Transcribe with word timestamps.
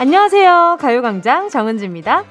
안녕하세요. 0.00 0.78
가요광장 0.80 1.50
정은지입니다. 1.50 2.24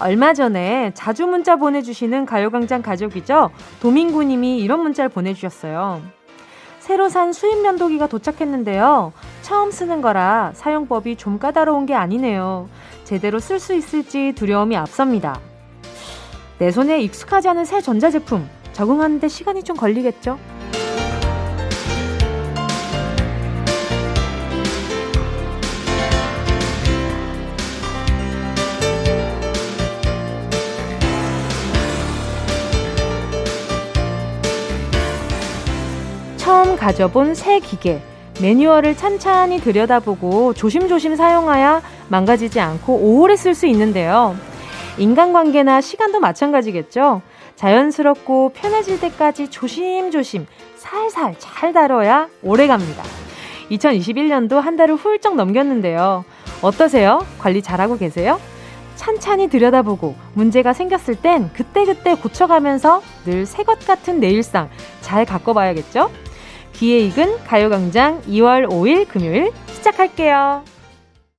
얼마 0.00 0.34
전에 0.34 0.90
자주 0.94 1.24
문자 1.28 1.54
보내주시는 1.54 2.26
가요광장 2.26 2.82
가족이죠. 2.82 3.52
도민구님이 3.80 4.58
이런 4.58 4.80
문자를 4.80 5.08
보내주셨어요. 5.08 6.02
새로 6.80 7.08
산 7.08 7.32
수입 7.32 7.62
면도기가 7.62 8.08
도착했는데요. 8.08 9.12
처음 9.42 9.70
쓰는 9.70 10.02
거라 10.02 10.50
사용법이 10.54 11.14
좀 11.14 11.38
까다로운 11.38 11.86
게 11.86 11.94
아니네요. 11.94 12.68
제대로 13.04 13.38
쓸 13.38 13.60
수 13.60 13.72
있을지 13.72 14.32
두려움이 14.32 14.76
앞섭니다. 14.76 15.38
내 16.58 16.72
손에 16.72 17.00
익숙하지 17.00 17.48
않은 17.48 17.64
새 17.64 17.80
전자제품 17.80 18.44
적응하는데 18.72 19.28
시간이 19.28 19.62
좀 19.62 19.76
걸리겠죠? 19.76 20.36
가져본 36.76 37.34
새 37.34 37.60
기계, 37.60 38.00
매뉴얼을 38.40 38.96
찬찬히 38.96 39.60
들여다보고 39.60 40.54
조심조심 40.54 41.16
사용하여 41.16 41.82
망가지지 42.08 42.60
않고 42.60 42.94
오래 43.20 43.36
쓸 43.36 43.54
수 43.54 43.66
있는데요. 43.66 44.36
인간관계나 44.98 45.80
시간도 45.80 46.20
마찬가지겠죠. 46.20 47.22
자연스럽고 47.56 48.52
편해질 48.54 49.00
때까지 49.00 49.48
조심조심 49.48 50.46
살살 50.76 51.36
잘 51.38 51.72
다뤄야 51.72 52.28
오래 52.42 52.66
갑니다. 52.66 53.02
2021년도 53.70 54.60
한 54.60 54.76
달을 54.76 54.94
훌쩍 54.94 55.34
넘겼는데요. 55.34 56.24
어떠세요? 56.62 57.24
관리 57.38 57.62
잘하고 57.62 57.96
계세요? 57.98 58.38
찬찬히 58.94 59.48
들여다보고 59.48 60.14
문제가 60.34 60.72
생겼을 60.72 61.16
땐 61.16 61.50
그때그때 61.52 62.14
고쳐가면서 62.14 63.02
늘 63.26 63.42
새 63.44 63.64
것 63.64 63.78
같은 63.86 64.20
내 64.20 64.28
일상 64.30 64.70
잘 65.00 65.24
가꿔봐야겠죠? 65.24 66.10
귀에 66.76 66.98
익은 67.00 67.44
가요광장 67.44 68.20
2월 68.22 68.68
5일 68.68 69.08
금요일 69.08 69.50
시작할게요. 69.68 70.62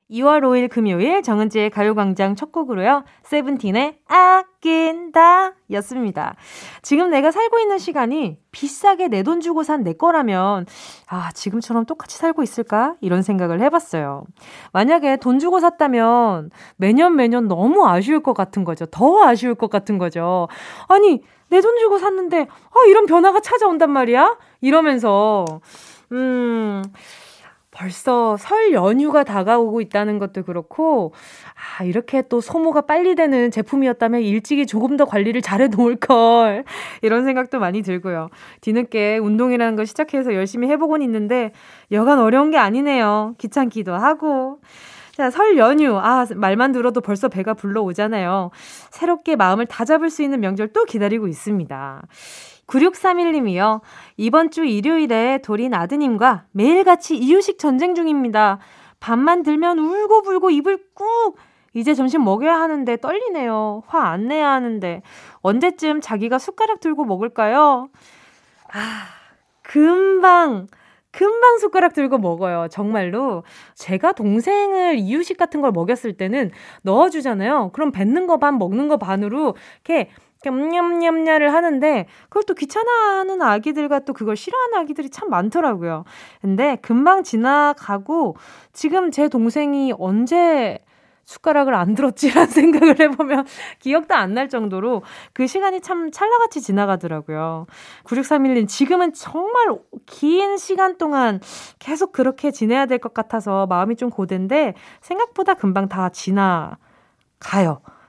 2월 0.09 0.39
5일 0.41 0.69
금요일 0.69 1.21
정은지의 1.21 1.69
가요광장 1.69 2.35
첫 2.35 2.51
곡으로요. 2.53 3.03
세븐틴의 3.23 3.97
아낀다 4.07 5.51
였습니다. 5.71 6.35
지금 6.81 7.09
내가 7.11 7.29
살고 7.31 7.59
있는 7.59 7.77
시간이 7.77 8.37
비싸게 8.51 9.09
내 9.09 9.21
돈 9.21 9.41
주고 9.41 9.63
산 9.63 9.83
내 9.83 9.91
거라면 9.93 10.65
아 11.09 11.29
지금처럼 11.33 11.85
똑같이 11.85 12.17
살고 12.17 12.41
있을까? 12.41 12.95
이런 13.01 13.21
생각을 13.21 13.61
해봤어요. 13.61 14.23
만약에 14.71 15.17
돈 15.17 15.39
주고 15.39 15.59
샀다면 15.59 16.51
매년 16.77 17.15
매년 17.17 17.47
너무 17.49 17.85
아쉬울 17.85 18.23
것 18.23 18.33
같은 18.33 18.63
거죠. 18.63 18.85
더 18.87 19.23
아쉬울 19.25 19.55
것 19.55 19.69
같은 19.69 19.97
거죠. 19.97 20.47
아니 20.87 21.21
내 21.49 21.61
돈 21.61 21.77
주고 21.77 21.97
샀는데 21.97 22.47
아 22.49 22.85
이런 22.87 23.05
변화가 23.05 23.39
찾아온단 23.41 23.89
말이야? 23.91 24.37
이러면서 24.61 25.45
음 26.11 26.83
벌써 27.77 28.37
설 28.37 28.71
연휴가 28.73 29.23
다가오고 29.23 29.81
있다는 29.81 30.17
것도 30.17 30.43
그렇고, 30.43 31.13
아, 31.79 31.83
이렇게 31.83 32.23
또 32.27 32.41
소모가 32.41 32.81
빨리 32.81 33.13
되는 33.13 33.51
제품이었다면 33.51 34.21
일찍이 34.21 34.65
조금 34.65 34.97
더 34.97 35.05
관리를 35.05 35.43
잘해 35.43 35.67
놓을 35.67 35.97
걸. 35.97 36.63
이런 37.03 37.23
생각도 37.25 37.59
많이 37.59 37.83
들고요. 37.83 38.29
뒤늦게 38.61 39.19
운동이라는 39.19 39.75
걸 39.75 39.85
시작해서 39.85 40.33
열심히 40.33 40.67
해보곤 40.69 41.03
있는데, 41.03 41.51
여간 41.91 42.17
어려운 42.17 42.49
게 42.49 42.57
아니네요. 42.57 43.35
귀찮기도 43.37 43.93
하고. 43.93 44.59
자, 45.15 45.29
설 45.29 45.57
연휴. 45.59 45.97
아, 45.97 46.25
말만 46.35 46.71
들어도 46.71 47.01
벌써 47.01 47.27
배가 47.27 47.53
불러오잖아요. 47.53 48.49
새롭게 48.89 49.35
마음을 49.35 49.67
다잡을 49.67 50.09
수 50.09 50.23
있는 50.23 50.39
명절 50.39 50.73
또 50.73 50.83
기다리고 50.85 51.27
있습니다. 51.27 52.01
9631님이요. 52.67 53.81
이번 54.17 54.51
주 54.51 54.65
일요일에 54.65 55.39
돌인 55.43 55.73
아드님과 55.73 56.45
매일같이 56.51 57.17
이유식 57.17 57.59
전쟁 57.59 57.95
중입니다. 57.95 58.59
밤만 58.99 59.43
들면 59.43 59.79
울고불고 59.79 60.49
입을 60.51 60.79
꾹! 60.93 61.35
이제 61.73 61.93
점심 61.93 62.23
먹여야 62.23 62.59
하는데 62.59 62.97
떨리네요. 62.97 63.83
화 63.87 63.99
안 64.09 64.27
내야 64.27 64.49
하는데. 64.51 65.01
언제쯤 65.41 66.01
자기가 66.01 66.39
숟가락 66.39 66.79
들고 66.79 67.05
먹을까요? 67.05 67.89
아, 68.73 69.05
금방, 69.61 70.67
금방 71.11 71.57
숟가락 71.59 71.93
들고 71.93 72.17
먹어요. 72.17 72.67
정말로. 72.69 73.43
제가 73.75 74.13
동생을 74.13 74.97
이유식 74.97 75.37
같은 75.37 75.61
걸 75.61 75.71
먹였을 75.71 76.13
때는 76.17 76.51
넣어주잖아요. 76.81 77.71
그럼 77.73 77.91
뱉는 77.91 78.25
거 78.27 78.37
반, 78.37 78.57
먹는 78.57 78.87
거 78.87 78.97
반으로 78.97 79.55
이렇게 79.85 80.09
냠냠냠냐를 80.43 81.53
하는데 81.53 82.05
그걸 82.29 82.43
또 82.43 82.53
귀찮아하는 82.53 83.41
아기들과 83.41 83.99
또 83.99 84.13
그걸 84.13 84.35
싫어하는 84.35 84.77
아기들이 84.79 85.09
참 85.09 85.29
많더라고요. 85.29 86.03
근데 86.41 86.77
금방 86.81 87.23
지나가고 87.23 88.35
지금 88.73 89.11
제 89.11 89.27
동생이 89.29 89.93
언제 89.97 90.79
숟가락을 91.25 91.73
안 91.75 91.93
들었지라는 91.93 92.47
생각을 92.47 92.99
해보면 93.01 93.45
기억도 93.79 94.15
안 94.15 94.33
날 94.33 94.47
정도로 94.47 95.03
그 95.33 95.45
시간이 95.45 95.81
참 95.81 96.09
찰나같이 96.11 96.61
지나가더라고요. 96.61 97.65
9631님, 98.05 98.67
지금은 98.69 99.11
정말 99.13 99.77
긴 100.05 100.57
시간 100.57 100.97
동안 100.97 101.41
계속 101.79 102.13
그렇게 102.13 102.51
지내야 102.51 102.85
될 102.85 102.99
것 102.99 103.13
같아서 103.13 103.65
마음이 103.67 103.97
좀 103.97 104.09
고된데 104.09 104.73
생각보다 105.01 105.55
금방 105.55 105.89
다 105.89 106.07
지나가요. 106.09 106.77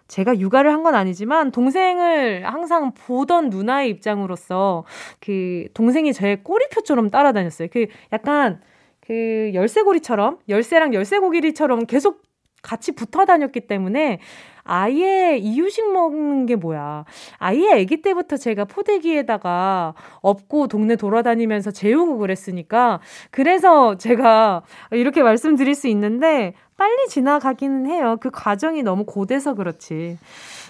제가 0.09 0.39
육아를 0.39 0.73
한 0.73 0.83
건 0.83 0.95
아니지만 0.95 1.51
동생을 1.51 2.45
항상 2.47 2.93
보던 2.95 3.51
누나의 3.51 3.91
입장으로서 3.91 4.85
그 5.21 5.67
동생이 5.75 6.13
제 6.13 6.37
꼬리표처럼 6.37 7.11
따라다녔어요. 7.11 7.69
그 7.73 7.87
약간 8.13 8.61
그 9.01 9.51
열쇠고리처럼 9.55 10.39
열쇠랑 10.49 10.95
열쇠고리처럼 10.95 11.87
계속 11.87 12.23
같이 12.63 12.93
붙어 12.93 13.25
다녔기 13.25 13.61
때문에 13.67 14.19
아예 14.65 15.37
이유식 15.39 15.93
먹는 15.93 16.47
게 16.47 16.57
뭐야. 16.57 17.05
아예 17.39 17.73
아기 17.73 18.03
때부터 18.03 18.37
제가 18.37 18.67
포대기에다가 18.67 19.95
업고 20.21 20.69
동네 20.69 20.97
돌아다니면서 20.97 21.71
재우고 21.71 22.19
그랬으니까 22.19 23.01
그래서 23.31 23.97
제가 23.97 24.63
이렇게 24.93 25.23
말씀드릴 25.23 25.75
수 25.75 25.89
있는데 25.89 26.55
빨리 26.79 27.09
지나가기는 27.09 27.87
해요. 27.87 28.17
그 28.21 28.31
과정이 28.31 28.83
너무 28.83 29.05
고돼서 29.05 29.53
그렇지. 29.53 30.17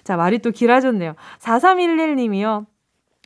자, 0.02 0.16
말이 0.16 0.38
또 0.40 0.50
길어졌네요. 0.50 1.14
4311님이요. 1.38 2.66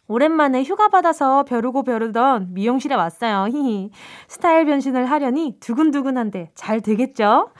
오랜만에 0.09 0.65
휴가 0.65 0.89
받아서 0.89 1.45
벼르고 1.45 1.85
벼르던 1.85 2.53
미용실에 2.53 2.97
왔어요. 2.97 3.47
히히. 3.51 3.91
스타일 4.29 4.67
변신을 4.67 5.07
하려니 5.07 5.59
두근두근한데 5.61 6.51
잘 6.55 6.81
되겠죠? 6.81 7.51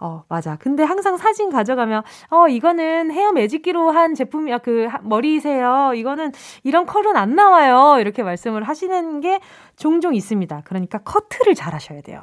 어, 0.00 0.22
맞아. 0.28 0.56
근데 0.56 0.84
항상 0.84 1.16
사진 1.16 1.50
가져가면, 1.50 2.02
어, 2.30 2.48
이거는 2.48 3.10
헤어 3.10 3.32
매직기로 3.32 3.90
한 3.90 4.14
제품이야. 4.14 4.58
그, 4.58 4.88
머리세요. 5.02 5.92
이거는 5.94 6.32
이런 6.62 6.86
컬은 6.86 7.16
안 7.16 7.34
나와요. 7.34 8.00
이렇게 8.00 8.22
말씀을 8.22 8.62
하시는 8.62 9.20
게 9.20 9.40
종종 9.76 10.14
있습니다. 10.14 10.62
그러니까 10.64 10.98
커트를 10.98 11.54
잘 11.54 11.74
하셔야 11.74 12.00
돼요. 12.02 12.22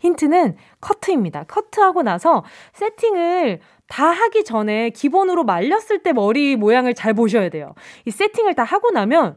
힌트는 0.00 0.56
커트입니다. 0.80 1.44
커트하고 1.44 2.02
나서 2.02 2.44
세팅을 2.74 3.60
다 3.88 4.06
하기 4.06 4.44
전에 4.44 4.90
기본으로 4.90 5.44
말렸을 5.44 6.02
때 6.02 6.12
머리 6.12 6.56
모양을 6.56 6.94
잘 6.94 7.14
보셔야 7.14 7.48
돼요. 7.48 7.74
이 8.04 8.10
세팅을 8.10 8.54
다 8.54 8.64
하고 8.64 8.90
나면 8.90 9.36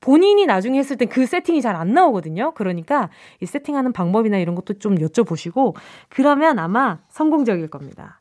본인이 0.00 0.46
나중에 0.46 0.78
했을 0.78 0.96
땐 0.96 1.08
그 1.08 1.26
세팅이 1.26 1.60
잘 1.62 1.76
안 1.76 1.92
나오거든요. 1.94 2.52
그러니까 2.54 3.10
이 3.40 3.46
세팅하는 3.46 3.92
방법이나 3.92 4.38
이런 4.38 4.54
것도 4.54 4.78
좀 4.78 4.96
여쭤보시고 4.96 5.74
그러면 6.08 6.58
아마 6.58 6.98
성공적일 7.08 7.68
겁니다. 7.68 8.18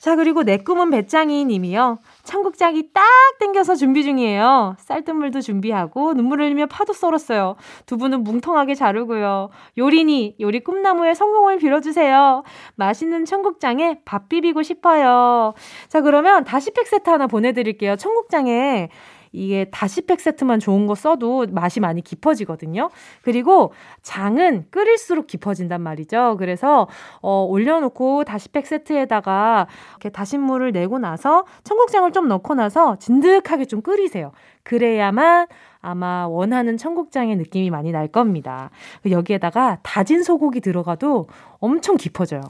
자, 0.00 0.14
그리고 0.14 0.44
내 0.44 0.58
꿈은 0.58 0.90
배짱이 0.90 1.44
님이요. 1.44 1.98
청국장이 2.22 2.92
딱 2.94 3.04
땡겨서 3.40 3.74
준비 3.74 4.04
중이에요. 4.04 4.76
쌀뜨물도 4.78 5.40
준비하고 5.40 6.14
눈물 6.14 6.40
흘리며 6.40 6.66
파도 6.66 6.92
썰었어요. 6.92 7.56
두 7.84 7.96
분은 7.98 8.22
뭉텅하게 8.22 8.74
자르고요. 8.74 9.50
요리니 9.76 10.36
요리 10.40 10.60
꿈나무의 10.60 11.16
성공을 11.16 11.58
빌어주세요. 11.58 12.44
맛있는 12.76 13.24
청국장에 13.24 14.00
밥 14.04 14.28
비비고 14.28 14.62
싶어요. 14.62 15.54
자, 15.88 16.00
그러면 16.00 16.44
다시 16.44 16.70
팩 16.70 16.86
세트 16.86 17.10
하나 17.10 17.26
보내드릴게요. 17.26 17.96
청국장에 17.96 18.88
이게 19.32 19.66
다시 19.70 20.02
팩 20.02 20.20
세트만 20.20 20.60
좋은 20.60 20.86
거 20.86 20.94
써도 20.94 21.46
맛이 21.50 21.80
많이 21.80 22.02
깊어지거든요. 22.02 22.90
그리고 23.22 23.72
장은 24.02 24.66
끓일수록 24.70 25.26
깊어진단 25.26 25.80
말이죠. 25.80 26.36
그래서 26.38 26.88
어, 27.20 27.46
올려놓고 27.48 28.24
다시 28.24 28.48
팩 28.48 28.66
세트에다가 28.66 29.66
이렇게 29.92 30.10
다신물을 30.10 30.72
내고 30.72 30.98
나서 30.98 31.44
청국장을 31.64 32.10
좀 32.12 32.28
넣고 32.28 32.54
나서 32.54 32.96
진득하게 32.96 33.64
좀 33.66 33.82
끓이세요. 33.82 34.32
그래야만 34.64 35.46
아마 35.80 36.26
원하는 36.26 36.76
청국장의 36.76 37.36
느낌이 37.36 37.70
많이 37.70 37.92
날 37.92 38.08
겁니다. 38.08 38.70
여기에다가 39.08 39.78
다진 39.82 40.22
소고기 40.22 40.60
들어가도 40.60 41.26
엄청 41.60 41.96
깊어져요. 41.96 42.42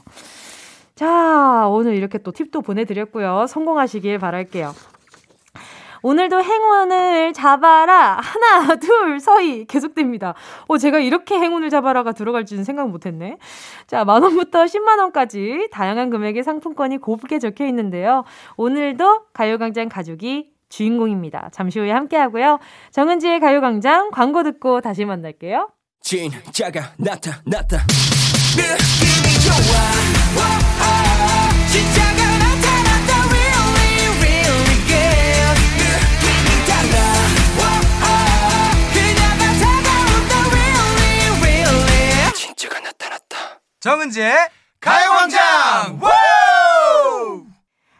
자, 0.95 1.67
오늘 1.69 1.95
이렇게 1.95 2.17
또 2.17 2.31
팁도 2.31 2.61
보내드렸고요. 2.61 3.45
성공하시길 3.47 4.19
바랄게요. 4.19 4.73
오늘도 6.01 6.43
행운을 6.43 7.33
잡아라. 7.33 8.19
하나, 8.21 8.75
둘, 8.77 9.19
서희. 9.19 9.65
계속됩니다. 9.65 10.33
어, 10.67 10.77
제가 10.77 10.99
이렇게 10.99 11.35
행운을 11.35 11.69
잡아라가 11.69 12.11
들어갈 12.11 12.45
줄은 12.45 12.63
생각 12.63 12.89
못 12.89 13.05
했네. 13.05 13.37
자, 13.87 14.05
만원부터 14.05 14.65
10만원까지 14.65 15.69
다양한 15.71 16.09
금액의 16.09 16.43
상품권이 16.43 16.97
곱게 16.99 17.39
적혀 17.39 17.65
있는데요. 17.67 18.23
오늘도 18.57 19.25
가요광장 19.33 19.89
가족이 19.89 20.51
주인공입니다. 20.69 21.49
잠시 21.51 21.79
후에 21.79 21.91
함께 21.91 22.15
하고요. 22.17 22.59
정은지의 22.91 23.39
가요광장 23.39 24.11
광고 24.11 24.43
듣고 24.43 24.81
다시 24.81 25.03
만날게요. 25.05 25.69
진짜가 26.01 26.93
나타났다. 26.97 27.77
느낌이 28.55 29.39
좋아. 29.43 30.78
정은지의 43.89 44.35
가요광장. 44.79 45.99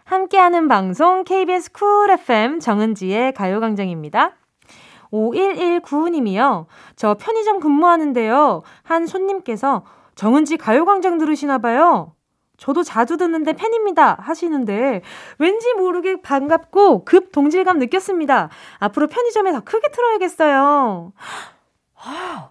함께하는 0.04 0.68
방송 0.68 1.24
KBS 1.24 1.72
쿨 1.72 2.12
FM 2.12 2.60
정은지의 2.60 3.34
가요광장입니다. 3.34 4.36
5119님이요. 5.12 6.68
저 6.96 7.16
편의점 7.16 7.60
근무하는데요. 7.60 8.62
한 8.84 9.08
손님께서 9.08 9.84
정은지 10.14 10.58
가요광장 10.58 11.18
들으시나봐요. 11.18 12.14
저도 12.58 12.84
자주 12.84 13.18
듣는데 13.18 13.54
팬입니다. 13.54 14.16
하시는데 14.22 15.02
왠지 15.40 15.74
모르게 15.74 16.22
반갑고 16.22 17.04
급 17.04 17.32
동질감 17.32 17.80
느꼈습니다. 17.80 18.50
앞으로 18.78 19.08
편의점에 19.08 19.52
더 19.54 19.62
크게 19.62 19.90
틀어야겠어요. 19.90 21.14
아, 21.96 22.50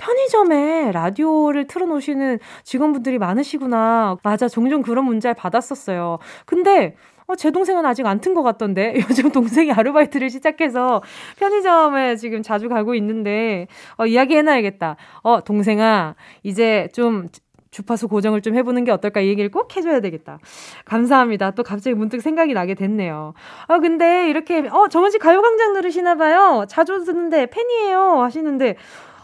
편의점에 0.00 0.92
라디오를 0.92 1.66
틀어놓으시는 1.66 2.38
직원분들이 2.64 3.18
많으시구나. 3.18 4.16
맞아, 4.22 4.48
종종 4.48 4.80
그런 4.82 5.04
문자를 5.04 5.34
받았었어요. 5.34 6.18
근데 6.46 6.94
어, 7.26 7.36
제 7.36 7.50
동생은 7.52 7.86
아직 7.86 8.06
안 8.06 8.20
튼 8.20 8.34
것 8.34 8.42
같던데. 8.42 8.94
요즘 9.08 9.30
동생이 9.30 9.70
아르바이트를 9.72 10.30
시작해서 10.30 11.00
편의점에 11.38 12.16
지금 12.16 12.42
자주 12.42 12.68
가고 12.68 12.94
있는데, 12.96 13.68
어, 13.98 14.06
이야기 14.06 14.34
해놔야겠다. 14.36 14.96
어, 15.22 15.40
동생아, 15.44 16.16
이제 16.42 16.88
좀 16.92 17.28
주파수 17.70 18.08
고정을 18.08 18.40
좀 18.42 18.56
해보는 18.56 18.82
게 18.82 18.90
어떨까 18.90 19.20
이 19.20 19.28
얘기를 19.28 19.48
꼭 19.48 19.76
해줘야 19.76 20.00
되겠다. 20.00 20.40
감사합니다. 20.86 21.52
또 21.52 21.62
갑자기 21.62 21.94
문득 21.94 22.20
생각이 22.20 22.52
나게 22.52 22.74
됐네요. 22.74 23.34
아, 23.68 23.78
근데 23.78 24.28
이렇게, 24.28 24.66
어, 24.68 24.88
정은 24.88 25.10
씨 25.12 25.18
가요광장 25.18 25.74
들으시나 25.74 26.16
봐요. 26.16 26.64
자주 26.68 27.04
듣는데 27.04 27.46
팬이에요. 27.46 28.22
하시는데, 28.22 28.74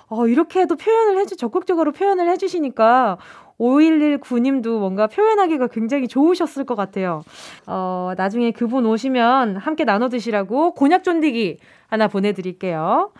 어, 0.08 0.26
이렇게 0.28 0.66
도 0.66 0.76
표현을 0.76 1.18
해주, 1.18 1.36
적극적으로 1.36 1.92
표현을 1.92 2.28
해주시니까, 2.30 3.18
5119님도 3.58 4.78
뭔가 4.78 5.06
표현하기가 5.06 5.68
굉장히 5.68 6.08
좋으셨을 6.08 6.64
것 6.64 6.74
같아요. 6.74 7.22
어, 7.66 8.12
나중에 8.16 8.50
그분 8.50 8.84
오시면 8.86 9.56
함께 9.56 9.84
나눠 9.84 10.08
드시라고 10.08 10.72
곤약 10.74 11.04
쫀디기 11.04 11.58
하나 11.88 12.06
보내드릴게요. 12.08 13.12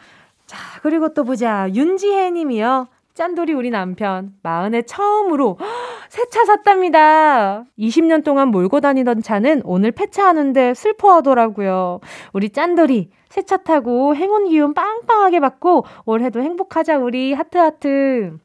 자, 0.47 0.59
그리고 0.83 1.13
또 1.15 1.25
보자. 1.25 1.69
윤지혜 1.73 2.31
님이요. 2.33 2.87
짠돌이 3.15 3.55
우리 3.55 3.71
남편, 3.71 4.35
마흔에 4.43 4.83
처음으로 4.83 5.59
새 6.11 6.23
차 6.31 6.45
샀답니다. 6.45 7.65
20년 7.79 8.23
동안 8.23 8.49
몰고 8.49 8.81
다니던 8.81 9.23
차는 9.23 9.63
오늘 9.65 9.91
폐차하는데 9.91 10.75
슬퍼하더라고요. 10.75 12.01
우리 12.35 12.51
짠돌이, 12.51 13.09
새 13.37 13.43
차 13.43 13.59
타고 13.59 14.17
행운 14.17 14.49
기운 14.49 14.73
빵빵하게 14.73 15.41
받고 15.41 15.85
올해도 16.07 16.41
행복하자, 16.41 16.97
우리 16.99 17.35
하트하트. 17.35 18.39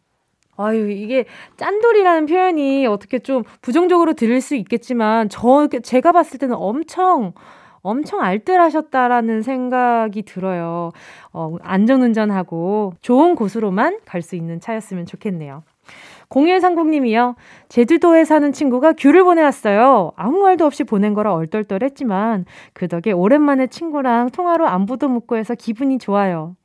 아유, 0.57 0.91
이게 0.91 1.23
짠돌이라는 1.55 2.25
표현이 2.25 2.85
어떻게 2.87 3.19
좀 3.19 3.43
부정적으로 3.61 4.11
들릴 4.13 4.41
수 4.41 4.53
있겠지만, 4.55 5.29
저, 5.29 5.67
제가 5.81 6.11
봤을 6.11 6.37
때는 6.39 6.55
엄청, 6.57 7.31
엄청 7.81 8.19
알뜰하셨다라는 8.21 9.41
생각이 9.43 10.23
들어요. 10.23 10.91
어, 11.31 11.55
안전운전하고 11.61 12.93
좋은 13.01 13.35
곳으로만 13.35 13.99
갈 14.05 14.21
수 14.21 14.35
있는 14.35 14.59
차였으면 14.59 15.05
좋겠네요. 15.05 15.63
0130님이요. 16.31 17.35
제주도에 17.69 18.25
사는 18.25 18.51
친구가 18.51 18.93
귤을 18.93 19.23
보내왔어요. 19.23 20.13
아무 20.15 20.39
말도 20.39 20.65
없이 20.65 20.83
보낸 20.83 21.13
거라 21.13 21.33
얼떨떨했지만 21.33 22.45
그 22.73 22.87
덕에 22.87 23.11
오랜만에 23.11 23.67
친구랑 23.67 24.29
통화로 24.31 24.67
안부도 24.67 25.09
묻고 25.09 25.37
해서 25.37 25.55
기분이 25.55 25.99
좋아요. 25.99 26.55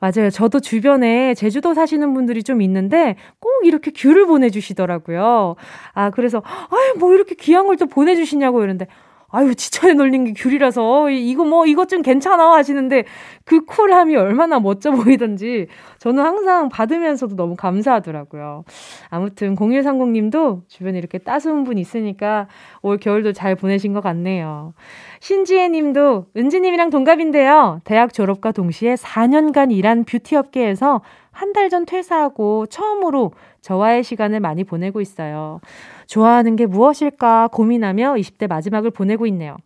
맞아요. 0.00 0.28
저도 0.30 0.60
주변에 0.60 1.32
제주도 1.34 1.72
사시는 1.72 2.12
분들이 2.12 2.42
좀 2.42 2.60
있는데 2.60 3.16
꼭 3.40 3.50
이렇게 3.64 3.90
귤을 3.90 4.26
보내주시더라고요. 4.26 5.56
아, 5.94 6.10
그래서, 6.10 6.42
아유, 6.44 6.98
뭐 6.98 7.14
이렇게 7.14 7.34
귀한 7.36 7.66
걸 7.66 7.76
또 7.76 7.86
보내주시냐고 7.86 8.58
이러는데, 8.60 8.86
아유, 9.34 9.54
지천에 9.54 9.94
놀린 9.94 10.24
게 10.24 10.32
귤이라서, 10.36 11.10
이거 11.10 11.44
뭐, 11.44 11.66
이것 11.66 11.88
좀 11.88 12.02
괜찮아 12.02 12.54
하시는데, 12.54 13.04
그 13.44 13.64
쿨함이 13.64 14.16
얼마나 14.16 14.60
멋져 14.60 14.90
보이던지, 14.92 15.66
저는 15.98 16.22
항상 16.22 16.68
받으면서도 16.68 17.36
너무 17.36 17.56
감사하더라고요. 17.56 18.64
아무튼, 19.10 19.56
0130님도 19.56 20.62
주변에 20.68 20.98
이렇게 20.98 21.18
따스운 21.18 21.64
분 21.64 21.78
있으니까, 21.78 22.48
올 22.82 22.98
겨울도 22.98 23.32
잘 23.32 23.56
보내신 23.56 23.92
것 23.92 24.00
같네요. 24.02 24.74
신지혜 25.20 25.68
님도, 25.68 26.26
은지님이랑 26.36 26.90
동갑인데요. 26.90 27.80
대학 27.84 28.12
졸업과 28.12 28.52
동시에 28.52 28.94
4년간 28.94 29.72
일한 29.72 30.04
뷰티 30.04 30.36
업계에서 30.36 31.02
한 31.32 31.52
달 31.52 31.68
전 31.68 31.84
퇴사하고 31.86 32.66
처음으로 32.66 33.32
저와의 33.60 34.04
시간을 34.04 34.38
많이 34.40 34.62
보내고 34.62 35.00
있어요. 35.00 35.60
좋아하는 36.06 36.56
게 36.56 36.66
무엇일까 36.66 37.48
고민하며 37.48 38.14
20대 38.14 38.48
마지막을 38.48 38.90
보내고 38.90 39.26
있네요. 39.26 39.56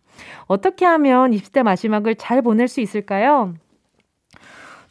어떻게 0.45 0.85
하면 0.85 1.31
20대 1.31 1.63
마지막을 1.63 2.15
잘 2.15 2.41
보낼 2.41 2.67
수 2.67 2.81
있을까요? 2.81 3.53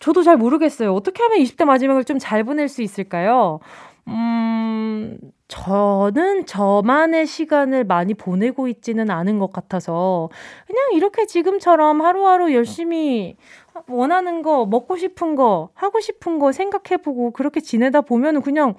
저도 0.00 0.22
잘 0.22 0.36
모르겠어요. 0.36 0.94
어떻게 0.94 1.22
하면 1.22 1.38
20대 1.40 1.64
마지막을 1.64 2.04
좀 2.04 2.18
잘 2.18 2.44
보낼 2.44 2.68
수 2.68 2.82
있을까요? 2.82 3.60
음, 4.06 5.18
저는 5.48 6.46
저만의 6.46 7.26
시간을 7.26 7.84
많이 7.84 8.14
보내고 8.14 8.68
있지는 8.68 9.10
않은 9.10 9.38
것 9.38 9.52
같아서, 9.52 10.30
그냥 10.66 10.92
이렇게 10.94 11.26
지금처럼 11.26 12.00
하루하루 12.00 12.54
열심히 12.54 13.36
원하는 13.88 14.42
거, 14.42 14.66
먹고 14.66 14.96
싶은 14.96 15.34
거, 15.36 15.70
하고 15.74 16.00
싶은 16.00 16.38
거 16.38 16.52
생각해보고 16.52 17.32
그렇게 17.32 17.60
지내다 17.60 18.02
보면은 18.02 18.40
그냥 18.42 18.74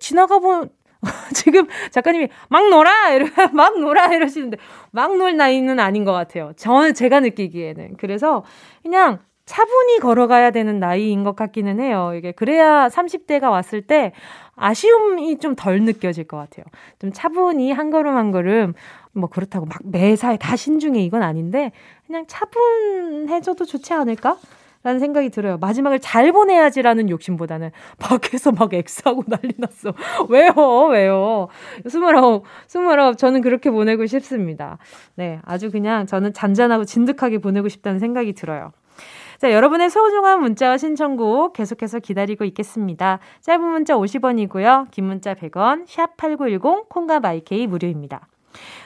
지나가 0.00 0.38
보, 0.38 0.66
지금 1.34 1.66
작가님이 1.90 2.28
막 2.48 2.68
놀아! 2.70 3.10
이러, 3.14 3.26
막 3.52 3.78
놀아! 3.80 4.06
이러시는데, 4.14 4.56
막 4.92 5.12
놀 5.16 5.36
나이는 5.36 5.80
아닌 5.80 6.04
것 6.04 6.12
같아요. 6.12 6.52
저는 6.56 6.94
제가 6.94 7.20
느끼기에는. 7.20 7.96
그래서 7.98 8.44
그냥 8.82 9.18
차분히 9.44 9.98
걸어가야 9.98 10.52
되는 10.52 10.78
나이인 10.78 11.24
것 11.24 11.34
같기는 11.34 11.80
해요. 11.80 12.12
이게 12.14 12.32
그래야 12.32 12.88
30대가 12.88 13.50
왔을 13.50 13.82
때 13.82 14.12
아쉬움이 14.54 15.38
좀 15.38 15.56
덜 15.56 15.80
느껴질 15.82 16.24
것 16.28 16.36
같아요. 16.36 16.64
좀 17.00 17.10
차분히 17.12 17.72
한 17.72 17.90
걸음 17.90 18.16
한 18.16 18.30
걸음 18.30 18.74
뭐 19.12 19.28
그렇다고 19.28 19.66
막 19.66 19.78
매사에 19.84 20.36
다 20.38 20.54
신중해 20.56 21.02
이건 21.02 21.22
아닌데 21.22 21.72
그냥 22.06 22.24
차분해져도 22.28 23.64
좋지 23.64 23.92
않을까? 23.92 24.36
라는 24.82 24.98
생각이 24.98 25.30
들어요. 25.30 25.58
마지막을 25.58 26.00
잘 26.00 26.32
보내야지라는 26.32 27.08
욕심보다는 27.10 27.70
밖에서 27.98 28.52
막 28.52 28.74
엑스하고 28.74 29.22
난리 29.28 29.54
났어. 29.58 29.94
왜요? 30.28 30.52
왜요? 30.90 31.48
스물아홉, 31.88 32.44
스물아홉, 32.66 33.18
저는 33.18 33.42
그렇게 33.42 33.70
보내고 33.70 34.06
싶습니다. 34.06 34.78
네, 35.14 35.40
아주 35.44 35.70
그냥 35.70 36.06
저는 36.06 36.32
잔잔하고 36.32 36.84
진득하게 36.84 37.38
보내고 37.38 37.68
싶다는 37.68 37.98
생각이 37.98 38.32
들어요. 38.32 38.72
자, 39.38 39.50
여러분의 39.52 39.90
소중한 39.90 40.40
문자와 40.40 40.78
신청곡 40.78 41.52
계속해서 41.52 41.98
기다리고 41.98 42.44
있겠습니다. 42.44 43.18
짧은 43.40 43.60
문자 43.60 43.94
50원이고요. 43.96 44.90
긴 44.92 45.06
문자 45.06 45.34
100원, 45.34 45.84
샵 45.88 46.16
8910, 46.16 46.88
콩과 46.88 47.18
마이케이 47.18 47.66
무료입니다. 47.66 48.28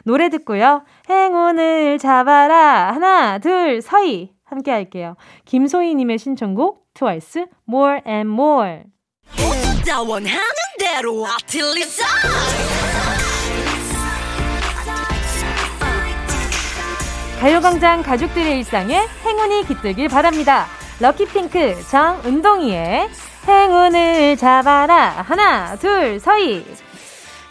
노래 0.04 0.28
듣고요. 0.28 0.84
행운을 1.10 1.98
잡아라. 1.98 2.92
하나, 2.92 3.38
둘, 3.38 3.82
서희. 3.82 4.35
함께 4.46 4.70
할게요. 4.70 5.16
김소희님의 5.44 6.18
신청곡 6.18 6.86
트와이스 6.94 7.46
More 7.68 8.00
and 8.06 8.32
More. 8.32 8.82
가요광장 17.40 18.02
가족들의 18.02 18.56
일상에 18.56 19.00
행운이 19.24 19.66
깃들길 19.66 20.08
바랍니다. 20.08 20.66
럭키핑크 21.00 21.82
정은동이의 21.90 23.08
행운을 23.46 24.36
잡아라 24.38 25.22
하나 25.22 25.76
둘 25.76 26.18
서희 26.18 26.64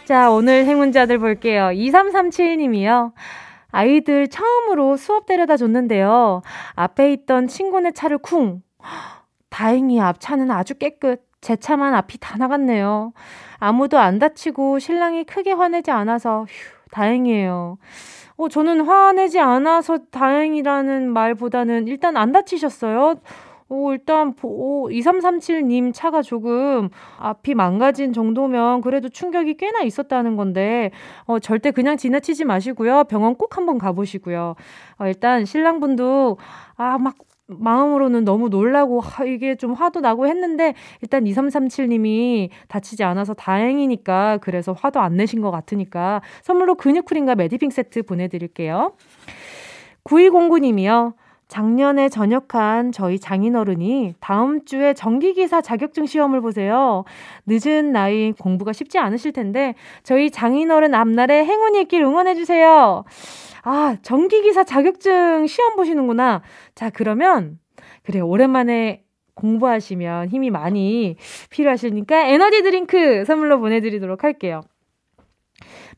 자, 0.06 0.30
오늘 0.30 0.66
행운자들 0.66 1.18
볼게요. 1.18 1.70
2337님이요. 1.72 3.12
아이들 3.76 4.28
처음으로 4.28 4.96
수업 4.96 5.26
데려다 5.26 5.58
줬는데요. 5.58 6.40
앞에 6.76 7.12
있던 7.12 7.46
친구네 7.46 7.90
차를 7.90 8.16
쿵. 8.16 8.62
다행히 9.50 10.00
앞차는 10.00 10.50
아주 10.50 10.74
깨끗. 10.74 11.26
제 11.42 11.56
차만 11.56 11.92
앞이 11.94 12.16
다 12.18 12.38
나갔네요. 12.38 13.12
아무도 13.58 13.98
안 13.98 14.18
다치고 14.18 14.78
신랑이 14.78 15.24
크게 15.24 15.52
화내지 15.52 15.90
않아서 15.90 16.46
휴, 16.48 16.88
다행이에요. 16.90 17.76
어, 18.38 18.48
저는 18.48 18.80
화내지 18.80 19.40
않아서 19.40 19.98
다행이라는 20.10 21.12
말보다는 21.12 21.86
일단 21.86 22.16
안 22.16 22.32
다치셨어요. 22.32 23.16
오, 23.68 23.92
일단, 23.92 24.32
오, 24.42 24.88
2337님 24.88 25.92
차가 25.92 26.22
조금 26.22 26.88
앞이 27.18 27.54
망가진 27.54 28.12
정도면 28.12 28.80
그래도 28.80 29.08
충격이 29.08 29.56
꽤나 29.56 29.82
있었다는 29.82 30.36
건데, 30.36 30.92
어, 31.24 31.40
절대 31.40 31.72
그냥 31.72 31.96
지나치지 31.96 32.44
마시고요. 32.44 33.04
병원 33.04 33.34
꼭 33.34 33.56
한번 33.56 33.78
가보시고요. 33.78 34.54
어, 34.98 35.06
일단 35.06 35.44
신랑분도, 35.44 36.38
아, 36.76 36.98
막, 36.98 37.16
마음으로는 37.48 38.24
너무 38.24 38.48
놀라고, 38.48 39.00
하, 39.00 39.24
이게 39.24 39.56
좀 39.56 39.72
화도 39.72 40.00
나고 40.00 40.28
했는데, 40.28 40.74
일단 41.02 41.24
2337님이 41.24 42.50
다치지 42.68 43.02
않아서 43.02 43.34
다행이니까, 43.34 44.38
그래서 44.42 44.72
화도 44.72 45.00
안 45.00 45.16
내신 45.16 45.40
것 45.40 45.50
같으니까, 45.50 46.22
선물로 46.42 46.76
근육쿨인가 46.76 47.34
매디핑 47.34 47.70
세트 47.70 48.04
보내드릴게요. 48.04 48.92
9209님이요. 50.04 51.14
작년에 51.48 52.08
전역한 52.08 52.90
저희 52.92 53.18
장인어른이 53.18 54.14
다음 54.20 54.64
주에 54.64 54.94
전기기사 54.94 55.60
자격증 55.60 56.06
시험을 56.06 56.40
보세요. 56.40 57.04
늦은 57.46 57.92
나이 57.92 58.32
공부가 58.32 58.72
쉽지 58.72 58.98
않으실 58.98 59.32
텐데 59.32 59.74
저희 60.02 60.30
장인어른 60.30 60.94
앞날에 60.94 61.44
행운이 61.44 61.80
있길 61.82 62.02
응원해주세요. 62.02 63.04
아, 63.62 63.96
전기기사 64.02 64.64
자격증 64.64 65.46
시험 65.46 65.76
보시는구나. 65.76 66.42
자, 66.74 66.90
그러면, 66.90 67.58
그래, 68.02 68.20
오랜만에 68.20 69.02
공부하시면 69.34 70.28
힘이 70.28 70.50
많이 70.50 71.16
필요하시니까 71.50 72.28
에너지 72.28 72.62
드링크 72.62 73.24
선물로 73.24 73.60
보내드리도록 73.60 74.24
할게요. 74.24 74.62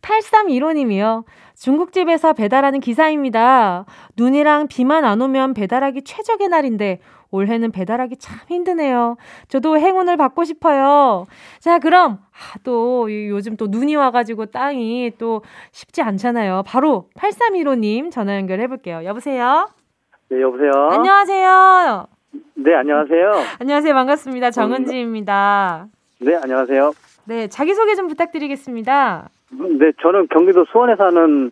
8315님이요. 0.02 1.25
중국집에서 1.57 2.33
배달하는 2.33 2.81
기사입니다. 2.81 3.85
눈이랑 4.17 4.69
비만 4.69 5.05
안 5.05 5.21
오면 5.21 5.55
배달하기 5.55 6.02
최적의 6.02 6.49
날인데 6.49 7.00
올해는 7.31 7.73
배달하기 7.73 8.17
참 8.17 8.38
힘드네요. 8.49 9.17
저도 9.49 9.78
행운을 9.78 10.17
받고 10.17 10.45
싶어요. 10.45 11.26
자, 11.59 11.78
그럼 11.78 12.21
아, 12.33 12.59
또 12.64 13.09
요즘 13.11 13.57
또 13.57 13.67
눈이 13.67 13.97
와가지고 13.97 14.47
땅이 14.47 15.12
또 15.19 15.43
쉽지 15.73 16.00
않잖아요. 16.02 16.62
바로 16.67 17.11
8315님 17.19 18.11
전화 18.11 18.37
연결해 18.37 18.67
볼게요. 18.67 19.02
여보세요? 19.05 19.69
네, 20.31 20.40
여보세요? 20.40 20.71
안녕하세요. 20.90 22.07
네, 22.55 22.75
안녕하세요. 22.75 23.33
안녕하세요. 23.61 23.95
반갑습니다. 23.95 24.50
정은지입니다. 24.50 25.87
네, 26.21 26.35
안녕하세요. 26.43 26.93
네, 27.26 27.47
자기소개 27.49 27.95
좀 27.95 28.09
부탁드리겠습니다. 28.09 29.28
네, 29.50 29.93
저는 30.02 30.28
경기도 30.28 30.64
수원에 30.67 30.97
사는 30.97 31.50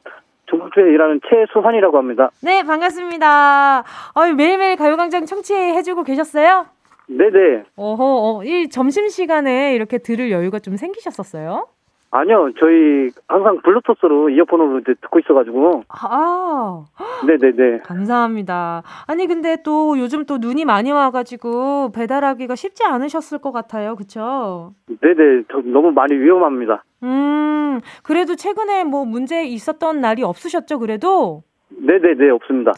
중국집에 0.48 0.90
일하는 0.90 1.20
최수환이라고 1.28 1.98
합니다. 1.98 2.30
네, 2.42 2.62
반갑습니다. 2.62 3.84
어유 4.16 4.34
매일매일 4.34 4.76
가요광장 4.76 5.26
청취해주고 5.26 6.04
계셨어요? 6.04 6.66
네네. 7.08 7.64
어허, 7.76 8.04
어, 8.04 8.44
이 8.44 8.68
점심시간에 8.68 9.74
이렇게 9.74 9.98
들을 9.98 10.30
여유가 10.30 10.58
좀 10.58 10.76
생기셨었어요? 10.76 11.66
아니요, 12.16 12.50
저희 12.58 13.10
항상 13.28 13.60
블루투스로 13.62 14.30
이어폰으로 14.30 14.80
듣고 14.84 15.18
있어가지고. 15.18 15.82
아, 15.88 16.84
네네네. 17.26 17.80
감사합니다. 17.80 18.82
아니 19.06 19.26
근데 19.26 19.58
또 19.62 19.98
요즘 19.98 20.24
또 20.24 20.38
눈이 20.38 20.64
많이 20.64 20.90
와가지고 20.90 21.92
배달하기가 21.92 22.54
쉽지 22.54 22.84
않으셨을 22.84 23.38
것 23.38 23.52
같아요, 23.52 23.96
그쵸? 23.96 24.72
네네, 24.86 25.42
저 25.52 25.58
너무 25.58 25.90
많이 25.90 26.14
위험합니다. 26.14 26.84
음, 27.02 27.80
그래도 28.02 28.34
최근에 28.34 28.84
뭐 28.84 29.04
문제 29.04 29.44
있었던 29.44 30.00
날이 30.00 30.22
없으셨죠, 30.22 30.78
그래도? 30.78 31.42
네네네, 31.68 32.30
없습니다. 32.30 32.72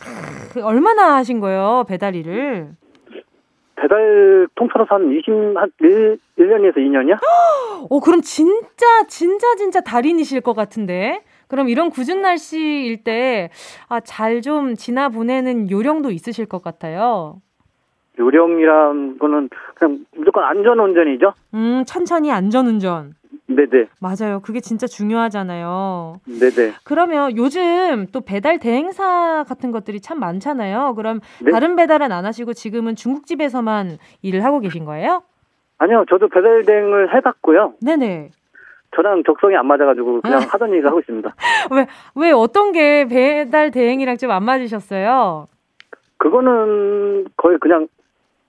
그 0.53 0.65
얼마나 0.65 1.15
하신 1.15 1.39
거예요, 1.39 1.85
배달 1.89 2.17
일을? 2.17 2.71
배달 3.77 4.49
통틀어서 4.57 4.97
한 4.97 5.13
20, 5.13 5.57
한 5.57 5.71
1, 5.81 6.19
1년에서 6.39 6.77
2년이요? 6.77 7.19
어, 7.91 8.01
그럼 8.01 8.21
진짜, 8.23 9.05
진짜, 9.09 9.55
진짜 9.57 9.81
달인이실 9.81 10.41
것 10.41 10.55
같은데? 10.55 11.23
그럼 11.49 11.69
이런 11.69 11.91
굳은 11.91 12.21
날씨일 12.23 13.05
때, 13.05 13.51
아, 13.89 14.01
잘 14.01 14.41
좀 14.43 14.75
지나 14.77 15.09
보내는 15.09 15.71
요령도 15.71 16.11
있으실 16.11 16.47
것 16.47 16.63
같아요. 16.63 17.41
요령이란 18.19 19.19
거는 19.19 19.49
그냥 19.75 20.05
무조건 20.17 20.45
안전 20.45 20.79
운전이죠? 20.81 21.33
음, 21.55 21.85
천천히 21.87 22.31
안전 22.33 22.67
운전. 22.67 23.15
네네. 23.47 23.87
맞아요. 24.01 24.41
그게 24.41 24.61
진짜 24.61 24.87
중요하잖아요. 24.87 26.21
네네. 26.27 26.75
그러면 26.85 27.37
요즘 27.37 28.07
또 28.13 28.21
배달 28.21 28.59
대행사 28.59 29.45
같은 29.49 29.71
것들이 29.71 30.01
참 30.01 30.21
많잖아요. 30.21 30.95
그럼 30.97 31.21
네? 31.43 31.51
다른 31.51 31.75
배달은 31.75 32.13
안 32.13 32.27
하시고 32.27 32.53
지금은 32.53 32.95
중국집에서만 32.97 33.97
일을 34.23 34.45
하고 34.45 34.61
계신 34.61 34.85
거예요? 34.85 35.23
아니요. 35.79 36.05
저도 36.09 36.29
배달 36.29 36.65
대행을 36.65 37.15
해봤고요. 37.15 37.75
네네. 37.83 38.31
저랑 38.97 39.23
적성이 39.25 39.57
안 39.57 39.67
맞아가지고 39.67 40.21
그냥 40.23 40.41
아. 40.41 40.47
하던 40.51 40.71
일을 40.71 40.87
하고 40.87 40.99
있습니다. 41.01 41.35
왜, 41.73 41.87
왜 42.17 42.33
어떤 42.33 42.73
게 42.73 43.07
배달 43.07 43.71
대행이랑 43.71 44.17
좀 44.17 44.31
안 44.31 44.43
맞으셨어요? 44.45 45.47
그거는 46.19 47.27
거의 47.37 47.59
그냥 47.59 47.87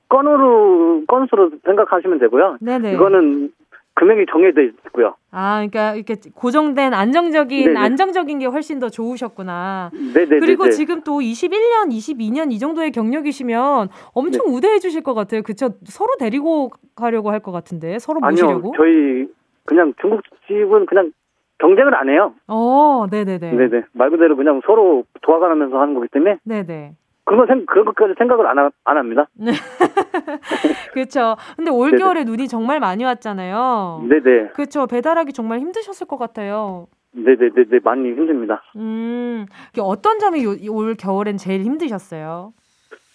건으로, 0.09 1.03
건수로 1.07 1.51
생각하시면 1.65 2.17
되고요. 2.19 2.57
네네. 2.62 2.93
이거는 2.93 3.51
금액이 4.00 4.27
정해져 4.32 4.62
있고요. 4.62 5.15
아, 5.32 5.56
그러니까 5.58 5.94
이렇게 5.96 6.15
고정된 6.34 6.94
안정적인 6.94 7.65
네네. 7.65 7.77
안정적인 7.77 8.39
게 8.39 8.46
훨씬 8.46 8.79
더 8.79 8.88
좋으셨구나. 8.88 9.91
네네. 10.13 10.39
그리고 10.39 10.70
지금 10.70 11.01
또 11.01 11.20
21년, 11.20 11.89
22년 11.91 12.53
이 12.53 12.60
정도의 12.60 12.91
경력이시면 12.91 13.89
엄청 14.13 14.46
네. 14.46 14.53
우대해 14.53 14.79
주실 14.79 15.03
것 15.03 15.13
같아요. 15.15 15.41
그쵸? 15.44 15.72
서로 15.84 16.15
데리고 16.18 16.72
가려고 16.96 17.32
할 17.32 17.39
것 17.39 17.51
같은데 17.53 18.00
서로 18.00 18.20
모시려고. 18.20 18.53
아니요, 18.53 18.72
저희 18.75 19.27
그냥 19.65 19.94
중국집은 20.01 20.86
그냥 20.88 21.12
경쟁을 21.60 21.96
안 21.96 22.10
해요. 22.10 22.34
어, 22.48 23.06
네네네. 23.10 23.51
네네. 23.51 23.84
말 23.94 24.10
그대로 24.10 24.36
그냥 24.36 24.62
서로 24.65 25.03
도와가면서 25.22 25.77
하는 25.79 25.94
거기 25.94 26.08
때문에. 26.10 26.38
네네. 26.44 26.96
그런 27.29 27.45
생, 27.45 27.63
그런 27.67 27.86
것까지 27.86 28.15
생각을 28.17 28.48
안, 28.48 28.57
하, 28.57 28.71
안 28.86 28.98
합니다. 28.98 29.27
그렇죠. 30.93 31.36
근데 31.55 31.69
올겨울에 31.69 32.24
눈이 32.24 32.48
정말 32.48 32.79
많이 32.79 33.03
왔잖아요. 33.03 34.03
네네. 34.09 34.50
그렇죠. 34.55 34.88
배달하기 34.88 35.31
정말 35.33 35.59
힘드셨을 35.59 36.07
것 36.07 36.17
같아요. 36.17 36.88
네네네네. 37.12 37.81
많이 37.83 38.09
힘듭니다. 38.09 38.63
음, 38.77 39.45
어떤 39.79 40.17
점이 40.17 40.43
요, 40.43 40.55
올 40.71 40.95
겨울엔 40.95 41.38
제일 41.38 41.62
힘드셨어요? 41.62 42.51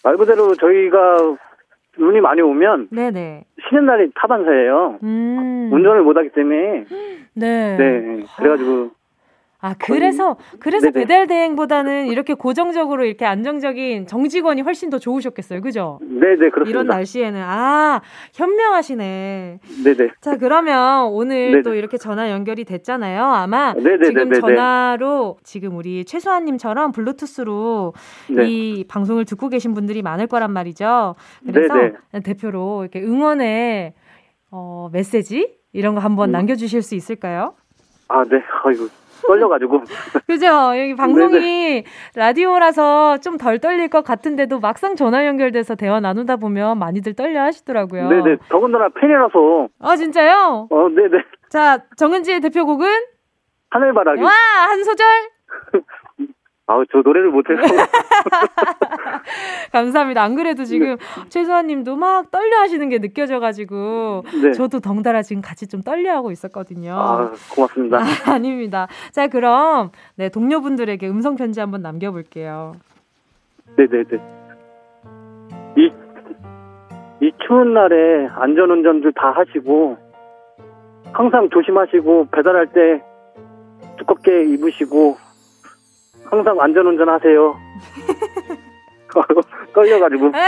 말 0.05 0.15
그대로 0.15 0.55
저희가 0.55 1.35
눈이 1.97 2.21
많이 2.21 2.41
오면 2.41 2.87
네네. 2.91 3.43
쉬는 3.67 3.85
날이 3.85 4.11
타반사예요. 4.15 4.99
음. 5.03 5.69
운전을 5.73 6.03
못하기 6.03 6.29
때문에. 6.29 6.85
네. 7.33 7.77
네. 7.77 8.23
그래가지고 8.37 8.91
아, 9.59 9.73
그래서, 9.79 10.37
그래서 10.59 10.91
네네. 10.91 11.05
배달 11.05 11.27
대행보다는 11.27 12.07
이렇게 12.07 12.33
고정적으로 12.33 13.05
이렇게 13.05 13.25
안정적인 13.25 14.05
정직원이 14.05 14.61
훨씬 14.61 14.89
더 14.89 14.99
좋으셨겠어요. 14.99 15.61
그죠? 15.61 15.99
네 16.01 16.35
네, 16.35 16.49
그렇습니다. 16.49 16.69
이런 16.69 16.87
날씨에는. 16.87 17.41
아, 17.41 18.01
현명하시네. 18.33 19.59
네 19.83 19.93
네. 19.95 20.09
자, 20.21 20.37
그러면 20.37 21.05
오늘 21.07 21.51
네네. 21.51 21.61
또 21.63 21.73
이렇게 21.73 21.97
전화 21.97 22.29
연결이 22.29 22.63
됐잖아요. 22.65 23.23
아마 23.23 23.73
네네네네. 23.73 24.03
지금 24.05 24.33
전화로 24.33 25.37
지금 25.43 25.77
우리 25.77 26.05
최수아님처럼 26.05 26.91
블루투스로 26.91 27.93
네. 28.29 28.47
이 28.47 28.83
방송을 28.87 29.25
듣고 29.25 29.49
계신 29.49 29.73
분들이 29.73 30.01
많을 30.01 30.27
거란 30.27 30.51
말이죠. 30.51 31.15
그래서 31.45 31.73
네네. 31.73 31.93
대표로 32.23 32.83
이렇게 32.83 33.01
응원의 33.01 33.93
어, 34.51 34.89
메시지 34.91 35.57
이런 35.73 35.95
거 35.95 36.01
한번 36.01 36.29
음. 36.29 36.31
남겨 36.33 36.55
주실 36.55 36.81
수 36.81 36.93
있을까요? 36.95 37.55
아, 38.09 38.23
네. 38.25 38.37
아이고. 38.63 38.87
떨려가지고. 39.27 39.83
그죠? 40.27 40.45
여기 40.77 40.95
방송이 40.95 41.39
네네. 41.39 41.83
라디오라서 42.15 43.17
좀 43.19 43.37
덜 43.37 43.59
떨릴 43.59 43.89
것 43.89 44.03
같은데도 44.03 44.59
막상 44.59 44.95
전화 44.95 45.25
연결돼서 45.25 45.75
대화 45.75 45.99
나누다 45.99 46.37
보면 46.37 46.79
많이들 46.79 47.13
떨려 47.15 47.41
하시더라고요. 47.43 48.09
네네. 48.09 48.37
더군다나 48.49 48.89
팬이라서. 48.89 49.67
아, 49.81 49.95
진짜요? 49.95 50.67
어, 50.69 50.89
네네. 50.89 51.23
자, 51.49 51.79
정은지의 51.97 52.39
대표곡은? 52.41 52.87
하늘바라기. 53.71 54.21
와, 54.21 54.29
한 54.69 54.83
소절? 54.83 55.05
아우, 56.67 56.83
저 56.91 56.99
노래를 57.03 57.29
못해서. 57.29 57.61
감사합니다. 59.71 60.23
안 60.23 60.35
그래도 60.35 60.63
지금 60.63 60.95
네. 60.95 61.29
최수환 61.29 61.67
님도 61.67 61.95
막 61.95 62.31
떨려 62.31 62.59
하시는 62.59 62.89
게 62.89 62.97
느껴져가지고, 62.97 64.23
네. 64.41 64.51
저도 64.51 64.79
덩달아 64.79 65.21
지금 65.21 65.43
같이 65.43 65.67
좀 65.67 65.83
떨려 65.83 66.15
하고 66.15 66.31
있었거든요. 66.31 66.93
아, 66.93 67.31
고맙습니다. 67.53 67.99
아, 68.25 68.39
닙니다 68.39 68.87
자, 69.11 69.27
그럼, 69.27 69.91
네, 70.15 70.29
동료분들에게 70.29 71.07
음성 71.07 71.35
편지 71.35 71.59
한번 71.59 71.83
남겨볼게요. 71.83 72.73
네네네. 73.77 74.23
이, 75.77 75.91
이 77.21 77.31
추운 77.45 77.75
날에 77.75 78.27
안전운전들 78.27 79.13
다 79.13 79.33
하시고, 79.35 79.97
항상 81.13 81.49
조심하시고, 81.51 82.29
배달할 82.31 82.67
때 82.73 83.03
두껍게 83.97 84.45
입으시고, 84.45 85.24
항상 86.29 86.59
안전운전 86.59 87.09
하세요. 87.09 87.59
떨려가지고. 89.73 90.31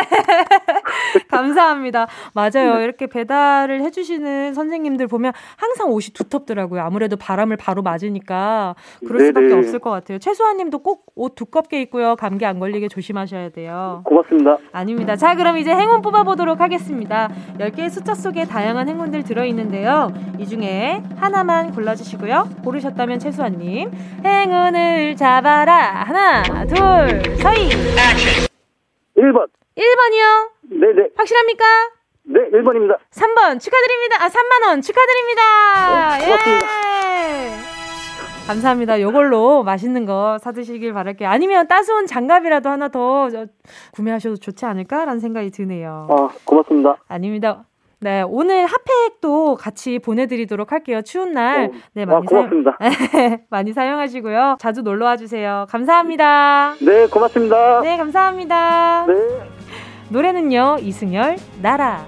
감사합니다. 1.30 2.08
맞아요. 2.34 2.78
네. 2.78 2.84
이렇게 2.84 3.08
배달을 3.08 3.82
해주시는 3.82 4.54
선생님들 4.54 5.08
보면 5.08 5.34
항상 5.58 5.90
옷이 5.90 6.14
두텁더라고요. 6.14 6.82
아무래도 6.82 7.16
바람을 7.18 7.58
바로 7.58 7.82
맞으니까 7.82 8.76
그럴 9.06 9.20
네네. 9.20 9.28
수밖에 9.28 9.54
없을 9.54 9.80
것 9.80 9.90
같아요. 9.90 10.20
최수환 10.20 10.58
님도 10.58 10.80
꼭 10.80 11.08
옷 11.18 11.34
두껍게 11.36 11.82
입고요. 11.82 12.16
감기 12.16 12.46
안 12.46 12.60
걸리게 12.60 12.88
조심하셔야 12.88 13.50
돼요. 13.50 14.02
고맙습니다. 14.06 14.58
아닙니다. 14.72 15.16
자, 15.16 15.36
그럼 15.36 15.58
이제 15.58 15.72
행운 15.74 16.02
뽑아보도록 16.04 16.62
하겠습니다. 16.62 17.30
10개의 17.60 17.90
숫자 17.90 18.14
속에 18.14 18.46
다양한 18.46 18.88
행운들 18.88 19.24
들어있는데요. 19.24 20.14
이 20.38 20.46
중에 20.46 21.02
하나만 21.18 21.72
골라주시고요. 21.72 22.50
고르셨다면 22.64 23.18
최수환 23.20 23.54
님. 23.58 23.92
행운을 24.24 25.16
잡아라. 25.16 26.04
하나, 26.06 26.44
둘, 26.66 27.36
서희. 27.38 27.70
1번. 29.18 29.48
1번이요? 29.78 30.50
네네. 30.82 31.10
확실합니까? 31.16 31.66
네, 32.24 32.40
1번입니다. 32.52 32.98
3번 33.12 33.60
축하드립니다. 33.60 34.18
아, 34.20 34.28
3만원 34.28 34.84
축하드립니다. 34.84 36.18
네, 36.18 36.26
고맙습니다. 36.26 36.66
예. 36.66 37.78
감사합니다. 38.48 39.02
요걸로 39.02 39.64
맛있는 39.64 40.06
거 40.06 40.38
사드시길 40.40 40.94
바랄게요. 40.94 41.30
아니면 41.30 41.68
따스운 41.68 42.06
장갑이라도 42.06 42.70
하나 42.70 42.88
더 42.88 43.30
구매하셔도 43.92 44.38
좋지 44.38 44.66
않을까라는 44.66 45.20
생각이 45.20 45.52
드네요. 45.52 46.08
아, 46.10 46.30
고맙습니다. 46.46 46.98
아닙니다. 47.08 47.66
네, 48.00 48.22
오늘 48.22 48.66
핫팩도 48.66 49.56
같이 49.56 50.00
보내드리도록 50.00 50.72
할게요. 50.72 51.02
추운 51.02 51.34
날. 51.34 51.72
네, 51.72 51.78
네 51.94 52.06
많이 52.06 52.26
아, 52.26 52.30
고맙습니다. 52.30 52.78
사용, 52.80 53.38
많이 53.50 53.74
사용하시고요. 53.74 54.58
자주 54.60 54.82
놀러 54.82 55.06
와 55.06 55.18
주세요. 55.18 55.66
감사합니다. 55.70 56.76
네, 56.80 57.08
고맙습니다. 57.08 57.82
네, 57.82 57.98
감사합니다. 57.98 59.06
네. 59.08 59.57
노래는요, 60.10 60.78
이승열, 60.82 61.38
나라. 61.62 62.06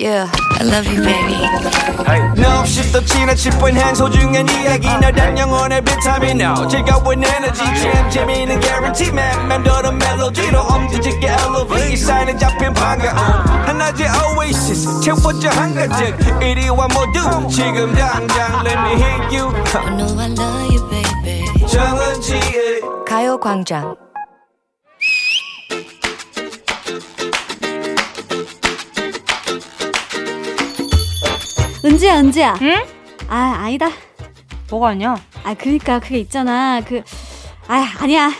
Yeah, 0.00 0.28
I 0.58 0.66
love 0.66 0.88
you, 0.88 1.02
baby. 1.02 1.36
No 2.36 2.60
없이 2.60 2.90
또 2.92 3.00
지나칠 3.04 3.52
뻔한 3.58 3.94
소중한 3.94 4.48
이야기. 4.48 4.88
너란 4.88 5.38
영혼의 5.38 5.84
비타민. 5.84 6.40
now 6.40 6.66
즐거운 6.66 7.22
에너지. 7.22 7.62
참 7.62 8.10
재미있는 8.10 8.60
guarantee 8.60 9.12
man. 9.12 9.46
맘대로 9.46 9.92
멜로디로 9.92 10.60
엄지짓게 10.60 11.26
elevate. 11.28 11.92
이 11.92 11.96
사인은 11.96 12.38
잡힌 12.38 12.74
반가움. 12.74 13.16
하나의 13.66 14.08
oasis. 14.36 15.00
채워져 15.00 15.50
한가득 15.50 16.42
이리와 16.42 16.88
모두. 16.88 17.48
지금 17.48 17.94
당장 17.94 18.64
let 18.64 18.78
me 18.78 18.94
hit 18.94 19.36
you. 19.36 19.54
I 19.76 19.96
know 19.96 20.18
I 20.18 20.30
love 20.32 20.74
you, 20.74 20.88
baby. 20.90 21.66
정은지의 21.68 22.80
가요광장 23.06 23.94
은지야, 31.84 32.18
은지야. 32.20 32.58
응? 32.62 32.82
아, 33.28 33.36
아니다. 33.64 33.88
뭐가 34.70 34.88
아니야? 34.88 35.16
아, 35.44 35.54
그니까 35.54 35.98
그게 35.98 36.18
있잖아. 36.20 36.80
그, 36.86 37.02
아, 37.68 37.86
아니야. 38.00 38.30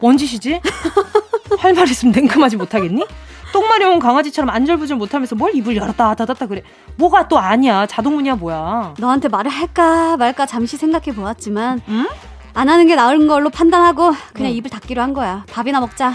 뭔 0.00 0.16
짓이지? 0.16 0.60
할 1.58 1.74
말 1.74 1.88
있으면 1.88 2.12
냉큼하지 2.14 2.56
못하겠니? 2.56 3.04
똥마려운 3.52 3.98
강아지처럼 3.98 4.50
안절부절 4.50 4.96
못하면서 4.98 5.34
뭘 5.34 5.54
입을 5.54 5.74
열었다 5.76 6.14
닫았다 6.14 6.46
그래. 6.46 6.62
뭐가 6.96 7.28
또 7.28 7.38
아니야. 7.38 7.86
자동문이야 7.86 8.34
뭐야. 8.36 8.94
너한테 8.98 9.28
말을 9.28 9.50
할까 9.50 10.16
말까 10.18 10.44
잠시 10.44 10.76
생각해 10.76 11.14
보았지만 11.16 11.80
응? 11.88 12.06
안 12.52 12.68
하는 12.68 12.86
게 12.86 12.94
나은 12.94 13.26
걸로 13.26 13.48
판단하고 13.48 14.12
그냥 14.34 14.52
응. 14.52 14.56
입을 14.56 14.70
닫기로 14.70 15.00
한 15.00 15.14
거야. 15.14 15.44
밥이나 15.50 15.80
먹자. 15.80 16.14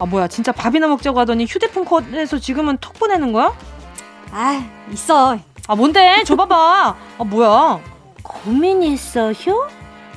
아 0.00 0.06
뭐야 0.06 0.26
진짜 0.26 0.50
밥이나 0.50 0.88
먹자고 0.88 1.20
하더니 1.20 1.44
휴대폰 1.44 1.84
컷에서 1.84 2.38
지금은 2.40 2.78
톡 2.80 2.94
보내는 2.94 3.32
거야? 3.32 3.54
아 4.32 4.64
있어 4.92 5.38
아 5.70 5.76
뭔데? 5.76 6.24
줘봐봐. 6.24 6.96
아 7.18 7.24
뭐야? 7.24 7.80
휴? 9.32 9.68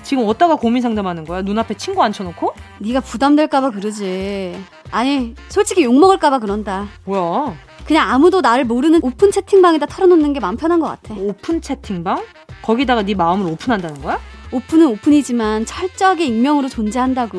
지금 0.01 0.27
어디다가 0.27 0.55
고민 0.55 0.81
상담하는 0.81 1.25
거야? 1.25 1.43
눈앞에 1.43 1.75
친구 1.75 2.01
앉혀놓고? 2.01 2.55
네가 2.79 3.01
부담될까봐 3.01 3.69
그러지. 3.69 4.59
아니 4.89 5.35
솔직히 5.49 5.83
욕 5.83 5.93
먹을까봐 5.93 6.39
그런다. 6.39 6.87
뭐야? 7.05 7.53
그냥 7.85 8.09
아무도 8.09 8.41
나를 8.41 8.65
모르는 8.65 9.01
오픈 9.03 9.29
채팅방에다 9.29 9.85
털어놓는 9.85 10.33
게 10.33 10.39
마음 10.39 10.57
편한 10.57 10.79
것 10.79 10.87
같아. 10.87 11.13
오픈 11.13 11.61
채팅방? 11.61 12.23
거기다가 12.63 13.03
네 13.03 13.13
마음을 13.13 13.51
오픈한다는 13.51 14.01
거야? 14.01 14.19
오픈은 14.51 14.87
오픈이지만 14.87 15.67
철저하게 15.67 16.25
익명으로 16.25 16.67
존재한다고. 16.67 17.37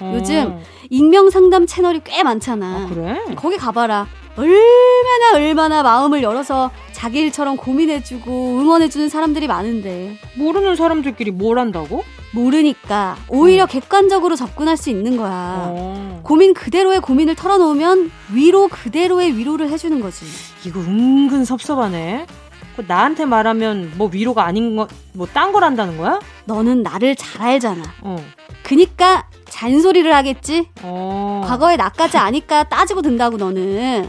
어. 0.00 0.12
요즘 0.16 0.58
익명 0.90 1.30
상담 1.30 1.66
채널이 1.68 2.00
꽤 2.02 2.24
많잖아. 2.24 2.66
아, 2.66 2.86
그래? 2.88 3.20
거기 3.36 3.56
가봐라. 3.56 4.08
얼마나 4.36 5.34
얼마나 5.34 5.82
마음을 5.82 6.22
열어서 6.22 6.70
자기 6.92 7.20
일처럼 7.20 7.56
고민해주고 7.56 8.58
응원해주는 8.60 9.08
사람들이 9.08 9.46
많은데 9.46 10.16
모르는 10.36 10.76
사람들끼리 10.76 11.30
뭘 11.32 11.58
한다고? 11.58 12.04
모르니까 12.34 13.16
오히려 13.28 13.64
음. 13.64 13.68
객관적으로 13.68 14.36
접근할 14.36 14.76
수 14.76 14.88
있는 14.88 15.16
거야. 15.18 15.56
어. 15.68 16.20
고민 16.22 16.54
그대로의 16.54 17.00
고민을 17.00 17.34
털어놓으면 17.34 18.10
위로 18.32 18.68
그대로의 18.68 19.36
위로를 19.36 19.68
해주는 19.68 20.00
거지. 20.00 20.24
이거 20.66 20.80
은근 20.80 21.44
섭섭하네. 21.44 22.26
나한테 22.86 23.26
말하면 23.26 23.92
뭐 23.98 24.08
위로가 24.10 24.46
아닌 24.46 24.76
거, 24.76 24.88
뭐 25.12 25.26
딴 25.26 25.52
걸 25.52 25.62
한다는 25.62 25.98
거야? 25.98 26.20
너는 26.46 26.82
나를 26.82 27.16
잘 27.16 27.42
알잖아. 27.42 27.82
어. 28.00 28.16
그니까 28.62 29.26
잔소리를 29.56 30.12
하겠지? 30.14 30.68
어. 30.82 31.42
과거에 31.46 31.76
나까지 31.76 32.16
아니까 32.16 32.64
따지고 32.64 33.02
든다고 33.02 33.36
너는. 33.36 34.08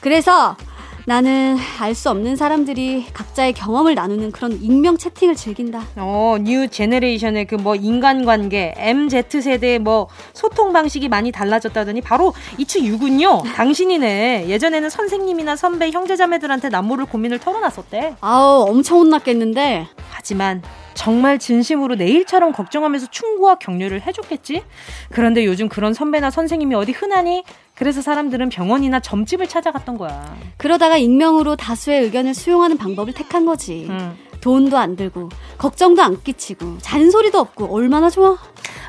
그래서 0.00 0.56
나는 1.04 1.56
알 1.80 1.94
수 1.94 2.10
없는 2.10 2.36
사람들이 2.36 3.06
각자의 3.14 3.54
경험을 3.54 3.94
나누는 3.94 4.30
그런 4.30 4.52
익명 4.62 4.98
채팅을 4.98 5.34
즐긴다. 5.36 5.82
어, 5.96 6.36
new 6.40 6.68
generation의 6.68 7.46
그 7.46 7.56
뭐 7.56 7.74
인간관계, 7.74 8.74
MZ 8.76 9.40
세대의 9.40 9.78
뭐 9.80 10.08
소통 10.34 10.72
방식이 10.72 11.08
많이 11.08 11.32
달라졌다더니 11.32 12.02
바로 12.02 12.32
it's 12.58 12.78
you군요. 12.78 13.42
당신이네. 13.54 14.48
예전에는 14.48 14.90
선생님이나 14.90 15.56
선배, 15.56 15.90
형제자매들한테 15.90 16.68
남모를 16.68 17.06
고민을 17.06 17.38
털어놨었대. 17.40 18.16
아우, 18.20 18.66
엄청 18.68 18.98
혼났겠는데. 18.98 19.88
하지만 20.10 20.62
정말 20.98 21.38
진심으로 21.38 21.94
내일처럼 21.94 22.50
걱정하면서 22.50 23.06
충고와 23.12 23.54
격려를 23.54 24.02
해줬겠지? 24.02 24.64
그런데 25.12 25.46
요즘 25.46 25.68
그런 25.68 25.94
선배나 25.94 26.30
선생님이 26.30 26.74
어디 26.74 26.90
흔하니? 26.90 27.44
그래서 27.76 28.02
사람들은 28.02 28.48
병원이나 28.48 28.98
점집을 28.98 29.46
찾아갔던 29.46 29.96
거야. 29.96 30.36
그러다가 30.56 30.96
익명으로 30.96 31.54
다수의 31.54 32.02
의견을 32.02 32.34
수용하는 32.34 32.76
방법을 32.78 33.12
택한 33.14 33.46
거지. 33.46 33.86
음. 33.88 34.18
돈도 34.40 34.76
안 34.76 34.96
들고, 34.96 35.28
걱정도 35.56 36.02
안 36.02 36.20
끼치고, 36.20 36.78
잔소리도 36.78 37.38
없고, 37.38 37.72
얼마나 37.72 38.10
좋아? 38.10 38.36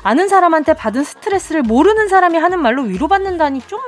아는 0.02 0.28
사람한테 0.28 0.74
받은 0.74 1.04
스트레스를 1.04 1.62
모르는 1.62 2.08
사람이 2.08 2.36
하는 2.38 2.60
말로 2.60 2.82
위로받는다니 2.82 3.62
좀 3.68 3.78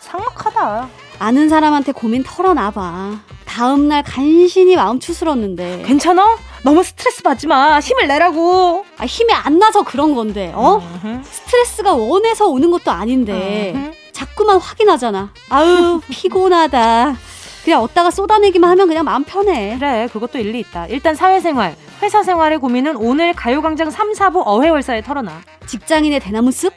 삭막하다. 0.00 0.88
아는 1.20 1.48
사람한테 1.48 1.92
고민 1.92 2.24
털어놔봐. 2.24 3.20
다음날 3.44 4.02
간신히 4.02 4.74
마음 4.74 4.98
추스렀는데. 4.98 5.84
괜찮아? 5.86 6.49
너무 6.62 6.82
스트레스 6.82 7.22
받지 7.22 7.46
마. 7.46 7.78
힘을 7.80 8.06
내라고. 8.08 8.84
아, 8.98 9.04
힘이 9.06 9.32
안 9.32 9.58
나서 9.58 9.82
그런 9.82 10.14
건데, 10.14 10.52
어? 10.54 10.82
스트레스가 11.22 11.94
원해서 11.94 12.46
오는 12.48 12.70
것도 12.70 12.90
아닌데. 12.90 13.92
자꾸만 14.12 14.58
확인하잖아. 14.58 15.32
아유, 15.48 16.00
피곤하다. 16.10 17.16
그냥 17.64 17.82
얻다가 17.82 18.10
쏟아내기만 18.10 18.70
하면 18.70 18.86
그냥 18.88 19.04
마음 19.04 19.24
편해. 19.24 19.76
그래, 19.78 20.08
그것도 20.12 20.38
일리 20.38 20.60
있다. 20.60 20.86
일단 20.86 21.14
사회생활, 21.14 21.76
회사 22.02 22.22
생활의 22.22 22.58
고민은 22.58 22.96
오늘 22.96 23.32
가요광장 23.34 23.90
3, 23.90 24.12
4부 24.12 24.42
어회월사에 24.46 25.02
털어놔. 25.02 25.40
직장인의 25.66 26.20
대나무 26.20 26.52
숲? 26.52 26.72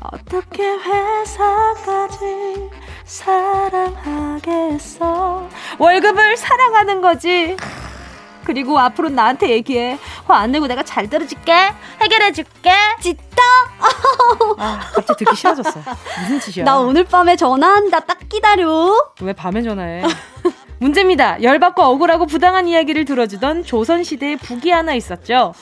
어떻게 0.00 0.62
회사까지 0.62 2.24
사랑하겠어 4.14 5.48
월급을 5.78 6.36
사랑하는 6.38 7.00
거지 7.02 7.56
그리고 8.50 8.80
앞으로 8.80 9.08
나한테 9.10 9.48
얘기해 9.50 9.96
화 10.26 10.40
안 10.40 10.50
내고 10.52 10.66
내가 10.66 10.82
잘 10.82 11.08
들어줄게. 11.08 11.52
해결해줄게. 12.00 12.72
찌따. 13.00 13.42
아, 14.58 14.80
갑자기 14.92 15.24
듣기 15.24 15.36
싫어졌어. 15.36 15.80
무슨 16.22 16.40
짓이야? 16.40 16.64
나 16.64 16.78
오늘 16.78 17.04
밤에 17.04 17.36
전화한다. 17.36 18.00
딱 18.00 18.18
기다려. 18.28 18.92
왜 19.20 19.32
밤에 19.34 19.62
전화해? 19.62 20.02
문제입니다. 20.78 21.42
열받고 21.42 21.82
억울하고 21.82 22.26
부당한 22.26 22.66
이야기를 22.66 23.04
들어주던 23.04 23.64
조선시대의 23.64 24.38
북이 24.38 24.70
하나 24.70 24.94
있었죠. 24.94 25.52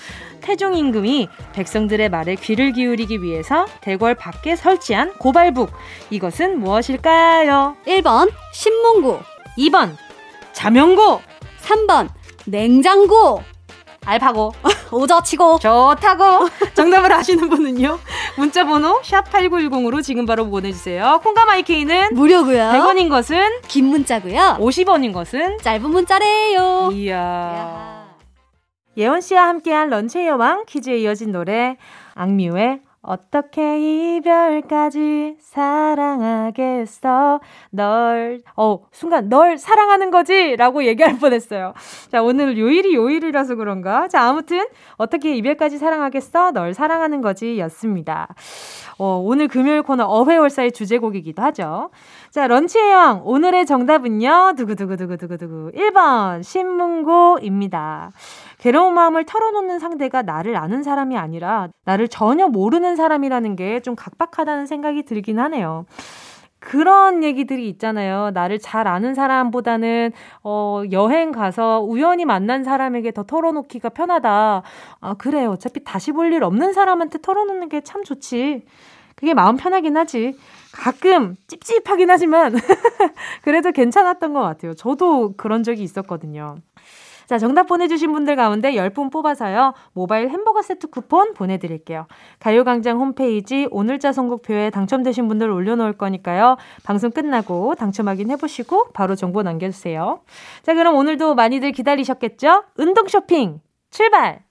태종 0.41 0.75
임금이 0.77 1.29
백성들의 1.53 2.09
말에 2.09 2.37
귀를 2.37 2.73
기울이기 2.73 3.21
위해서 3.23 3.67
대궐 3.81 4.15
밖에 4.15 4.55
설치한 4.57 5.15
고발북. 5.19 5.73
이것은 6.11 6.61
무엇일까요? 6.61 7.77
1번 7.87 8.31
신문고 8.55 9.21
2번 9.59 9.97
자명고 10.53 11.21
3번 11.65 12.09
냉장고. 12.51 13.43
알파고. 14.05 14.53
오저치고. 14.91 15.59
좋다고. 15.59 16.49
정답을 16.75 17.13
아시는 17.13 17.49
분은요 17.51 17.99
문자 18.37 18.65
번호 18.65 19.01
샵 19.03 19.31
8910으로 19.31 20.03
지금 20.03 20.25
바로 20.25 20.49
보내주세요. 20.49 21.21
콩가마이케이는 21.23 22.15
무료고요. 22.15 22.59
100원인 22.73 23.11
것은 23.11 23.61
긴 23.69 23.87
문자고요. 23.87 24.57
50원인 24.61 25.13
것은 25.13 25.59
짧은 25.59 25.91
문자래요. 25.91 26.91
이야. 26.93 27.17
야. 27.17 28.09
예원 28.97 29.21
씨와 29.21 29.47
함께한 29.47 29.91
런치의 29.91 30.27
여왕 30.27 30.65
퀴즈에 30.67 30.99
이어진 30.99 31.31
노래 31.31 31.77
악뮤의 32.15 32.81
어떻게 33.01 34.17
이별까지 34.17 35.37
사랑하겠어? 35.41 36.91
널 37.71 38.41
어 38.57 38.81
순간 38.91 39.29
널 39.29 39.57
사랑하는 39.57 40.11
거지? 40.11 40.57
라고 40.57 40.85
얘기할 40.85 41.19
뻔했어요. 41.21 41.75
자 42.11 42.23
오늘 42.23 42.59
요일이 42.59 42.95
요일이라서 42.95 43.55
그런가? 43.55 44.09
자 44.09 44.23
아무튼 44.23 44.67
어떻게 44.97 45.37
이별까지 45.37 45.79
사랑하겠어? 45.79 46.51
널 46.53 46.75
사랑하는 46.75 47.21
거지 47.21 47.59
였습니다. 47.61 48.29
어, 48.99 49.23
오늘 49.25 49.47
금요일 49.49 49.83
코너 49.83 50.05
어회월사의 50.07 50.73
주제곡이기도 50.73 51.41
하죠 51.43 51.91
자 52.31 52.47
런치의 52.47 52.91
여왕 52.93 53.23
오늘의 53.25 53.65
정답은요 53.67 54.53
두구두구두구두구두구 54.57 55.73
1번 55.75 56.43
신문고입니다 56.43 58.11
괴로운 58.59 58.93
마음을 58.95 59.25
털어놓는 59.25 59.79
상대가 59.79 60.23
나를 60.23 60.57
아는 60.57 60.83
사람이 60.83 61.17
아니라 61.17 61.69
나를 61.85 62.09
전혀 62.09 62.47
모르는 62.49 62.97
사람이라는 62.97 63.57
게 63.57 63.81
좀 63.81 63.95
각박하다는 63.95 64.67
생각이 64.67 65.05
들긴 65.05 65.39
하네요. 65.39 65.87
그런 66.59 67.23
얘기들이 67.23 67.69
있잖아요. 67.69 68.31
나를 68.35 68.59
잘 68.59 68.89
아는 68.89 69.15
사람보다는, 69.15 70.11
어, 70.43 70.83
여행 70.91 71.31
가서 71.31 71.81
우연히 71.81 72.25
만난 72.25 72.65
사람에게 72.65 73.13
더 73.13 73.23
털어놓기가 73.23 73.91
편하다. 73.91 74.63
아, 75.01 75.15
그래. 75.19 75.45
어차피 75.47 75.85
다시 75.85 76.11
볼 76.11 76.33
일 76.33 76.43
없는 76.43 76.73
사람한테 76.73 77.19
털어놓는 77.23 77.69
게 77.69 77.81
참 77.83 78.03
좋지. 78.03 78.65
그게 79.19 79.35
마음 79.35 79.57
편하긴 79.57 79.97
하지. 79.97 80.39
가끔 80.73 81.35
찝찝하긴 81.49 82.09
하지만, 82.09 82.55
그래도 83.43 83.73
괜찮았던 83.73 84.33
것 84.33 84.41
같아요. 84.43 84.75
저도 84.75 85.35
그런 85.37 85.65
적이 85.65 85.83
있었거든요. 85.83 86.59
자, 87.27 87.37
정답 87.37 87.65
보내주신 87.65 88.13
분들 88.13 88.37
가운데 88.37 88.73
10분 88.73 89.11
뽑아서요. 89.11 89.75
모바일 89.93 90.31
햄버거 90.31 90.63
세트 90.63 90.87
쿠폰 90.87 91.35
보내드릴게요. 91.35 92.07
가요광장 92.39 92.99
홈페이지 93.01 93.67
오늘자 93.73 94.13
선곡표에 94.13 94.71
당첨되신 94.71 95.27
분들 95.27 95.51
올려놓을 95.51 95.95
거니까요. 95.95 96.57
방송 96.85 97.11
끝나고 97.11 97.75
당첨 97.75 98.07
확인해보시고 98.09 98.93
바로 98.93 99.17
정보 99.17 99.43
남겨주세요. 99.43 100.21
자, 100.63 100.75
그럼 100.75 100.95
오늘도 100.95 101.35
많이들 101.35 101.73
기다리셨겠죠? 101.73 102.63
운동 102.77 103.09
쇼핑 103.09 103.61
출발! 103.91 104.45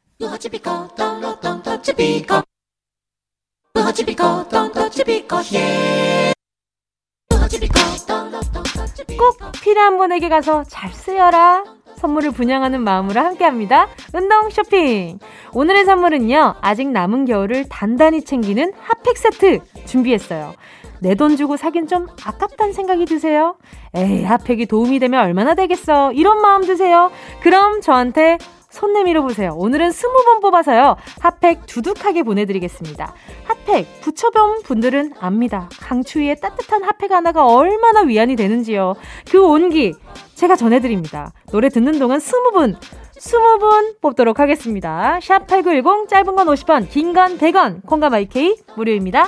꼭 9.17 9.51
필요한 9.63 9.97
분에게 9.97 10.29
가서 10.29 10.63
잘 10.67 10.91
쓰여라. 10.91 11.63
선물을 11.95 12.31
분양하는 12.31 12.81
마음으로 12.83 13.19
함께합니다. 13.21 13.87
운동 14.13 14.49
쇼핑. 14.51 15.17
오늘의 15.53 15.85
선물은요. 15.85 16.55
아직 16.61 16.89
남은 16.89 17.25
겨울을 17.25 17.69
단단히 17.69 18.23
챙기는 18.23 18.71
핫팩 18.79 19.17
세트 19.17 19.59
준비했어요. 19.85 20.53
내 20.99 21.15
돈 21.15 21.35
주고 21.37 21.57
사긴 21.57 21.87
좀 21.87 22.07
아깝다는 22.23 22.73
생각이 22.73 23.05
드세요? 23.05 23.55
에이, 23.95 24.23
핫팩이 24.23 24.65
도움이 24.67 24.99
되면 24.99 25.23
얼마나 25.23 25.55
되겠어. 25.55 26.11
이런 26.13 26.41
마음 26.41 26.63
드세요? 26.65 27.11
그럼 27.41 27.81
저한테 27.81 28.37
손 28.77 28.93
내밀어 28.93 29.23
보세요. 29.23 29.55
오늘은 29.57 29.89
스무 29.91 30.23
번 30.23 30.39
뽑아서요. 30.39 30.97
핫팩 31.19 31.65
두둑하게 31.65 32.21
보내드리겠습니다. 32.21 33.11
핫팩 33.45 34.01
붙여본 34.01 34.61
분들은 34.61 35.13
압니다. 35.19 35.67
강추위에 35.79 36.35
따뜻한 36.35 36.83
핫팩 36.83 37.11
하나가 37.11 37.47
얼마나 37.47 38.01
위안이 38.01 38.35
되는지요. 38.35 38.93
그 39.31 39.43
온기 39.43 39.93
제가 40.35 40.55
전해드립니다. 40.55 41.33
노래 41.51 41.69
듣는 41.69 41.97
동안 41.97 42.19
스무 42.19 42.51
분, 42.51 42.75
스무 43.13 43.57
분 43.57 43.95
뽑도록 43.99 44.39
하겠습니다. 44.39 45.19
샵 45.23 45.47
8910 45.47 46.07
짧은 46.07 46.35
건 46.35 46.45
50원, 46.45 46.87
긴 46.87 47.13
건 47.13 47.39
100원, 47.39 47.83
콩과 47.83 48.11
마이케이 48.11 48.55
무료입니다. 48.75 49.27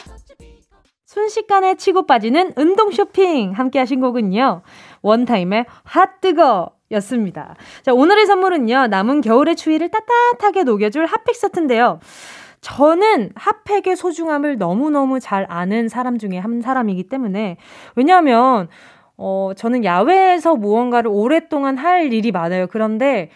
순식간에 1.07 1.73
치고 1.73 2.05
빠지는 2.05 2.53
운동 2.55 2.91
쇼핑 2.91 3.53
함께 3.53 3.79
하신 3.79 3.99
곡은요. 3.99 4.61
원타임의 5.01 5.65
핫 5.85 6.21
뜨거 6.21 6.69
였습니다. 6.91 7.55
자, 7.81 7.93
오늘의 7.93 8.25
선물은요. 8.25 8.87
남은 8.87 9.21
겨울의 9.21 9.55
추위를 9.55 9.89
따뜻하게 9.89 10.63
녹여줄 10.63 11.05
핫팩 11.05 11.35
세트인데요. 11.35 11.99
저는 12.61 13.31
핫팩의 13.35 13.95
소중함을 13.95 14.57
너무너무 14.57 15.19
잘 15.19 15.45
아는 15.49 15.87
사람 15.87 16.17
중에 16.17 16.37
한 16.37 16.61
사람이기 16.61 17.03
때문에 17.03 17.57
왜냐하면 17.95 18.67
어, 19.15 19.51
저는 19.55 19.83
야외에서 19.83 20.55
무언가를 20.55 21.09
오랫동안 21.13 21.77
할 21.77 22.11
일이 22.13 22.31
많아요. 22.31 22.67
그런데 22.67 23.29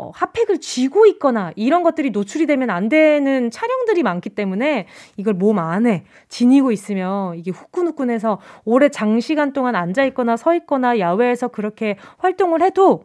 어, 0.00 0.12
핫팩을 0.14 0.60
쥐고 0.60 1.06
있거나 1.06 1.52
이런 1.56 1.82
것들이 1.82 2.10
노출이 2.10 2.46
되면 2.46 2.70
안 2.70 2.88
되는 2.88 3.50
촬영들이 3.50 4.04
많기 4.04 4.30
때문에 4.30 4.86
이걸 5.16 5.34
몸 5.34 5.58
안에 5.58 6.04
지니고 6.28 6.70
있으면 6.70 7.36
이게 7.36 7.50
후끈후끈해서 7.50 8.38
오래 8.64 8.90
장시간 8.90 9.52
동안 9.52 9.74
앉아 9.74 10.04
있거나 10.04 10.36
서 10.36 10.54
있거나 10.54 11.00
야외에서 11.00 11.48
그렇게 11.48 11.96
활동을 12.18 12.62
해도 12.62 13.04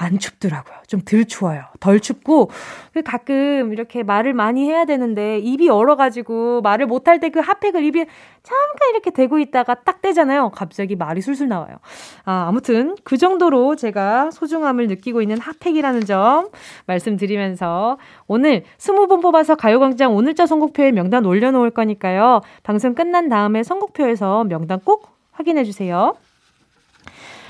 안 0.00 0.18
춥더라고요. 0.18 0.76
좀 0.86 1.00
덜 1.04 1.24
추워요. 1.24 1.62
덜 1.80 2.00
춥고 2.00 2.50
그 2.92 3.02
가끔 3.02 3.72
이렇게 3.72 4.02
말을 4.02 4.32
많이 4.32 4.64
해야 4.68 4.84
되는데 4.84 5.38
입이 5.38 5.68
얼어가지고 5.68 6.62
말을 6.62 6.86
못할 6.86 7.20
때 7.20 7.28
그 7.30 7.40
핫팩을 7.40 7.84
입에 7.84 8.06
잠깐 8.42 8.90
이렇게 8.90 9.10
대고 9.10 9.38
있다가 9.38 9.74
딱 9.84 10.00
떼잖아요. 10.00 10.50
갑자기 10.50 10.96
말이 10.96 11.20
술술 11.20 11.48
나와요. 11.48 11.76
아, 12.24 12.46
아무튼 12.48 12.96
그 13.04 13.16
정도로 13.16 13.76
제가 13.76 14.30
소중함을 14.30 14.86
느끼고 14.86 15.20
있는 15.22 15.38
핫팩이라는 15.38 16.04
점 16.06 16.48
말씀드리면서 16.86 17.98
오늘 18.26 18.64
20분 18.78 19.20
뽑아서 19.20 19.56
가요광장 19.56 20.14
오늘자 20.14 20.46
선곡표에 20.46 20.92
명단 20.92 21.24
올려놓을 21.26 21.70
거니까요. 21.70 22.40
방송 22.62 22.94
끝난 22.94 23.28
다음에 23.28 23.62
선곡표에서 23.62 24.44
명단 24.44 24.80
꼭 24.80 25.08
확인해 25.32 25.64
주세요. 25.64 26.14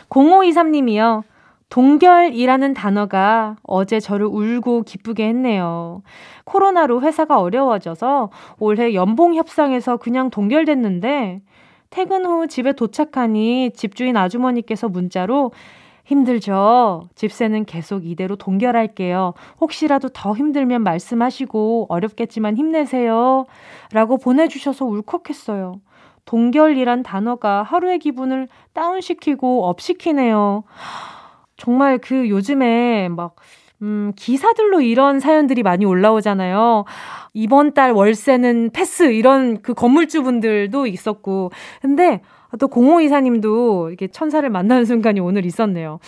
0523님이요. 0.09 1.23
동결이라는 1.71 2.75
단어가 2.75 3.57
어제 3.63 4.01
저를 4.01 4.27
울고 4.27 4.83
기쁘게 4.83 5.29
했네요. 5.29 6.03
코로나로 6.45 7.03
회사가 7.03 7.41
어려워져서 7.41 8.31
올해 8.59 8.95
연봉 8.95 9.35
협상에서 9.35 9.99
그냥 9.99 10.31
동결됐는데 10.31 11.43
퇴근 11.91 12.25
후 12.27 12.47
집에 12.47 12.73
도착하니 12.73 13.73
집주인 13.75 14.17
아주머니께서 14.17 14.89
문자로 14.89 15.53
힘들죠. 16.05 17.09
집세는 17.15 17.67
계속 17.67 18.07
이대로 18.07 18.37
동결할게요. 18.37 19.35
혹시라도 19.61 20.09
더 20.09 20.35
힘들면 20.35 20.83
말씀하시고 20.83 21.87
어렵겠지만 21.91 22.57
힘내세요. 22.57 23.45
라고 23.93 24.17
보내주셔서 24.17 24.87
울컥했어요. 24.87 25.81
동결이란 26.25 27.03
단어가 27.03 27.63
하루의 27.63 27.99
기분을 27.99 28.49
다운시키고 28.73 29.67
업시키네요. 29.67 30.65
정말 31.59 31.99
그 31.99 32.29
요즘에 32.31 33.09
막, 33.11 33.37
음, 33.83 34.13
기사들로 34.17 34.81
이런 34.81 35.21
사연들이 35.21 35.63
많이 35.63 35.85
올라오잖아요. 35.85 36.85
이번 37.35 37.75
달 37.75 37.93
월세는 37.93 38.71
패스, 38.73 39.13
이런 39.13 39.61
그 39.61 39.75
건물주분들도 39.75 40.87
있었고. 40.87 41.51
근데 41.83 42.21
또 42.59 42.69
공호이사님도 42.69 43.89
이렇게 43.91 44.09
천사를 44.09 44.49
만나는 44.49 44.85
순간이 44.87 45.21
오늘 45.21 45.45
있었네요. 45.45 45.99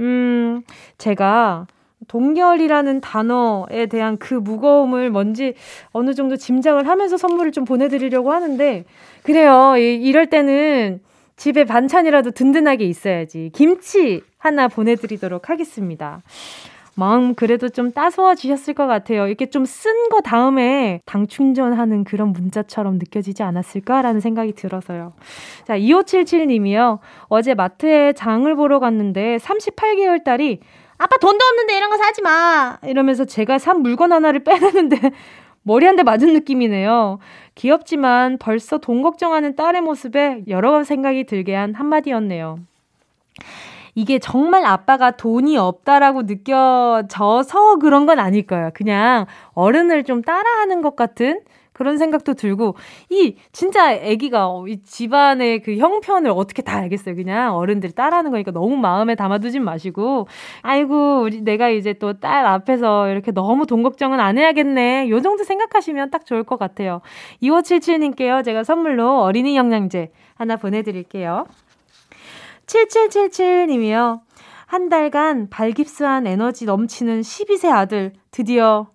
음, 0.00 0.62
제가 0.98 1.66
동결이라는 2.08 3.00
단어에 3.00 3.86
대한 3.86 4.18
그 4.18 4.34
무거움을 4.34 5.10
뭔지 5.10 5.54
어느 5.92 6.12
정도 6.12 6.36
짐작을 6.36 6.86
하면서 6.88 7.16
선물을 7.16 7.52
좀 7.52 7.64
보내드리려고 7.64 8.32
하는데, 8.32 8.84
그래요. 9.22 9.74
이, 9.78 9.94
이럴 9.94 10.28
때는 10.28 11.00
집에 11.36 11.64
반찬이라도 11.64 12.32
든든하게 12.32 12.84
있어야지. 12.84 13.50
김치 13.54 14.22
하나 14.44 14.68
보내드리도록 14.68 15.48
하겠습니다. 15.48 16.20
마음 16.96 17.34
그래도 17.34 17.70
좀 17.70 17.90
따스워지셨을 17.90 18.74
것 18.74 18.86
같아요. 18.86 19.26
이렇게 19.26 19.46
좀 19.46 19.64
쓴 19.64 20.08
거 20.10 20.20
다음에 20.20 21.00
당 21.06 21.26
충전하는 21.26 22.04
그런 22.04 22.28
문자처럼 22.32 22.98
느껴지지 22.98 23.42
않았을까라는 23.42 24.20
생각이 24.20 24.52
들어서요. 24.52 25.12
자, 25.66 25.76
2577님이요. 25.76 26.98
어제 27.28 27.54
마트에 27.54 28.12
장을 28.12 28.54
보러 28.54 28.78
갔는데 28.78 29.38
38개월 29.38 30.22
딸이 30.22 30.60
아빠 30.98 31.16
돈도 31.16 31.44
없는데 31.44 31.76
이런 31.76 31.90
거 31.90 31.96
사지 31.96 32.22
마! 32.22 32.78
이러면서 32.84 33.24
제가 33.24 33.58
산 33.58 33.80
물건 33.82 34.12
하나를 34.12 34.44
빼내는데 34.44 34.96
머리 35.64 35.86
한 35.86 35.96
대 35.96 36.02
맞은 36.04 36.32
느낌이네요. 36.34 37.18
귀엽지만 37.56 38.38
벌써 38.38 38.78
돈 38.78 39.02
걱정하는 39.02 39.56
딸의 39.56 39.80
모습에 39.80 40.42
여러 40.46 40.84
생각이 40.84 41.24
들게 41.24 41.54
한 41.56 41.74
한마디였네요. 41.74 42.58
이게 43.94 44.18
정말 44.18 44.64
아빠가 44.64 45.12
돈이 45.12 45.56
없다라고 45.56 46.22
느껴져서 46.22 47.76
그런 47.80 48.06
건 48.06 48.18
아닐 48.18 48.46
거예요. 48.46 48.70
그냥 48.74 49.26
어른을 49.52 50.04
좀 50.04 50.22
따라하는 50.22 50.82
것 50.82 50.96
같은 50.96 51.40
그런 51.72 51.98
생각도 51.98 52.34
들고 52.34 52.76
이 53.10 53.34
진짜 53.50 53.90
아기가 53.90 54.48
이 54.68 54.80
집안의 54.84 55.60
그 55.62 55.76
형편을 55.76 56.30
어떻게 56.30 56.62
다 56.62 56.78
알겠어요. 56.78 57.16
그냥 57.16 57.56
어른들이 57.56 57.92
따라하는 57.92 58.30
거니까 58.30 58.52
너무 58.52 58.76
마음에 58.76 59.16
담아두진 59.16 59.64
마시고 59.64 60.28
아이고 60.62 61.22
우리 61.22 61.40
내가 61.42 61.68
이제 61.68 61.92
또 61.92 62.14
딸 62.20 62.46
앞에서 62.46 63.08
이렇게 63.08 63.32
너무 63.32 63.66
돈 63.66 63.82
걱정은 63.82 64.20
안 64.20 64.38
해야겠네. 64.38 65.10
요 65.10 65.20
정도 65.20 65.42
생각하시면 65.42 66.10
딱 66.10 66.24
좋을 66.24 66.44
것 66.44 66.58
같아요. 66.60 67.00
2577님께요. 67.42 68.44
제가 68.44 68.62
선물로 68.62 69.22
어린이 69.22 69.56
영양제 69.56 70.12
하나 70.36 70.56
보내드릴게요. 70.56 71.46
7777님이요. 72.66 74.20
한 74.66 74.88
달간 74.88 75.48
발깁스한 75.50 76.26
에너지 76.26 76.64
넘치는 76.64 77.20
12세 77.20 77.70
아들 77.70 78.12
드디어 78.30 78.88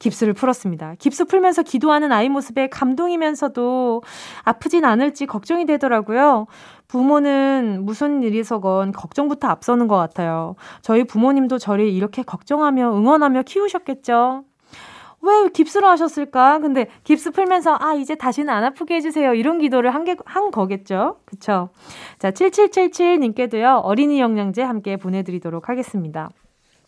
깁스를 0.00 0.32
풀었습니다. 0.32 0.94
깁스 0.98 1.26
풀면서 1.26 1.62
기도하는 1.62 2.10
아이 2.10 2.28
모습에 2.28 2.68
감동이면서도 2.68 4.02
아프진 4.42 4.84
않을지 4.84 5.26
걱정이 5.26 5.66
되더라고요. 5.66 6.46
부모는 6.88 7.84
무슨 7.84 8.22
일이서건 8.22 8.92
걱정부터 8.92 9.46
앞서는 9.48 9.86
것 9.86 9.96
같아요. 9.96 10.56
저희 10.82 11.04
부모님도 11.04 11.58
저를 11.58 11.86
이렇게 11.86 12.22
걱정하며 12.22 12.96
응원하며 12.96 13.42
키우셨겠죠. 13.42 14.44
왜 15.22 15.48
깁스를 15.52 15.86
하셨을까? 15.88 16.60
근데 16.60 16.86
깁스 17.04 17.32
풀면서 17.32 17.76
아 17.78 17.94
이제 17.94 18.14
다시는 18.14 18.52
안 18.52 18.64
아프게 18.64 18.94
해주세요 18.96 19.34
이런 19.34 19.58
기도를 19.58 19.94
한, 19.94 20.04
게, 20.04 20.16
한 20.24 20.50
거겠죠, 20.50 21.16
그쵸? 21.24 21.70
자 22.18 22.30
7777님께도요 22.30 23.82
어린이 23.84 24.20
영양제 24.20 24.62
함께 24.62 24.96
보내드리도록 24.96 25.68
하겠습니다. 25.68 26.30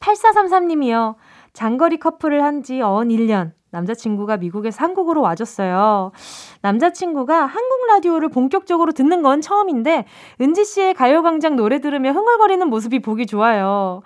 8433님이요 0.01 1.17
장거리 1.53 1.99
커플을 1.99 2.43
한지 2.43 2.81
어언 2.81 3.09
1년. 3.09 3.53
남자친구가 3.73 4.37
미국에서 4.37 4.85
한국으로 4.85 5.23
와줬어요. 5.23 6.13
남자친구가 6.61 7.47
한국 7.47 7.87
라디오를 7.89 8.29
본격적으로 8.29 8.93
듣는 8.93 9.23
건 9.23 9.41
처음인데, 9.41 10.05
은지 10.43 10.65
씨의 10.65 10.95
가요광장 10.95 11.57
노래 11.57 11.81
들으며 11.81 12.13
흥얼거리는 12.13 12.69
모습이 12.69 13.01
보기 13.01 13.27
좋아요. 13.27 14.03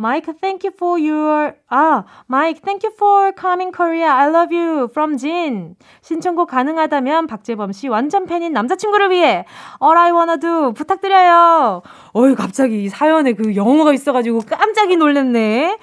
Mike, 0.00 0.32
thank 0.40 0.62
you 0.62 0.70
for 0.76 0.96
your, 0.96 1.54
아, 1.70 2.04
Mike, 2.30 2.60
thank 2.62 2.84
you 2.84 2.92
for 2.96 3.32
coming 3.32 3.72
Korea. 3.72 4.06
I 4.06 4.28
love 4.30 4.54
you. 4.54 4.86
From 4.92 5.18
Jin. 5.18 5.74
신청곡 6.02 6.48
가능하다면 6.48 7.26
박재범 7.26 7.72
씨 7.72 7.88
완전 7.88 8.26
팬인 8.26 8.52
남자친구를 8.52 9.10
위해 9.10 9.44
All 9.82 9.98
I 9.98 10.12
wanna 10.12 10.38
do 10.38 10.72
부탁드려요. 10.72 11.82
어이, 12.12 12.36
갑자기 12.36 12.84
이 12.84 12.88
사연에 12.88 13.32
그 13.32 13.56
영어가 13.56 13.92
있어가지고 13.92 14.42
깜짝이 14.48 14.96
놀랐네. 14.96 15.78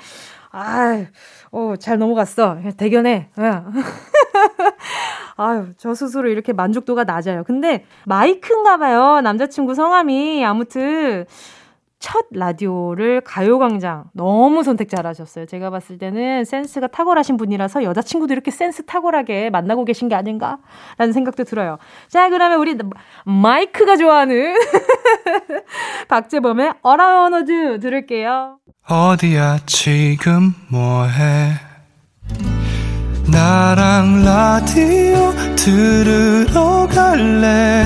아, 0.52 1.06
어, 1.52 1.74
잘 1.78 1.98
넘어갔어. 1.98 2.60
대견해. 2.78 3.30
아유, 5.36 5.74
저 5.78 5.94
스스로 5.94 6.30
이렇게 6.30 6.54
만족도가 6.54 7.04
낮아요. 7.04 7.44
근데 7.44 7.84
마이크인가 8.06 8.78
봐요. 8.78 9.20
남자친구 9.20 9.76
성함이. 9.76 10.46
아무튼 10.46 11.26
첫 12.00 12.26
라디오를 12.32 13.22
가요광장 13.22 14.06
너무 14.14 14.64
선택 14.64 14.90
잘하셨어요. 14.90 15.46
제가 15.46 15.70
봤을 15.70 15.98
때는 15.98 16.46
센스가 16.46 16.88
탁월하신 16.88 17.38
분이라서 17.38 17.84
여자친구도 17.84 18.34
이렇게 18.34 18.52
센스 18.52 18.86
탁월하게 18.86 19.50
만나고 19.50 19.86
계신 19.86 20.08
게 20.10 20.16
아닌가라는 20.16 21.14
생각도 21.14 21.44
들어요. 21.46 21.78
자, 22.08 22.30
그러면 22.30 22.60
우리 22.60 22.78
마이크가 23.26 23.96
좋아하는 23.96 24.54
박재범의 26.08 26.74
All 26.82 27.09
I 27.09 27.17
Wanna 27.17 27.62
Do 27.62 27.80
들을게요. 27.80 28.58
어디야 28.88 29.60
지금 29.66 30.54
뭐해 30.70 31.54
나랑 33.32 34.24
라디오 34.24 35.32
들으러 35.56 36.88
갈래 36.88 37.86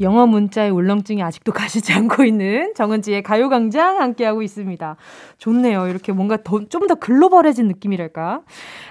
영어 0.00 0.26
문자의 0.26 0.70
울렁증이 0.70 1.22
아직도 1.22 1.52
가시지 1.52 1.92
않고 1.94 2.24
있는 2.24 2.74
정은지의 2.74 3.22
가요광장 3.22 4.00
함께하고 4.00 4.42
있습니다. 4.42 4.96
좋네요. 5.38 5.88
이렇게 5.88 6.12
뭔가 6.12 6.36
좀 6.68 6.86
더 6.86 6.94
글로벌해진 6.94 7.66
느낌이랄까. 7.66 8.42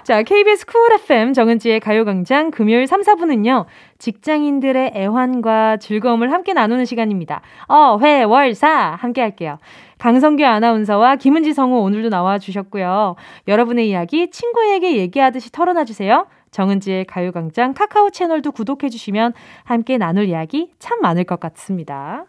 자, 0.04 0.22
KBS 0.22 0.66
쿨 0.66 0.92
FM 0.92 1.32
정은지의 1.32 1.80
가요광장 1.80 2.50
금요일 2.50 2.86
3, 2.86 3.00
4분은요. 3.02 3.64
직장인들의 3.98 4.92
애환과 4.94 5.78
즐거움을 5.78 6.32
함께 6.32 6.52
나누는 6.52 6.84
시간입니다. 6.84 7.40
어, 7.68 7.98
회, 8.02 8.22
월, 8.24 8.54
사 8.54 8.96
함께 8.98 9.22
할게요. 9.22 9.58
강성규 9.98 10.44
아나운서와 10.44 11.16
김은지 11.16 11.54
성우 11.54 11.78
오늘도 11.80 12.10
나와 12.10 12.38
주셨고요. 12.38 13.16
여러분의 13.48 13.88
이야기 13.88 14.30
친구에게 14.30 14.98
얘기하듯이 14.98 15.50
털어놔 15.52 15.84
주세요. 15.84 16.26
정은지의 16.56 17.04
가요광장 17.04 17.74
카카오 17.74 18.08
채널도 18.08 18.52
구독해주시면 18.52 19.34
함께 19.64 19.98
나눌 19.98 20.24
이야기 20.24 20.72
참 20.78 21.00
많을 21.02 21.24
것 21.24 21.38
같습니다. 21.38 22.24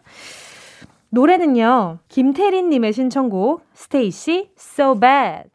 노래는요, 1.08 2.00
김태린님의 2.08 2.92
신청곡, 2.92 3.64
스테이시, 3.72 4.50
So 4.58 5.00
Bad. 5.00 5.48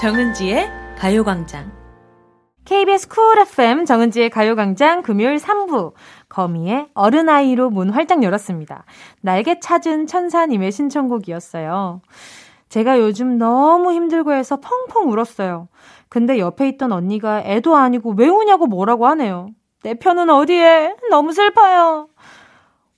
정은지의 0.00 0.70
가요광장. 0.96 1.70
KBS 2.64 3.08
쿨 3.08 3.38
FM 3.40 3.84
정은지의 3.84 4.30
가요광장 4.30 5.02
금요일 5.02 5.36
3부 5.36 5.92
거미의 6.26 6.88
어른아이로 6.94 7.68
문 7.68 7.90
활짝 7.90 8.22
열었습니다. 8.22 8.86
날개 9.20 9.60
찾은 9.60 10.06
천사님의 10.06 10.72
신청곡이었어요. 10.72 12.00
제가 12.70 12.98
요즘 12.98 13.36
너무 13.36 13.92
힘들고 13.92 14.32
해서 14.32 14.58
펑펑 14.58 15.12
울었어요. 15.12 15.68
근데 16.08 16.38
옆에 16.38 16.66
있던 16.70 16.92
언니가 16.92 17.42
애도 17.42 17.76
아니고 17.76 18.14
왜 18.16 18.26
우냐고 18.26 18.66
뭐라고 18.66 19.06
하네요. 19.08 19.48
내 19.82 19.92
편은 19.92 20.30
어디에? 20.30 20.96
너무 21.10 21.34
슬퍼요. 21.34 22.08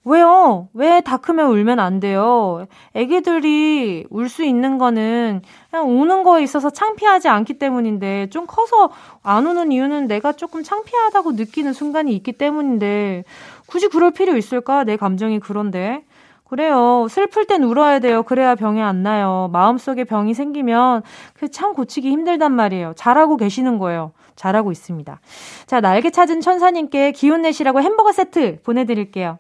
왜요? 0.05 0.69
왜 0.75 1.01
다 1.01 1.17
크면 1.19 1.47
울면 1.51 1.79
안 1.79 2.01
돼요? 2.01 2.67
애기들이 2.95 4.05
울 4.11 4.29
수 4.29 4.43
있는 4.45 4.79
거는 4.79 5.43
그냥 5.71 5.89
우는 6.01 6.23
거에 6.25 6.43
있어서 6.43 6.71
창피하지 6.71 7.29
않기 7.29 7.55
때문인데 7.59 8.29
좀 8.31 8.47
커서 8.47 8.91
안 9.23 9.47
우는 9.47 9.71
이유는 9.73 10.09
내가 10.09 10.33
조금 10.33 10.63
창피하다고 10.65 11.33
느끼는 11.33 11.73
순간이 11.73 12.15
있기 12.17 12.33
때문인데 12.33 13.25
굳이 13.67 13.89
그럴 13.89 14.11
필요 14.11 14.37
있을까? 14.37 14.85
내 14.85 14.97
감정이 14.97 15.39
그런데. 15.41 16.05
그래요. 16.49 17.07
슬플 17.09 17.47
땐 17.47 17.63
울어야 17.63 17.99
돼요. 17.99 18.23
그래야 18.25 18.55
병이 18.55 18.83
안 18.83 19.03
나요. 19.03 19.49
마음속에 19.55 20.05
병이 20.05 20.35
생기면 20.35 21.03
그 21.35 21.49
참 21.49 21.73
고치기 21.75 22.11
힘들단 22.11 22.53
말이에요. 22.53 22.93
잘하고 22.97 23.37
계시는 23.39 23.79
거예요. 23.79 24.13
잘하고 24.37 24.71
있습니다. 24.73 25.21
자, 25.67 25.81
날개 25.81 26.11
찾은 26.11 26.41
천사님께 26.43 27.13
기운 27.13 27.41
내시라고 27.43 27.81
햄버거 27.81 28.13
세트 28.13 28.61
보내드릴게요. 28.65 29.39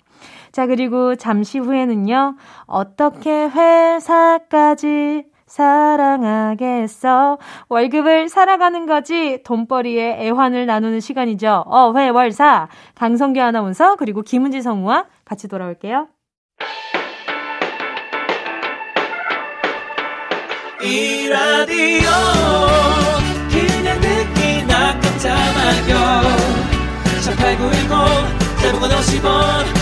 자, 0.52 0.66
그리고 0.66 1.16
잠시 1.16 1.58
후에는요, 1.58 2.36
어떻게 2.66 3.30
회사까지 3.48 5.24
사랑하겠어. 5.46 7.38
월급을 7.68 8.28
살아가는 8.28 8.86
거지. 8.86 9.42
돈벌이에 9.44 10.18
애환을 10.26 10.66
나누는 10.66 11.00
시간이죠. 11.00 11.64
어 11.66 11.92
회 11.96 12.08
월 12.10 12.32
사. 12.32 12.68
강성규 12.94 13.40
아나운서, 13.40 13.96
그리고 13.96 14.22
김은지 14.22 14.62
성우와 14.62 15.06
같이 15.24 15.48
돌아올게요. 15.48 16.08
이 20.82 21.28
라디오 21.28 22.10
그냥 23.50 24.00
듣기나 24.00 24.98
깜짝마요 25.00 26.22
18910 27.22 27.88
대목원 28.60 28.90
50원 28.90 29.81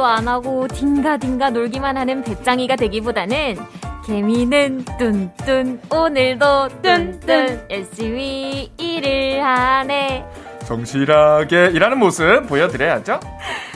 일도 0.00 0.06
안 0.06 0.26
하고 0.26 0.66
딩가딩가 0.66 1.50
놀기만 1.50 1.96
하는 1.96 2.22
배짱이가 2.22 2.76
되기보다는 2.76 3.58
개미는 4.06 4.84
뚠뚠 4.98 5.78
오늘도 5.94 6.68
뚠뚠 6.82 7.66
열심히 7.70 8.72
일을 8.78 9.44
하네 9.44 10.24
성실하게 10.62 11.72
일하는 11.74 11.98
모습 11.98 12.46
보여드려야죠. 12.48 13.20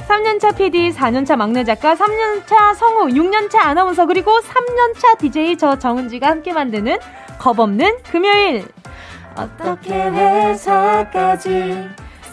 3년차 0.08 0.56
PD, 0.56 0.92
4년차 0.92 1.37
막내 1.37 1.64
작가, 1.64 1.94
3년차 1.94 2.74
성우, 2.74 3.08
6년차 3.08 3.56
아나운서, 3.58 4.06
그리고 4.06 4.38
3년차 4.38 5.18
DJ 5.18 5.56
저 5.56 5.78
정은지가 5.78 6.28
함께 6.28 6.52
만드는 6.52 6.98
겁없는 7.38 7.96
금요일. 8.10 8.66
어떻게 9.34 9.92
회사까지 9.92 11.88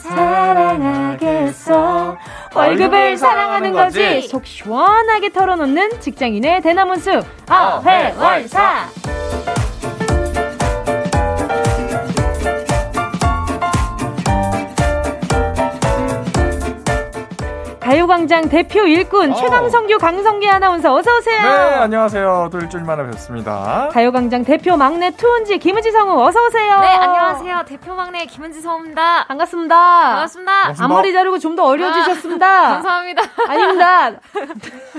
사랑하겠어. 0.09 2.17
월급을 2.55 3.17
사랑하는 3.17 3.73
거지. 3.73 4.27
속 4.27 4.45
시원하게 4.45 5.31
털어놓는 5.31 6.01
직장인의 6.01 6.61
대나무숲. 6.61 7.23
어회월사. 7.49 8.87
가요광장 17.91 18.47
대표 18.47 18.85
일꾼 18.87 19.33
어. 19.33 19.35
최강성규 19.35 19.97
강성기 19.97 20.49
아나운서 20.49 20.93
어서 20.95 21.11
오세요. 21.17 21.41
네, 21.41 21.49
안녕하세요. 21.75 22.47
또 22.49 22.59
일주일 22.59 22.85
만에 22.85 23.03
뵙습니다. 23.07 23.89
가요광장 23.91 24.45
대표 24.45 24.77
막내 24.77 25.11
투은지 25.11 25.57
김은지 25.59 25.91
성우 25.91 26.23
어서 26.25 26.39
오세요. 26.45 26.79
네 26.79 26.87
안녕하세요 26.87 27.65
대표 27.67 27.93
막내 27.93 28.25
김은지 28.27 28.61
성우입니다 28.61 29.25
반갑습니다. 29.27 29.75
반갑습니다 29.75 30.51
반갑습니다. 30.51 30.83
앞머리 30.85 31.11
자르고 31.11 31.37
좀 31.39 31.51
더 31.57 31.65
어려지셨습니다. 31.65 32.61
감사합니다 32.75 33.23
아닙니다. 33.49 34.21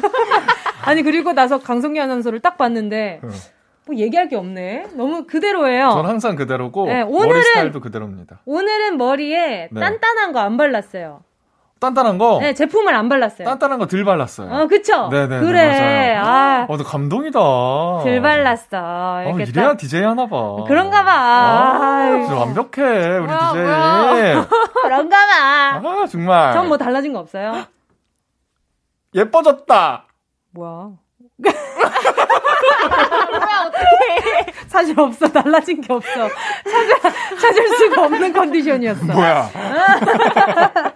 아니 0.85 1.03
그리고 1.03 1.33
나서 1.33 1.61
강성기 1.61 1.99
아나운서를 1.99 2.41
딱 2.41 2.59
봤는데 2.59 3.21
응. 3.25 3.31
뭐 3.87 3.97
얘기할 3.97 4.29
게 4.29 4.37
없네. 4.37 4.89
너무 4.93 5.25
그대로예요. 5.27 5.93
전 5.93 6.05
항상 6.05 6.37
그대로고 6.37 6.85
네, 6.89 7.05
머리 7.05 7.31
오늘은- 7.31 7.43
스타일도 7.43 7.81
그대로입니다. 7.81 8.41
오늘은 8.45 8.99
머리에 8.99 9.71
네. 9.73 9.81
단단한 9.81 10.33
거 10.35 10.41
안 10.41 10.59
발랐어요. 10.59 11.21
단단한 11.83 12.17
거, 12.17 12.39
네, 12.41 12.55
제품을 12.55 12.95
안 12.95 13.09
발랐어요. 13.09 13.47
단단한 13.47 13.79
거 13.79 13.87
덜 13.87 14.05
발랐어요. 14.05 14.51
어, 14.51 14.67
그쵸? 14.69 15.09
네네네, 15.09 15.41
그래. 15.45 16.15
맞아요. 16.17 16.25
아, 16.25 16.67
어, 16.69 16.77
너 16.77 16.85
감동이다. 16.85 17.39
덜 17.39 18.21
발랐어. 18.23 18.79
어, 18.81 19.23
이렇게 19.27 19.43
이래야 19.51 19.69
딱. 19.71 19.77
DJ 19.79 20.03
하나 20.05 20.27
봐. 20.27 20.65
그런가 20.67 21.05
봐. 21.05 21.13
아, 21.13 22.35
완벽해, 22.39 23.19
우리 23.19 23.27
뭐야, 23.27 23.49
DJ. 23.53 23.63
뭐야. 23.65 24.49
그런가 24.83 25.17
봐. 25.27 25.81
아, 26.03 26.07
정말. 26.07 26.53
전 26.55 26.69
뭐 26.69 26.79
달라진 26.79 27.13
거 27.13 27.19
없어요? 27.19 27.65
예뻐졌다. 29.15 30.05
뭐야? 30.53 30.91
사실 34.69 34.99
없어. 34.99 35.29
달라진 35.29 35.81
게 35.81 35.93
없어. 35.93 36.11
찾아, 36.11 37.11
찾을 37.41 37.69
수가 37.77 38.05
없는 38.07 38.33
컨디션이었어. 38.33 39.13
뭐야. 39.13 39.49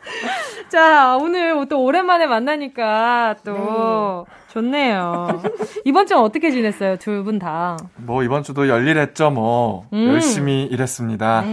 자, 0.68 1.16
오늘 1.16 1.66
또 1.68 1.82
오랜만에 1.82 2.26
만나니까 2.26 3.36
또 3.44 4.26
좋네요. 4.48 5.42
이번 5.84 6.06
주는 6.06 6.22
어떻게 6.22 6.50
지냈어요? 6.50 6.96
두 6.96 7.22
분 7.22 7.38
다. 7.38 7.76
뭐, 7.96 8.22
이번 8.22 8.42
주도 8.42 8.68
열일했죠, 8.68 9.30
뭐. 9.30 9.86
음. 9.92 10.08
열심히 10.08 10.64
일했습니다. 10.64 11.44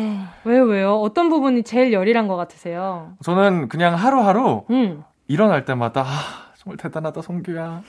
왜요, 0.45 0.63
왜요? 0.63 0.95
어떤 1.01 1.29
부분이 1.29 1.63
제일 1.63 1.91
열일한 1.93 2.27
것 2.27 2.35
같으세요? 2.37 3.11
저는 3.23 3.67
그냥 3.69 3.95
하루하루 3.95 4.63
음. 4.69 5.03
일어날 5.27 5.65
때마다, 5.65 6.01
아, 6.01 6.42
정말 6.63 6.77
대단하다, 6.77 7.21
성규야. 7.21 7.81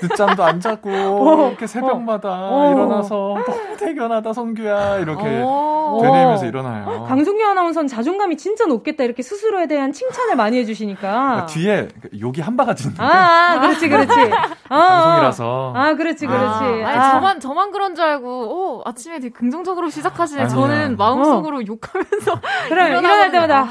늦잠도 0.00 0.44
안 0.44 0.60
자고, 0.60 0.88
이렇게 1.50 1.66
새벽마다 1.66 2.28
어. 2.30 2.72
일어나서 2.72 3.34
너무 3.44 3.76
대견하다, 3.76 4.32
성규야. 4.32 4.98
이렇게 4.98 5.42
오. 5.42 5.98
되뇌면서 6.00 6.46
일어나요. 6.46 7.04
강승규 7.08 7.44
아나운서는 7.44 7.88
자존감이 7.88 8.36
진짜 8.36 8.64
높겠다. 8.66 9.02
이렇게 9.02 9.22
스스로에 9.24 9.66
대한 9.66 9.92
칭찬을 9.92 10.36
많이 10.36 10.56
해주시니까. 10.58 11.00
그러니까 11.00 11.46
뒤에 11.46 11.88
욕이 12.20 12.40
한 12.40 12.56
바가지 12.56 12.84
있는데. 12.84 13.02
아, 13.02 13.54
아, 13.54 13.60
그렇지, 13.60 13.88
그렇지. 13.88 14.12
어, 14.70 14.76
방송이라서. 14.76 15.72
아, 15.76 15.94
그렇지, 15.94 16.26
그렇지. 16.26 16.64
아니 16.64 16.84
아. 16.98 17.10
저만 17.12 17.40
저만 17.40 17.72
그런 17.72 17.94
줄 17.96 18.04
알고 18.04 18.28
오 18.28 18.82
아침에 18.84 19.18
되게 19.18 19.30
긍정적으로 19.34 19.90
시작하시네 19.90 20.42
아니야. 20.42 20.48
저는 20.54 20.96
마음속으로 20.96 21.66
욕하면서 21.66 22.40
그럼 22.68 22.88
일어날 23.02 23.30
때마다 23.32 23.62
아, 23.64 23.66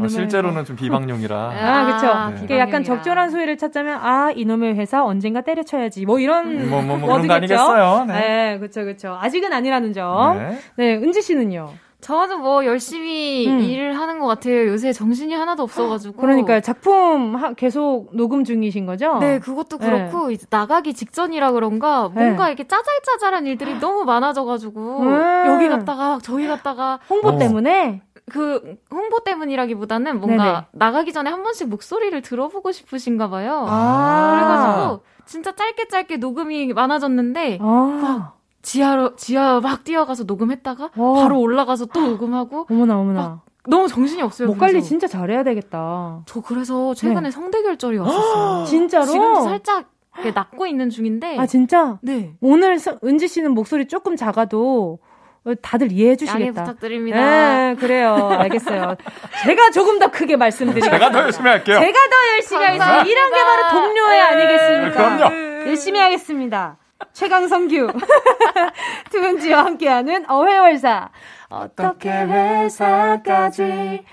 어, 0.00 0.08
실제로는 0.08 0.64
좀 0.64 0.76
비방용이라. 0.76 1.36
아, 1.56 1.86
그쵸. 1.86 2.34
네. 2.36 2.44
이게 2.44 2.58
약간. 2.58 2.84
적절한 2.84 3.30
소리를 3.30 3.56
찾자면, 3.58 3.98
아, 4.02 4.30
이놈의 4.34 4.74
회사 4.76 5.04
언젠가 5.04 5.40
때려쳐야지. 5.40 6.06
뭐 6.06 6.18
이런. 6.18 6.68
뭐, 6.70 6.82
뭐, 6.82 6.96
뭐 6.96 7.16
그런? 7.16 7.30
아니겠어요? 7.30 8.04
네. 8.06 8.14
네, 8.14 8.58
그쵸, 8.58 8.84
그쵸. 8.84 9.18
아직은 9.20 9.52
아니라는 9.52 9.92
점. 9.92 10.38
네. 10.38 10.58
네, 10.76 10.94
은지 10.96 11.20
씨는요? 11.22 11.70
저는 12.00 12.40
뭐 12.40 12.64
열심히 12.64 13.46
음. 13.46 13.60
일을 13.60 13.98
하는 13.98 14.20
것 14.20 14.26
같아요. 14.26 14.68
요새 14.68 14.90
정신이 14.90 15.34
하나도 15.34 15.62
없어가지고. 15.64 16.16
그러니까 16.16 16.60
작품 16.60 17.36
하- 17.36 17.52
계속 17.52 18.08
녹음 18.14 18.42
중이신 18.44 18.86
거죠? 18.86 19.18
네, 19.18 19.38
그것도 19.38 19.76
그렇고 19.76 20.30
이제 20.30 20.46
나가기 20.48 20.94
직전이라 20.94 21.52
그런가 21.52 22.08
뭔가 22.08 22.46
네. 22.46 22.52
이렇게 22.52 22.64
짜잘짜잘한 22.66 23.46
일들이 23.46 23.78
너무 23.80 24.04
많아져가지고 24.04 25.00
음. 25.00 25.44
여기 25.46 25.68
갔다가 25.68 26.18
저기 26.22 26.46
갔다가 26.46 27.00
홍보 27.10 27.28
어. 27.28 27.38
때문에? 27.38 28.00
그 28.30 28.76
홍보 28.90 29.20
때문이라기보다는 29.20 30.20
뭔가 30.20 30.44
네네. 30.44 30.66
나가기 30.72 31.12
전에 31.12 31.28
한 31.30 31.42
번씩 31.42 31.68
목소리를 31.68 32.20
들어보고 32.22 32.72
싶으신가 32.72 33.28
봐요. 33.28 33.66
아. 33.68 34.30
그래가지고 34.34 35.04
진짜 35.26 35.54
짧게 35.54 35.88
짧게 35.88 36.16
녹음이 36.16 36.72
많아졌는데 36.72 37.58
아. 37.60 38.32
지하로 38.62 39.16
지하 39.16 39.60
막 39.60 39.84
뛰어가서 39.84 40.24
녹음했다가 40.24 40.90
어. 40.96 41.14
바로 41.14 41.40
올라가서 41.40 41.86
또 41.86 42.00
녹음하고 42.00 42.66
어머나, 42.70 42.98
어머나. 42.98 43.40
너무 43.68 43.88
정신이 43.88 44.22
없어요. 44.22 44.48
목 44.48 44.58
관리. 44.58 44.82
진짜 44.82 45.06
잘해야 45.06 45.42
되겠다. 45.44 46.22
저 46.26 46.40
그래서 46.40 46.94
최근에 46.94 47.30
성대결절이 47.30 47.98
왔었어요. 47.98 48.64
진짜로? 48.66 49.04
지금도 49.06 49.40
살짝 49.42 49.90
낫고 50.34 50.66
있는 50.66 50.90
중인데. 50.90 51.38
아, 51.38 51.46
진짜? 51.46 51.98
네. 52.02 52.34
오늘 52.40 52.78
서- 52.78 52.98
은지 53.04 53.28
씨는 53.28 53.52
목소리 53.52 53.86
조금 53.86 54.16
작아도 54.16 54.98
어, 55.02 55.09
다들 55.62 55.90
이해해 55.92 56.10
양해 56.10 56.16
주시겠다. 56.16 56.64
부탁드립니다. 56.64 57.18
네, 57.18 57.74
그래요. 57.76 58.28
알겠어요. 58.38 58.96
제가 59.44 59.70
조금 59.70 59.98
더 59.98 60.10
크게 60.10 60.36
말씀드리겠습니다. 60.36 60.98
제가 60.98 61.10
더 61.10 61.24
열심히 61.24 61.48
할게요. 61.48 61.78
제가 61.80 61.92
더 61.92 62.16
열심히 62.34 62.64
하겠습니다. 62.66 63.02
이런 63.04 63.30
게 63.32 63.36
바로 63.42 63.68
동료애 63.70 64.20
아니겠습니까? 64.20 65.16
그럼요. 65.16 65.68
열심히 65.68 65.98
하겠습니다. 66.00 66.76
최강성규, 67.14 67.88
투은지와 69.10 69.64
함께하는 69.64 70.30
어회월사. 70.30 71.08
어떻게 71.48 72.10
회사까지 72.10 74.04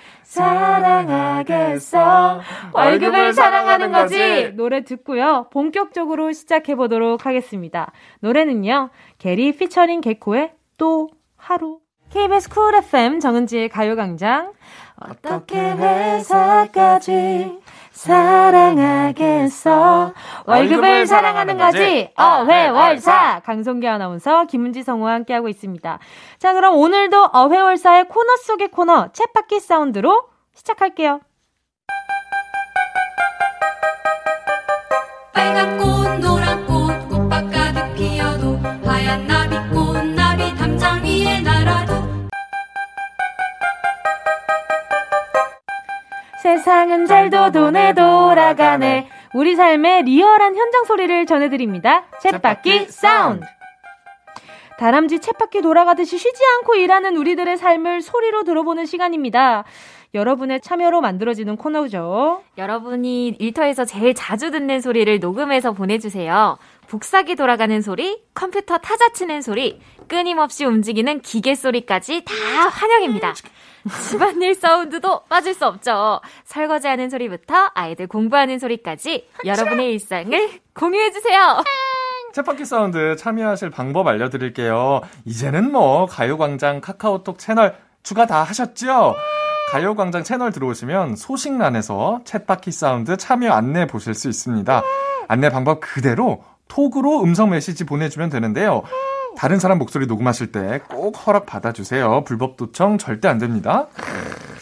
사랑하겠어. 1.07 2.41
월급을 2.73 3.33
사랑하는 3.33 3.91
거지. 3.91 4.51
노래 4.55 4.83
듣고요. 4.85 5.47
본격적으로 5.51 6.31
시작해 6.31 6.75
보도록 6.75 7.25
하겠습니다. 7.25 7.91
노래는요. 8.21 8.89
개리 9.19 9.51
피처링 9.57 9.99
개코의 10.01 10.53
또 10.77 11.09
하루. 11.47 11.79
KBS 12.09 12.49
쿨 12.49 12.75
FM 12.75 13.21
정은지의 13.21 13.69
가요광장. 13.69 14.51
어떻게 14.99 15.57
회사까지 15.57 17.59
사랑하겠어. 17.91 20.13
월급을 20.45 21.07
사랑하는 21.07 21.57
거지. 21.57 22.11
어회월사. 22.17 23.43
강성규 23.45 23.87
아나운서, 23.87 24.43
김은지 24.45 24.83
성우와 24.83 25.13
함께하고 25.13 25.47
있습니다. 25.47 25.99
자, 26.37 26.53
그럼 26.53 26.75
오늘도 26.75 27.29
어회월사의 27.33 28.09
코너 28.09 28.35
속의 28.35 28.71
코너, 28.71 29.11
챗바퀴 29.13 29.61
사운드로 29.61 30.23
시작할게요. 30.53 31.21
세상은 46.47 47.05
잘도 47.05 47.51
돈에 47.51 47.93
돌아가네. 47.93 49.09
우리 49.33 49.57
삶의 49.57 50.03
리얼한 50.03 50.55
현장 50.55 50.85
소리를 50.85 51.25
전해드립니다. 51.25 52.05
챗바퀴 52.23 52.89
사운드. 52.89 53.45
다람쥐 54.79 55.17
챗바퀴 55.17 55.61
돌아가듯이 55.61 56.17
쉬지 56.17 56.41
않고 56.55 56.75
일하는 56.75 57.17
우리들의 57.17 57.57
삶을 57.57 58.01
소리로 58.01 58.45
들어보는 58.45 58.85
시간입니다. 58.85 59.65
여러분의 60.13 60.61
참여로 60.61 61.01
만들어지는 61.01 61.57
코너죠. 61.57 62.43
여러분이 62.57 63.35
일터에서 63.39 63.83
제일 63.83 64.13
자주 64.13 64.49
듣는 64.49 64.79
소리를 64.79 65.19
녹음해서 65.19 65.73
보내주세요. 65.73 66.57
복사기 66.87 67.35
돌아가는 67.35 67.81
소리, 67.81 68.23
컴퓨터 68.33 68.77
타자 68.77 69.09
치는 69.09 69.41
소리, 69.41 69.81
끊임없이 70.07 70.63
움직이는 70.63 71.19
기계 71.19 71.55
소리까지 71.55 72.23
다 72.23 72.33
환영입니다. 72.69 73.33
집안일 74.09 74.55
사운드도 74.55 75.21
빠질 75.29 75.53
수 75.53 75.65
없죠. 75.65 76.21
설거지하는 76.45 77.09
소리부터 77.09 77.71
아이들 77.73 78.07
공부하는 78.07 78.59
소리까지 78.59 79.27
여러분의 79.45 79.93
일상을 79.93 80.49
공유해주세요. 80.73 81.63
챗바퀴 82.33 82.65
사운드 82.65 83.15
참여하실 83.15 83.71
방법 83.71 84.07
알려드릴게요. 84.07 85.01
이제는 85.25 85.71
뭐 85.71 86.05
가요광장 86.05 86.81
카카오톡 86.81 87.39
채널 87.39 87.75
추가 88.03 88.25
다 88.25 88.43
하셨죠? 88.43 89.15
가요광장 89.71 90.23
채널 90.23 90.51
들어오시면 90.51 91.15
소식란에서 91.15 92.21
챗바퀴 92.25 92.71
사운드 92.71 93.17
참여 93.17 93.51
안내 93.51 93.87
보실 93.87 94.13
수 94.13 94.29
있습니다. 94.29 94.81
안내 95.27 95.49
방법 95.49 95.81
그대로 95.81 96.43
톡으로 96.67 97.23
음성 97.23 97.49
메시지 97.49 97.85
보내주면 97.85 98.29
되는데요. 98.29 98.83
다른 99.37 99.59
사람 99.59 99.77
목소리 99.77 100.07
녹음하실 100.07 100.51
때 100.51 100.79
꼭 100.89 101.15
허락 101.27 101.45
받아주세요. 101.45 102.23
불법 102.25 102.57
도청 102.57 102.97
절대 102.97 103.27
안 103.27 103.37
됩니다. 103.37 103.87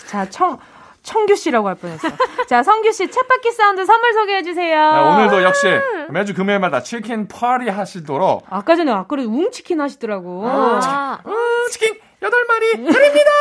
자, 0.07 0.29
청, 0.29 0.57
청규 1.01 1.35
씨라고 1.35 1.67
할 1.69 1.75
뻔했어. 1.75 2.09
자, 2.47 2.61
성규 2.61 2.91
씨 2.91 3.05
챗바퀴 3.07 3.51
사운드 3.53 3.85
선물 3.85 4.13
소개해 4.13 4.43
주세요. 4.43 4.91
네, 4.91 4.99
오늘도 4.99 5.43
역시 5.43 5.67
매주 6.09 6.33
금요일마다 6.33 6.83
치킨 6.83 7.27
파리 7.27 7.69
하시도록 7.69 8.45
아까 8.49 8.75
전에 8.75 8.91
아까 8.91 9.15
웅치킨 9.15 9.79
하시더라고. 9.79 10.43
아, 10.47 11.19
음, 11.25 11.33
치킨 11.71 11.95
8마리 12.21 12.71
드립니다. 12.91 13.31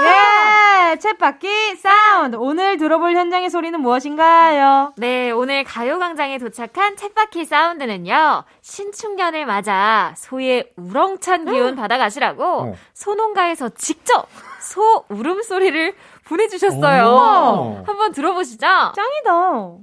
예, 0.00 0.47
챗바퀴 0.96 1.76
사운드. 1.76 2.36
오늘 2.36 2.76
들어볼 2.76 3.14
현장의 3.14 3.50
소리는 3.50 3.80
무엇인가요? 3.80 4.92
네, 4.96 5.30
오늘 5.30 5.64
가요광장에 5.64 6.38
도착한 6.38 6.96
챗바퀴 6.96 7.44
사운드는요, 7.46 8.44
신축년을 8.62 9.46
맞아 9.46 10.14
소의 10.16 10.70
우렁찬 10.76 11.46
기운 11.46 11.76
받아가시라고 11.76 12.44
어. 12.44 12.74
소농가에서 12.94 13.70
직접 13.70 14.26
소 14.60 15.04
울음소리를 15.08 15.94
보내주셨어요. 16.24 17.04
오. 17.04 17.82
한번 17.86 18.12
들어보시죠. 18.12 18.66
짱이다. 18.66 19.78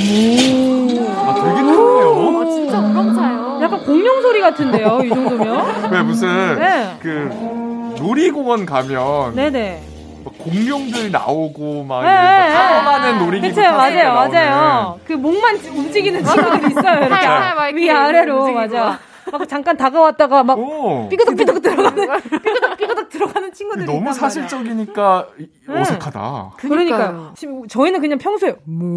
아, 0.00 1.34
되게 1.34 1.62
크네요. 1.62 2.08
어, 2.10 2.44
진짜 2.50 2.78
우렁차요. 2.80 3.58
약간 3.62 3.84
공룡 3.84 4.22
소리 4.22 4.37
같은데요, 4.50 5.00
이 5.04 5.08
정도면? 5.08 5.90
왜 5.92 6.02
무슨 6.02 6.58
네. 6.58 6.96
그 7.00 7.94
놀이공원 7.98 8.66
가면 8.66 9.34
네네. 9.34 9.82
막 10.24 10.34
공룡들 10.38 11.10
나오고 11.10 11.84
막 11.84 12.02
네, 12.02 12.08
네, 12.10 12.54
타고가는 12.54 13.18
놀이기구 13.24 13.54
그쵸, 13.54 13.70
맞아요, 13.70 14.12
나오는. 14.14 14.32
맞아요. 14.32 15.00
그 15.06 15.12
목만 15.14 15.56
움직이는 15.56 16.24
친구들이 16.24 16.66
있어요, 16.72 17.06
이렇게. 17.06 17.76
위아래로, 17.76 18.36
움직이고. 18.44 18.58
맞아. 18.60 18.98
막 19.30 19.46
잠깐 19.46 19.76
다가왔다가 19.76 20.42
막 20.42 20.58
오. 20.58 21.06
삐그덕삐그덕 21.10 21.60
들어가는, 21.60 21.94
삐그덕삐그덕 22.40 23.08
들어가는 23.10 23.52
친구들이 23.52 23.84
너무 23.84 23.98
있단 23.98 24.04
말이야. 24.06 24.18
사실적이니까 24.18 25.26
이- 25.38 25.46
네. 25.68 25.80
어색하다. 25.82 26.52
그러니까요. 26.56 27.32
지금 27.36 27.68
저희는 27.68 28.00
그냥 28.00 28.16
평소에 28.16 28.56
뭐, 28.64 28.88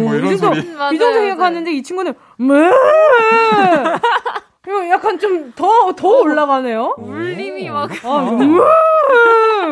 뭐 0.00 0.14
이런 0.16 0.32
이 0.32 0.36
정도, 0.36 0.60
소리. 0.60 0.66
이 0.66 0.98
정도. 0.98 1.12
생각하는데 1.12 1.72
이 1.72 1.82
친구는 1.84 2.14
뭐 2.38 2.56
이거 4.66 4.88
약간 4.88 5.18
좀 5.18 5.52
더 5.56 5.92
더 5.96 6.08
올라가네요. 6.20 6.94
울림이 6.98 7.68
막. 7.68 7.90
아, 8.04 8.20
뭐 8.20 8.64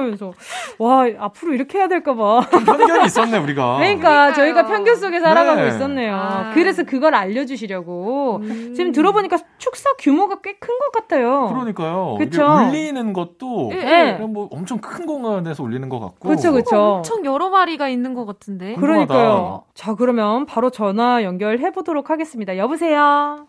그래서 0.04 0.32
와 0.78 1.06
앞으로 1.18 1.54
이렇게 1.54 1.78
해야 1.78 1.86
될까 1.88 2.14
봐. 2.14 2.40
편견이 2.50 3.06
있었네 3.06 3.38
우리가. 3.38 3.76
그러니까 3.76 4.32
저희가 4.34 4.66
편견 4.66 4.96
속에 4.96 5.20
살아가고 5.20 5.60
네. 5.62 5.68
있었네요. 5.68 6.14
아. 6.16 6.50
그래서 6.54 6.82
그걸 6.82 7.14
알려주시려고 7.14 8.40
지금 8.74 8.92
들어보니까 8.92 9.38
축사 9.58 9.90
규모가 9.98 10.40
꽤 10.42 10.54
큰 10.60 10.78
것 10.78 10.92
같아요. 10.92 11.48
그러니까요. 11.52 12.16
그쵸. 12.18 12.42
이게 12.42 12.68
울리는 12.68 13.12
것도 13.12 13.68
네. 13.70 14.14
그냥 14.16 14.32
뭐 14.32 14.48
엄청 14.50 14.78
큰 14.78 15.06
공간에서 15.06 15.62
울리는 15.62 15.88
것 15.88 16.00
같고. 16.00 16.28
그렇죠, 16.28 16.52
그렇죠. 16.52 16.76
엄청 16.96 17.24
여러 17.24 17.48
마리가 17.50 17.88
있는 17.88 18.14
것 18.14 18.26
같은데. 18.26 18.74
그러니까요. 18.74 19.64
자, 19.74 19.94
그러면 19.94 20.46
바로 20.46 20.70
전화 20.70 21.22
연결해 21.22 21.70
보도록 21.70 22.10
하겠습니다. 22.10 22.56
여보세요. 22.56 23.46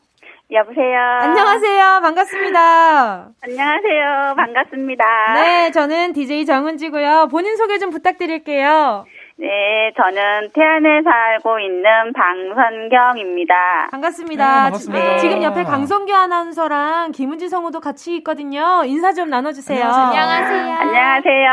여보세요. 0.51 0.99
안녕하세요. 1.21 1.99
반갑습니다. 2.01 3.27
안녕하세요. 3.41 4.33
반갑습니다. 4.35 5.05
네, 5.35 5.71
저는 5.71 6.11
DJ 6.11 6.45
정은지고요. 6.45 7.29
본인 7.31 7.55
소개 7.55 7.77
좀 7.79 7.89
부탁드릴게요. 7.89 9.05
네, 9.37 9.47
저는 9.95 10.49
태안에 10.53 11.03
살고 11.03 11.57
있는 11.59 12.11
방선경입니다. 12.13 13.53
반갑습니다. 13.91 14.45
네, 14.45 14.61
반갑습니다. 14.63 15.15
지- 15.15 15.21
지금 15.21 15.41
옆에 15.41 15.63
강성규 15.63 16.13
아나운서랑 16.13 17.13
김은지 17.13 17.47
성우도 17.47 17.79
같이 17.79 18.17
있거든요. 18.17 18.83
인사 18.85 19.13
좀 19.13 19.29
나눠주세요. 19.29 19.85
안녕하세요. 19.85 20.75
안녕하세요. 20.79 21.49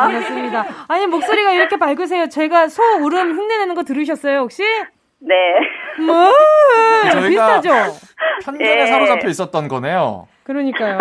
반갑습니다. 0.00 0.64
아니, 0.88 1.06
목소리가 1.06 1.52
이렇게 1.52 1.76
밝으세요. 1.76 2.28
제가 2.30 2.68
소 2.68 2.82
울음 3.02 3.32
흉내내는 3.36 3.74
거 3.74 3.82
들으셨어요, 3.82 4.38
혹시? 4.38 4.64
네. 5.20 5.34
뭐, 6.04 6.32
저희가 7.12 7.60
비슷하죠? 7.60 7.96
편견에 8.44 8.74
네. 8.76 8.86
사로잡혀 8.86 9.28
있었던 9.28 9.68
거네요. 9.68 10.26
그러니까요. 10.44 10.96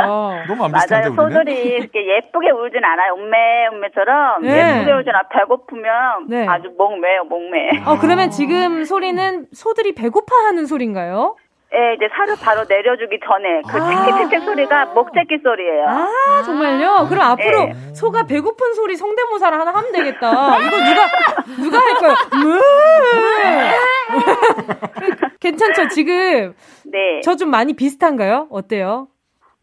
너무 0.48 0.66
안 0.66 0.72
비슷한데 0.74 1.10
맞아요. 1.10 1.28
우리는. 1.28 1.32
소들이 1.32 1.70
이렇게 1.70 2.06
예쁘게 2.08 2.52
울진 2.52 2.84
않아요. 2.84 3.14
음메, 3.16 3.68
음메처럼 3.74 4.42
네. 4.44 4.76
예쁘게 4.78 4.92
울진 4.92 5.10
않아. 5.10 5.28
배고프면 5.30 6.28
네. 6.28 6.46
아주 6.48 6.70
목매요, 6.78 7.24
목매. 7.30 7.70
어, 7.86 7.98
그러면 8.00 8.30
지금 8.30 8.84
소리는 8.84 9.48
소들이 9.54 9.96
배고파하는 9.96 10.66
소리인가요? 10.66 11.36
예, 11.72 11.94
이제 11.94 12.08
살을 12.16 12.36
바로 12.44 12.66
내려주기 12.68 13.20
전에 13.24 13.62
그 13.70 13.78
아. 13.80 14.06
칙칙칙칙 14.06 14.44
소리가 14.44 14.86
목재기 14.88 15.38
소리예요. 15.44 15.86
아, 15.88 16.42
정말요? 16.44 17.06
그럼 17.10 17.22
앞으로 17.32 17.66
네. 17.66 17.74
소가 17.94 18.24
배고픈 18.24 18.74
소리 18.74 18.96
성대모사를 18.96 19.60
하나 19.60 19.72
하면 19.76 19.92
되겠다. 19.92 20.58
이거 20.58 20.78
누가, 20.78 21.08
누가 21.62 21.78
할 21.80 21.94
거예요? 21.96 22.16
뭐? 24.12 24.20
괜찮죠? 25.40 25.88
지금 25.90 26.54
네. 26.86 27.22
저 27.24 27.36
좀 27.36 27.50
많이 27.50 27.74
비슷한가요? 27.74 28.48
어때요? 28.52 29.08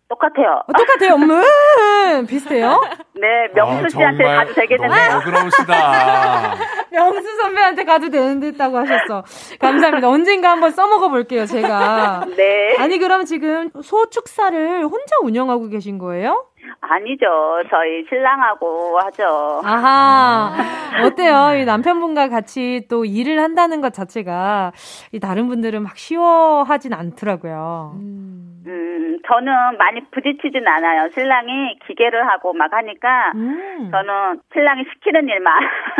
똑같아요. 0.09 0.63
어, 0.69 0.73
똑같아요. 0.73 1.15
음, 1.17 2.27
비슷해요? 2.27 2.81
네, 3.15 3.49
명수 3.57 3.87
아, 3.87 3.89
씨한테 3.89 4.23
정말 4.23 4.37
가도 4.47 4.55
되겠는데요. 4.55 5.09
너무 5.09 5.15
너그러우시다. 5.19 6.55
명수 6.93 7.37
선배한테 7.43 7.85
가도 7.85 8.09
되는 8.09 8.39
듯다고 8.39 8.79
하셨어. 8.79 9.25
감사합니다. 9.59 10.09
언젠가 10.09 10.51
한번 10.51 10.71
써먹어 10.71 11.09
볼게요, 11.09 11.45
제가. 11.45 12.25
네. 12.37 12.77
아니, 12.79 12.99
그럼 12.99 13.25
지금 13.25 13.71
소축사를 13.83 14.85
혼자 14.85 15.17
운영하고 15.23 15.69
계신 15.69 15.99
거예요? 15.99 16.47
아니죠. 16.81 17.27
저희 17.71 18.05
신랑하고 18.09 18.99
하죠. 19.01 19.61
아하. 19.65 20.53
어때요? 21.05 21.57
이 21.61 21.65
남편분과 21.65 22.29
같이 22.29 22.87
또 22.89 23.05
일을 23.05 23.41
한다는 23.41 23.81
것 23.81 23.93
자체가 23.93 24.73
이 25.13 25.21
다른 25.21 25.49
분들은 25.49 25.83
막 25.83 25.97
쉬워하진 25.97 26.93
않더라고요. 26.95 27.93
음, 27.97 29.19
저는 29.29 29.53
많이 29.79 30.01
부딪히진 30.11 30.67
않아요. 30.67 31.09
신랑이 31.11 31.79
기계를 31.87 32.29
하고 32.29 32.53
막 32.53 32.73
하니까 32.73 33.33
음. 33.35 33.91
저는 33.91 34.41
신랑이 34.53 34.85
시키는 34.95 35.29
일만 35.29 35.53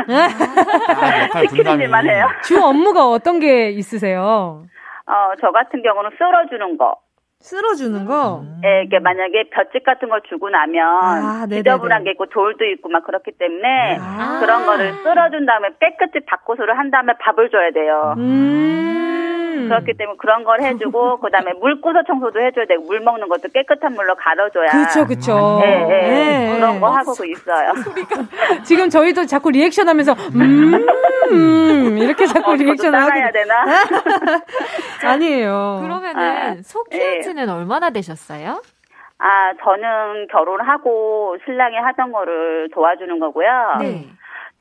아, 1.35 1.41
시키는. 1.49 1.81
일만 1.81 2.09
해요. 2.09 2.27
주 2.43 2.59
업무가 2.63 3.09
어떤 3.09 3.41
게 3.41 3.71
있으세요? 3.71 4.65
어, 5.07 5.13
저 5.41 5.51
같은 5.53 5.83
경우는 5.83 6.11
썰어주는 6.19 6.79
거. 6.79 6.97
쓸어주는 7.41 8.07
거? 8.07 8.43
예, 8.65 8.83
이게 8.85 8.99
만약에 8.99 9.51
볏짚 9.55 9.85
같은 9.85 10.09
걸 10.09 10.21
주고 10.29 10.49
나면 10.49 10.83
아. 10.85 11.47
지저분한 11.49 12.05
게 12.05 12.13
있고 12.13 12.27
돌도 12.27 12.65
있고 12.65 12.89
막 12.89 13.05
그렇기 13.05 13.33
때문에 13.39 13.99
아. 14.01 14.39
그런 14.41 14.67
거를 14.67 14.93
쓸어준 15.03 15.47
다음에 15.47 15.69
깨끗이 15.79 16.25
닦고서를 16.27 16.79
한 16.79 16.91
다음에 16.91 17.13
밥을 17.21 17.51
줘야 17.51 17.71
돼요. 17.73 18.15
음. 18.17 19.67
그렇기 19.69 19.95
때문에 19.97 20.17
그런 20.19 20.45
걸 20.45 20.61
해주고 20.61 21.19
그다음에 21.21 21.53
물고서 21.61 22.03
청소도 22.07 22.41
해줘야 22.41 22.67
되고 22.67 22.83
물 22.85 23.01
먹는 23.01 23.29
것도 23.29 23.49
깨끗한 23.53 23.93
물로 23.95 24.15
갈아줘야. 24.15 24.67
그쵸, 24.87 25.07
그쵸. 25.07 25.61
예, 25.65 25.69
예. 25.69 26.53
예. 26.53 26.57
그런 26.57 26.79
거 26.81 26.89
하고 26.89 27.13
있어요. 27.25 27.73
지금 28.65 28.89
저희도 28.89 29.27
자꾸 29.27 29.51
리액션 29.51 29.89
하면서, 29.89 30.13
음, 30.35 30.75
음, 31.33 31.99
이렇게 31.99 32.27
자꾸 32.27 32.53
어, 32.53 32.57
저도 32.57 32.65
리액션을 32.65 33.01
하게. 33.01 33.33
되나? 33.33 33.65
아니에요. 35.13 35.79
그러면은 35.83 36.23
아, 36.23 36.57
소 36.63 36.85
키운 36.85 37.23
지는 37.27 37.49
얼마나 37.51 37.91
되셨어요? 37.91 38.63
아, 39.19 39.53
저는 39.63 40.29
결혼하고 40.31 41.37
신랑이 41.45 41.77
하던 41.77 42.13
거를 42.13 42.69
도와주는 42.73 43.19
거고요. 43.19 43.49
네. 43.81 44.07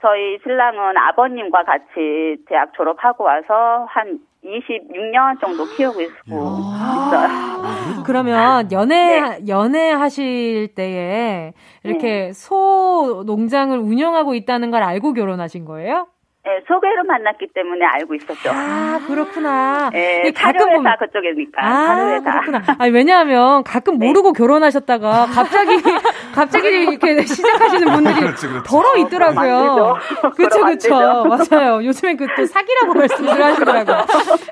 저희 0.01 0.37
신랑은 0.43 0.97
아버님과 0.97 1.63
같이 1.63 2.37
대학 2.47 2.73
졸업하고 2.73 3.23
와서 3.23 3.85
한 3.89 4.19
26년 4.43 5.39
정도 5.41 5.65
키우고 5.65 6.01
있고 6.01 6.35
있어요. 6.35 8.03
그러면 8.05 8.71
연애, 8.71 9.21
네. 9.21 9.47
연애하실 9.47 10.75
때에 10.75 11.53
이렇게 11.83 12.31
소 12.33 13.23
농장을 13.25 13.77
운영하고 13.77 14.35
있다는 14.35 14.69
걸 14.71 14.83
알고 14.83 15.13
결혼하신 15.13 15.65
거예요? 15.65 16.07
네, 16.45 16.61
소개로 16.67 17.03
만났기 17.05 17.47
때문에 17.55 17.83
알고 17.83 18.13
있었죠. 18.15 18.51
아, 18.53 18.99
그렇구나. 19.07 19.89
네, 19.91 20.31
가끔 20.31 20.69
보면- 20.69 20.99
그쪽이니까. 20.99 21.59
아. 21.65 22.19
그렇구나. 22.21 22.61
아니, 22.77 22.91
왜냐하면 22.91 23.63
가끔 23.63 23.97
네. 23.97 24.05
모르고 24.05 24.31
결혼하셨다가 24.33 25.25
갑자기, 25.25 25.71
갑자기 26.35 26.67
이렇게 26.83 27.23
시작하시는 27.25 27.91
분들이 27.91 28.15
그렇지, 28.19 28.47
그렇지. 28.47 28.69
더러 28.69 28.95
있더라고요. 28.97 29.97
안 30.21 30.31
그쵸. 30.33 30.65
되죠. 30.67 30.95
맞아요. 31.25 31.83
요즘엔 31.83 32.17
그또 32.17 32.45
사기라고 32.45 32.93
말씀을 32.93 33.43
하시더라고요. 33.43 34.05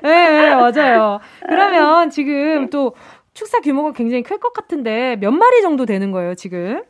예, 0.04 0.08
네, 0.10 0.54
맞아요. 0.54 1.20
그러면 1.48 2.10
지금 2.10 2.70
또 2.70 2.96
축사 3.34 3.60
규모가 3.60 3.92
굉장히 3.92 4.24
클 4.24 4.38
것 4.40 4.52
같은데 4.52 5.16
몇 5.20 5.30
마리 5.30 5.62
정도 5.62 5.86
되는 5.86 6.10
거예요, 6.10 6.34
지금? 6.34 6.82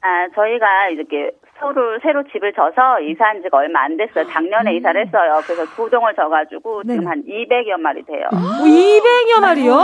아, 0.00 0.26
저희가 0.34 0.88
이렇게 0.92 1.32
소를 1.58 1.98
새로 2.02 2.22
집을 2.24 2.52
져서 2.52 3.00
이사한 3.00 3.42
지가 3.42 3.56
얼마 3.58 3.82
안 3.84 3.96
됐어요. 3.96 4.26
작년에 4.30 4.74
이사를 4.76 5.06
했어요. 5.06 5.40
그래서 5.44 5.64
두 5.74 5.88
동을 5.88 6.14
져가지고 6.14 6.82
지금 6.84 6.96
음. 6.96 7.00
네네. 7.00 7.06
한 7.06 7.22
200여 7.24 7.80
마리 7.80 8.02
돼요. 8.04 8.28
오, 8.32 8.36
200여 8.64 9.40
마리요? 9.40 9.74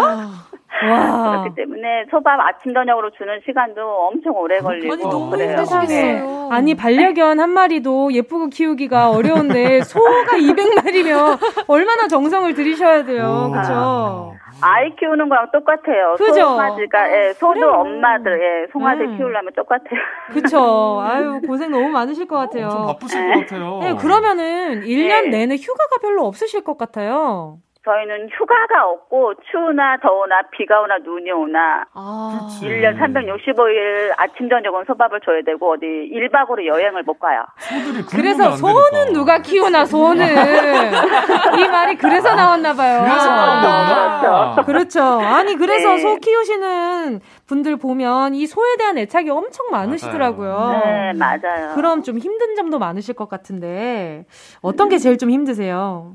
와. 0.91 1.43
그렇기 1.43 1.55
때문에 1.55 2.07
소밥 2.11 2.41
아침 2.41 2.75
저녁으로 2.75 3.11
주는 3.11 3.41
시간도 3.47 3.81
엄청 3.81 4.37
오래 4.37 4.59
걸리고 4.59 4.93
아니, 4.95 5.03
너무 5.03 5.31
그래요. 5.31 5.51
힘드시겠어요. 5.51 5.87
네. 5.89 6.49
아니 6.51 6.75
반려견 6.75 7.39
한 7.41 7.51
마리도 7.51 8.13
예쁘고 8.13 8.49
키우기가 8.49 9.11
어려운데 9.11 9.83
소가 9.85 10.33
200마리면 10.37 11.39
얼마나 11.69 12.09
정성을 12.09 12.53
들이셔야 12.55 13.05
돼요. 13.05 13.47
오. 13.49 13.51
그렇죠? 13.53 14.35
아이 14.61 14.95
키우는 14.97 15.29
거랑 15.29 15.49
똑같아요. 15.53 16.15
그죠? 16.19 16.35
송아지가 16.41 17.11
예, 17.29 17.33
소도 17.33 17.55
그래요. 17.55 17.73
엄마들 17.73 18.41
예, 18.41 18.71
송아지 18.73 19.03
네. 19.07 19.17
키우려면 19.17 19.53
똑같아요. 19.57 20.01
그쵸. 20.33 21.01
아유, 21.03 21.41
고생 21.47 21.71
너무 21.71 21.89
많으실 21.89 22.27
것 22.29 22.37
같아요. 22.37 22.69
좀 22.71 22.87
바쁘실 22.87 23.33
것 23.35 23.41
같아요. 23.41 23.79
네, 23.83 23.95
그러면은 23.95 24.83
1년 24.83 25.25
네. 25.25 25.39
내내 25.39 25.57
휴가가 25.57 25.97
별로 26.01 26.27
없으실 26.27 26.63
것 26.63 26.79
같아요. 26.79 27.59
저희는 27.85 28.29
휴가가 28.31 28.87
없고 28.91 29.35
추우나 29.51 29.97
더우나 30.01 30.41
비가 30.53 30.81
오나 30.83 30.99
눈이 30.99 31.33
오나 31.33 31.85
아. 31.95 32.49
그렇지. 32.61 32.67
1년 32.67 32.97
365일 32.97 34.13
아침 34.17 34.49
저녁은 34.49 34.85
소밥을 34.87 35.21
줘야 35.25 35.43
되고 35.45 35.73
어디 35.73 35.85
1박으로 35.87 36.65
여행을 36.65 37.03
못 37.03 37.19
가요. 37.19 37.45
그래서 38.09 38.51
안 38.51 38.57
소는 38.57 38.91
되니까. 38.93 39.13
누가 39.13 39.39
키우나, 39.41 39.85
소는. 39.85 40.25
이 41.59 41.69
말이 41.69 41.97
그래서 41.97 42.35
나왔나 42.37 42.73
봐요. 42.75 43.03
그래서 43.03 43.29
나온 43.35 43.63
거구나. 43.63 44.63
그렇죠. 44.65 45.03
아니, 45.03 45.57
그래서 45.57 45.89
네. 45.95 45.99
소 45.99 46.17
키우시는 46.17 47.21
분들 47.47 47.79
보면 47.79 48.35
이 48.37 48.47
소에 48.47 48.77
대한 48.79 48.97
애착이 48.99 49.29
엄청 49.29 49.67
많으시더라고요. 49.73 50.83
네, 50.85 51.13
맞아요. 51.15 51.75
그럼 51.75 52.03
좀 52.05 52.19
힘든 52.19 52.55
점도 52.55 52.79
많으실 52.79 53.15
것 53.15 53.29
같은데, 53.29 54.25
어떤 54.61 54.89
게 54.89 54.99
제일 54.99 55.19
좀 55.19 55.31
힘드세요? 55.31 56.13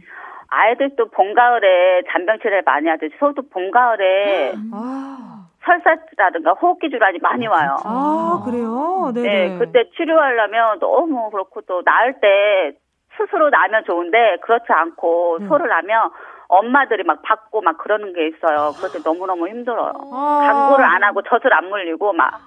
아이들도 0.49 1.09
봄 1.11 1.33
가을에 1.33 2.03
잔병치레를 2.11 2.63
많이 2.65 2.87
하듯이 2.87 3.15
소도 3.19 3.43
봄 3.49 3.71
가을에 3.71 4.55
아, 4.71 5.47
설사라든가 5.65 6.53
호흡기 6.53 6.89
질환이 6.89 7.19
많이 7.19 7.47
와요. 7.47 7.75
아 7.83 8.41
그래요? 8.45 9.11
네네. 9.13 9.27
네, 9.27 9.57
그때 9.59 9.89
치료하려면 9.95 10.79
너무 10.79 11.29
그렇고 11.29 11.61
또 11.61 11.81
낳을 11.83 12.13
때 12.21 12.77
스스로 13.17 13.49
나면 13.49 13.83
좋은데 13.85 14.37
그렇지 14.41 14.65
않고 14.69 15.39
네. 15.41 15.47
소를 15.47 15.67
낳으면 15.67 16.11
엄마들이 16.47 17.03
막 17.03 17.21
받고 17.23 17.61
막 17.61 17.77
그러는 17.77 18.13
게 18.13 18.27
있어요. 18.27 18.71
그럴 18.77 18.91
때 18.91 18.99
너무너무 19.03 19.47
힘들어요. 19.49 19.91
아. 20.13 20.39
강구를 20.47 20.85
안 20.85 21.03
하고 21.03 21.21
젖을 21.23 21.53
안 21.53 21.67
물리고 21.67 22.13
막 22.13 22.39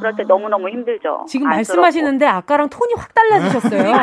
그럴 0.00 0.16
때 0.16 0.22
너무너무 0.24 0.68
힘들죠. 0.68 1.26
지금 1.28 1.46
안쓰럽고. 1.48 1.80
말씀하시는데 1.82 2.26
아까랑 2.26 2.68
톤이 2.70 2.94
확 2.96 3.14
달라지셨어요. 3.14 3.94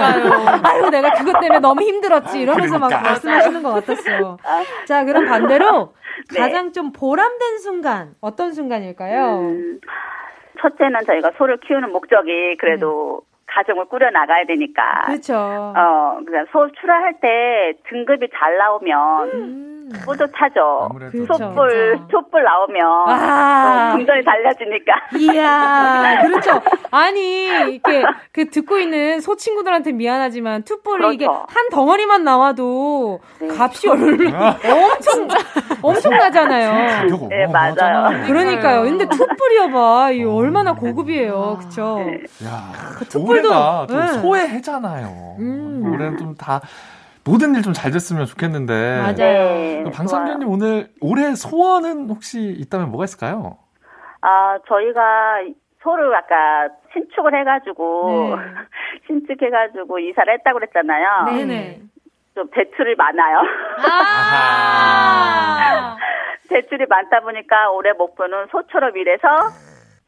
아유, 0.64 0.90
내가 0.90 1.12
그것 1.14 1.40
때문에 1.40 1.60
너무 1.60 1.82
힘들었지. 1.82 2.42
이러면서 2.42 2.78
막 2.80 2.88
그러니까. 2.88 3.10
말씀하시는 3.12 3.64
것 3.64 3.72
같았어요. 3.74 4.38
자, 4.88 5.04
그럼 5.06 5.26
반대로 5.26 5.94
네. 6.34 6.40
가장 6.40 6.72
좀 6.72 6.92
보람된 6.92 7.58
순간, 7.58 8.14
어떤 8.22 8.54
순간일까요? 8.54 9.40
음, 9.40 9.80
첫째는 10.62 11.00
저희가 11.06 11.32
소를 11.38 11.58
키우는 11.60 11.92
목적이 11.92 12.58
그래도 12.60 13.22
가정을 13.48 13.86
꾸려 13.86 14.10
나가야 14.12 14.46
되니까. 14.46 15.04
그렇죠. 15.06 15.36
어, 15.36 16.20
그냥 16.26 16.46
소 16.52 16.68
출하할 16.80 17.20
때 17.20 17.74
등급이 17.90 18.28
잘 18.36 18.58
나오면 18.58 19.73
뿌듯하죠. 20.06 20.88
아무래도 20.90 21.12
그렇죠. 21.12 21.38
촛불, 21.38 22.00
촛불 22.10 22.44
나오면 22.44 23.10
아. 23.10 23.92
어, 23.94 23.98
금전이 23.98 24.24
달라지니까. 24.24 24.94
이야, 25.20 26.22
그렇죠. 26.26 26.62
아니, 26.92 27.46
이렇게, 27.46 28.04
그 28.32 28.50
듣고 28.50 28.78
있는 28.78 29.20
소 29.22 29.36
친구들한테 29.36 29.92
미안하지만, 29.92 30.64
이게 31.12 31.26
그렇죠. 31.26 31.46
한 31.48 31.70
덩어리만 31.70 32.24
나와도 32.24 33.20
네. 33.40 33.48
값이 33.58 33.90
얼마, 33.90 34.58
엄청, 34.66 35.28
엄청나잖아요. 35.82 37.10
가격 37.10 37.30
네. 37.30 37.48
맞아요. 37.48 38.26
그러니까요. 38.26 38.84
근데 38.84 39.08
툭불이어봐. 39.08 40.12
이 40.12 40.24
얼마나 40.24 40.74
고급이에요. 40.74 41.58
그쵸? 41.62 42.04
네. 42.06 42.48
야, 42.48 42.72
그좀 42.98 43.26
네. 43.90 44.08
소의 44.22 44.48
해잖아요. 44.50 45.36
음. 45.40 45.84
올해는 45.94 46.18
좀다 46.18 46.62
모든 47.26 47.56
일 47.56 47.62
좀 47.62 47.74
잘 47.74 47.92
됐으면 47.92 48.26
좋겠는데. 48.26 49.02
맞아요. 49.02 49.14
네. 49.16 49.92
방상준님 49.94 50.48
오늘 50.50 50.90
올해 51.02 51.34
소원은 51.36 52.10
혹시 52.10 52.42
있다면 52.60 52.90
뭐가 52.90 53.06
있을까요? 53.06 53.58
아, 54.22 54.58
저희가 54.68 55.42
소를 55.82 56.14
아까 56.16 56.70
신축을 56.94 57.34
해가지고, 57.40 58.36
네. 58.38 58.44
신축해가지고 59.08 60.00
이사를 60.00 60.34
했다고 60.34 60.60
그랬잖아요. 60.60 61.26
네네. 61.26 61.82
좀 62.36 62.50
대출이 62.52 62.96
많아요. 62.96 63.42
아. 64.64 65.96
대출이 66.50 66.86
많다 66.90 67.20
보니까 67.22 67.70
올해 67.72 67.94
목표는 67.94 68.48
소처럼 68.52 68.96
일해서 68.98 69.28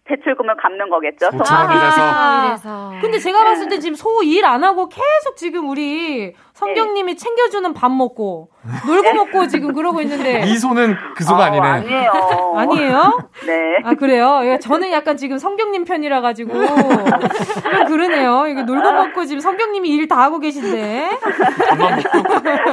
대출금을 0.08 0.56
갚는 0.58 0.90
거겠죠. 0.90 1.32
소처럼 1.32 1.72
일해서. 1.72 2.02
아, 2.02 2.46
이래서. 2.48 2.90
근데 2.92 3.02
근데 3.02 3.20
제가 3.20 3.44
봤을 3.44 3.68
때 3.70 3.80
지금 3.80 3.96
소 3.96 4.22
일 4.24 4.46
안 4.46 4.64
하고 4.64 4.88
계속 4.88 5.36
지금 5.36 5.68
우리 5.70 6.34
성경님이 6.54 7.16
챙겨주는 7.18 7.74
밥 7.74 7.92
먹고 7.92 8.50
놀고 8.86 9.14
먹고 9.14 9.48
지금 9.48 9.74
그러고 9.74 10.02
있는데 10.02 10.42
이 10.46 10.58
소는 10.58 10.96
그 11.16 11.24
소가 11.24 11.44
아, 11.44 11.46
아니네. 11.48 11.68
아니에요. 11.68 12.12
아니에요? 12.56 13.30
네. 13.48 13.78
아 13.84 13.94
그래요? 13.96 14.42
예, 14.44 14.60
저는 14.60 14.92
약간 14.92 15.18
지금 15.18 15.38
성경님 15.40 15.86
편이라 15.86 16.22
가지고 16.22 16.54
좀 16.54 17.86
그러네요. 17.88 18.46
이게 18.48 18.62
놀고 18.64 18.92
먹고 18.92 19.26
지금 19.26 19.40
성경님이 19.40 19.90
일 19.90 20.08
다 20.08 20.22
하고 20.22 20.38
계신데 20.40 21.10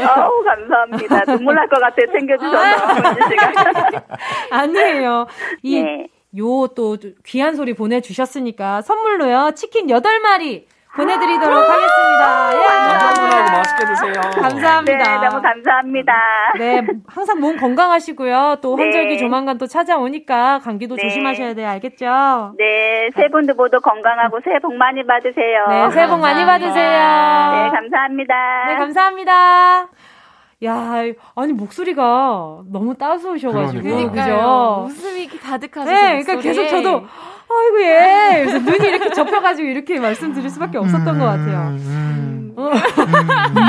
아우, 0.07 0.45
감사합니다. 0.45 1.25
눈물 1.25 1.55
날 1.55 1.67
것 1.69 1.81
같아요. 1.81 2.07
챙겨주셔서. 2.13 4.03
아니에요. 4.51 5.27
이 5.63 5.83
네. 5.83 6.07
요 6.39 6.69
또 6.75 6.97
귀한 7.27 7.55
소리 7.57 7.75
보내주셨으니까 7.75 8.83
선물로요 8.83 9.53
치킨 9.55 9.87
8마리 9.89 10.65
보내드리도록 10.95 11.57
하겠습니다. 11.57 12.51
예. 12.53 12.67
건강하고 13.15 13.57
맛있게 13.57 13.85
드세요. 13.87 14.13
감사합니다. 14.43 14.99
네, 15.21 15.27
너무 15.27 15.41
감사합니다. 15.43 16.13
네, 16.59 16.83
항상 17.07 17.41
몸 17.41 17.57
건강하시고요. 17.57 18.59
또 18.61 18.77
네. 18.77 18.83
환절기 18.83 19.17
조만간 19.19 19.57
또 19.57 19.67
찾아오니까 19.67 20.59
감기도 20.59 20.97
네. 20.97 21.03
조심하셔야 21.03 21.55
돼요. 21.55 21.69
알겠죠? 21.71 22.55
네, 22.59 23.09
세 23.17 23.29
분도 23.29 23.55
모두 23.55 23.81
건강하고 23.81 24.41
새해 24.45 24.59
복 24.59 24.75
많이 24.75 25.03
받으세요. 25.07 25.67
네, 25.71 25.91
새해 25.93 26.07
복 26.07 26.19
많이 26.21 26.45
받으세요. 26.45 26.73
네, 26.75 27.71
감사합니다. 27.71 28.35
네, 28.69 28.75
감사합니다. 28.77 29.89
야, 30.65 31.03
아니 31.35 31.53
목소리가 31.53 32.61
너무 32.71 32.95
따스우셔가지고 32.95 33.83
그러니까요. 33.83 34.87
그죠? 34.89 35.03
웃음이 35.05 35.23
이렇게 35.23 35.39
가득하죠. 35.39 35.91
네, 35.91 36.23
그러니까 36.23 36.37
계속 36.41 36.69
저도 36.69 37.03
아이고 37.51 37.83
얘 37.83 38.45
그래서 38.45 38.59
눈이 38.59 38.89
이렇게 38.89 39.11
접혀가지고 39.11 39.69
이렇게 39.69 39.99
말씀드릴 39.99 40.49
수밖에 40.51 40.79
없었던 40.79 41.19
것 41.19 41.25
같아요. 41.25 41.77
어. 42.57 42.71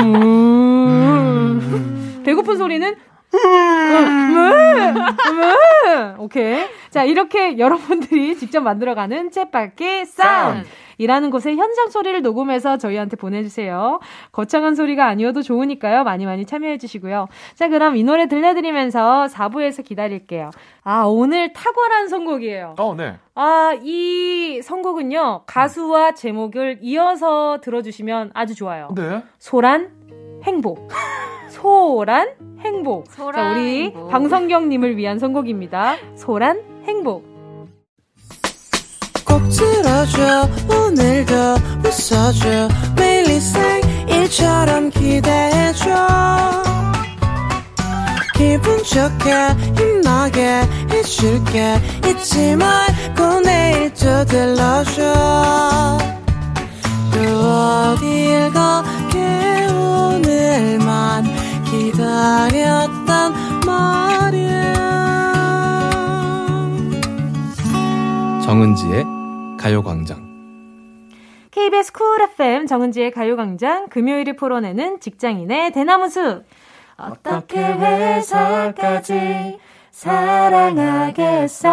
음. 0.04 2.22
배고픈 2.24 2.56
소리는 2.56 2.94
왜? 3.34 4.92
왜? 5.40 6.14
오케이. 6.18 6.64
자, 6.90 7.04
이렇게 7.04 7.58
여러분들이 7.58 8.36
직접 8.36 8.60
만들어가는 8.60 9.30
챗바퀴 9.30 10.06
사운드. 10.06 10.66
이라는 10.98 11.30
곳에 11.30 11.54
현장 11.56 11.88
소리를 11.88 12.22
녹음해서 12.22 12.78
저희한테 12.78 13.16
보내주세요. 13.16 13.98
거창한 14.32 14.74
소리가 14.76 15.06
아니어도 15.06 15.42
좋으니까요. 15.42 16.04
많이 16.04 16.24
많이 16.24 16.46
참여해주시고요. 16.46 17.26
자, 17.54 17.68
그럼 17.68 17.96
이 17.96 18.04
노래 18.04 18.28
들려드리면서 18.28 19.26
4부에서 19.26 19.84
기다릴게요. 19.84 20.50
아, 20.84 21.02
오늘 21.04 21.52
탁월한 21.52 22.08
선곡이에요. 22.08 22.76
어, 22.78 22.94
네. 22.96 23.16
아, 23.34 23.76
이 23.82 24.60
선곡은요, 24.62 25.42
가수와 25.46 26.12
제목을 26.12 26.78
이어서 26.82 27.58
들어주시면 27.60 28.30
아주 28.34 28.54
좋아요. 28.54 28.90
네. 28.94 29.24
소란, 29.38 29.90
행복. 30.44 30.88
소란, 31.48 32.28
행복. 32.64 33.06
자, 33.08 33.12
소란, 33.16 33.56
우리 33.56 33.84
행복. 33.84 34.10
방성경님을 34.10 34.96
위한 34.96 35.18
선곡입니다. 35.18 35.96
소란, 36.16 36.60
행복. 36.86 37.24
꼭 39.26 39.42
들어줘 39.48 40.48
오늘도 40.68 41.34
웃어줘 41.84 42.68
매일 42.96 43.40
생일처럼 43.40 44.90
기대해줘 44.90 45.94
기분 48.34 48.78
좋게 48.84 49.32
힘나게 49.76 50.62
해줄게 50.90 51.80
잊지 52.06 52.54
말고 52.56 53.40
내일 53.40 53.92
또 53.94 54.24
들러줘 54.24 55.02
또 57.12 57.18
어딜 57.20 58.50
가게 58.52 59.66
오늘만 59.72 61.24
기다렸단 61.74 63.32
말이야 63.66 64.74
정은지의 68.44 69.04
가요광장. 69.58 70.22
KBS 71.50 71.92
쿨 71.92 72.22
FM 72.22 72.66
정은지의 72.66 73.10
가요광장 73.10 73.88
금요일을 73.88 74.36
풀어내는 74.36 75.00
직장인의 75.00 75.72
대나무숲. 75.72 76.44
어떻게 76.96 77.58
회사까지 77.58 79.58
사랑하겠어? 79.90 81.64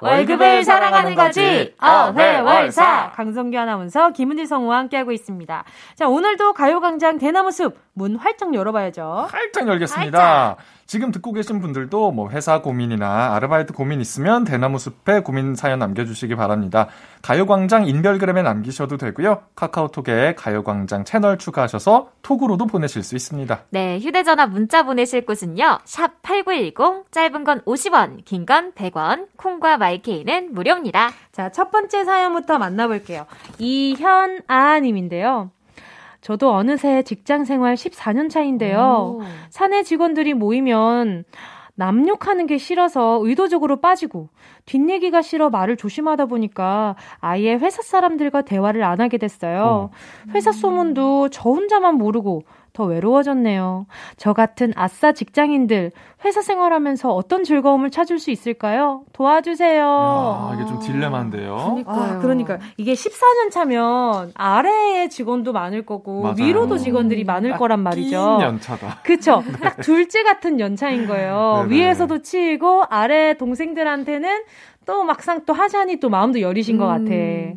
월급을 0.00 0.64
사랑하는 0.64 1.14
거지. 1.16 1.74
어회월사. 1.80 3.12
강성규 3.14 3.58
아나운서 3.58 4.10
김은지 4.10 4.46
성우와 4.46 4.78
함께하고 4.78 5.12
있습니다. 5.12 5.64
자 5.96 6.08
오늘도 6.08 6.52
가요광장 6.52 7.18
대나무숲 7.18 7.76
문 7.98 8.16
활짝 8.16 8.54
열어봐야죠. 8.54 9.26
활짝 9.30 9.66
열겠습니다. 9.68 10.56
지금 10.86 11.10
듣고 11.10 11.32
계신 11.34 11.60
분들도 11.60 12.12
뭐 12.12 12.30
회사 12.30 12.62
고민이나 12.62 13.34
아르바이트 13.34 13.74
고민 13.74 14.00
있으면 14.00 14.44
대나무 14.44 14.78
숲에 14.78 15.20
고민 15.20 15.54
사연 15.54 15.80
남겨주시기 15.80 16.34
바랍니다. 16.36 16.86
가요광장 17.20 17.86
인별그램에 17.86 18.40
남기셔도 18.42 18.96
되고요. 18.96 19.42
카카오톡에 19.54 20.34
가요광장 20.36 21.04
채널 21.04 21.36
추가하셔서 21.36 22.12
톡으로도 22.22 22.66
보내실 22.66 23.02
수 23.02 23.16
있습니다. 23.16 23.64
네, 23.68 23.98
휴대전화 23.98 24.46
문자 24.46 24.84
보내실 24.84 25.26
곳은요. 25.26 25.80
샵 25.84 26.22
8910, 26.22 27.10
짧은 27.10 27.44
건 27.44 27.60
50원, 27.62 28.24
긴 28.24 28.46
건 28.46 28.72
100원, 28.72 29.26
콩과 29.36 29.76
마이케이는 29.76 30.54
무료입니다. 30.54 31.10
자, 31.32 31.50
첫 31.50 31.70
번째 31.70 32.04
사연부터 32.04 32.56
만나볼게요. 32.58 33.26
이현아님인데요. 33.58 35.50
저도 36.20 36.52
어느새 36.52 37.02
직장 37.02 37.44
생활 37.44 37.74
14년 37.74 38.28
차인데요. 38.30 39.18
사내 39.50 39.82
직원들이 39.82 40.34
모이면 40.34 41.24
남 41.74 42.08
욕하는 42.08 42.46
게 42.46 42.58
싫어서 42.58 43.20
의도적으로 43.22 43.76
빠지고 43.80 44.28
뒷얘기가 44.66 45.22
싫어 45.22 45.48
말을 45.48 45.76
조심하다 45.76 46.26
보니까 46.26 46.96
아예 47.20 47.54
회사 47.54 47.82
사람들과 47.82 48.42
대화를 48.42 48.82
안 48.82 49.00
하게 49.00 49.16
됐어요. 49.16 49.90
회사 50.34 50.50
소문도 50.50 51.28
저 51.28 51.48
혼자만 51.50 51.94
모르고 51.94 52.42
더 52.78 52.84
외로워졌네요. 52.84 53.86
저 54.16 54.32
같은 54.32 54.72
아싸 54.76 55.10
직장인들 55.10 55.90
회사 56.24 56.40
생활하면서 56.42 57.12
어떤 57.12 57.42
즐거움을 57.42 57.90
찾을 57.90 58.20
수 58.20 58.30
있을까요? 58.30 59.02
도와주세요. 59.12 59.84
아, 59.84 60.52
이게 60.54 60.64
좀 60.64 60.78
딜레마인데요. 60.78 61.82
아, 61.86 62.18
그러니까 62.22 62.58
이게 62.76 62.92
14년 62.92 63.50
차면 63.50 64.30
아래에 64.34 65.08
직원도 65.08 65.52
많을 65.52 65.84
거고 65.84 66.22
맞아요. 66.22 66.36
위로도 66.38 66.78
직원들이 66.78 67.24
많을 67.24 67.56
거란 67.56 67.80
말이죠. 67.80 68.10
낀 68.38 68.40
연차다. 68.46 69.00
그쵸. 69.02 69.42
딱 69.60 69.80
둘째 69.80 70.22
같은 70.22 70.60
연차인 70.60 71.08
거예요. 71.08 71.64
네네. 71.66 71.74
위에서도 71.74 72.22
치이고 72.22 72.84
아래 72.90 73.34
동생들한테는 73.34 74.44
또 74.86 75.02
막상 75.02 75.44
또 75.46 75.52
하자니 75.52 75.96
또 75.96 76.10
마음도 76.10 76.40
여리신 76.40 76.78
것 76.78 76.86
같아. 76.86 77.10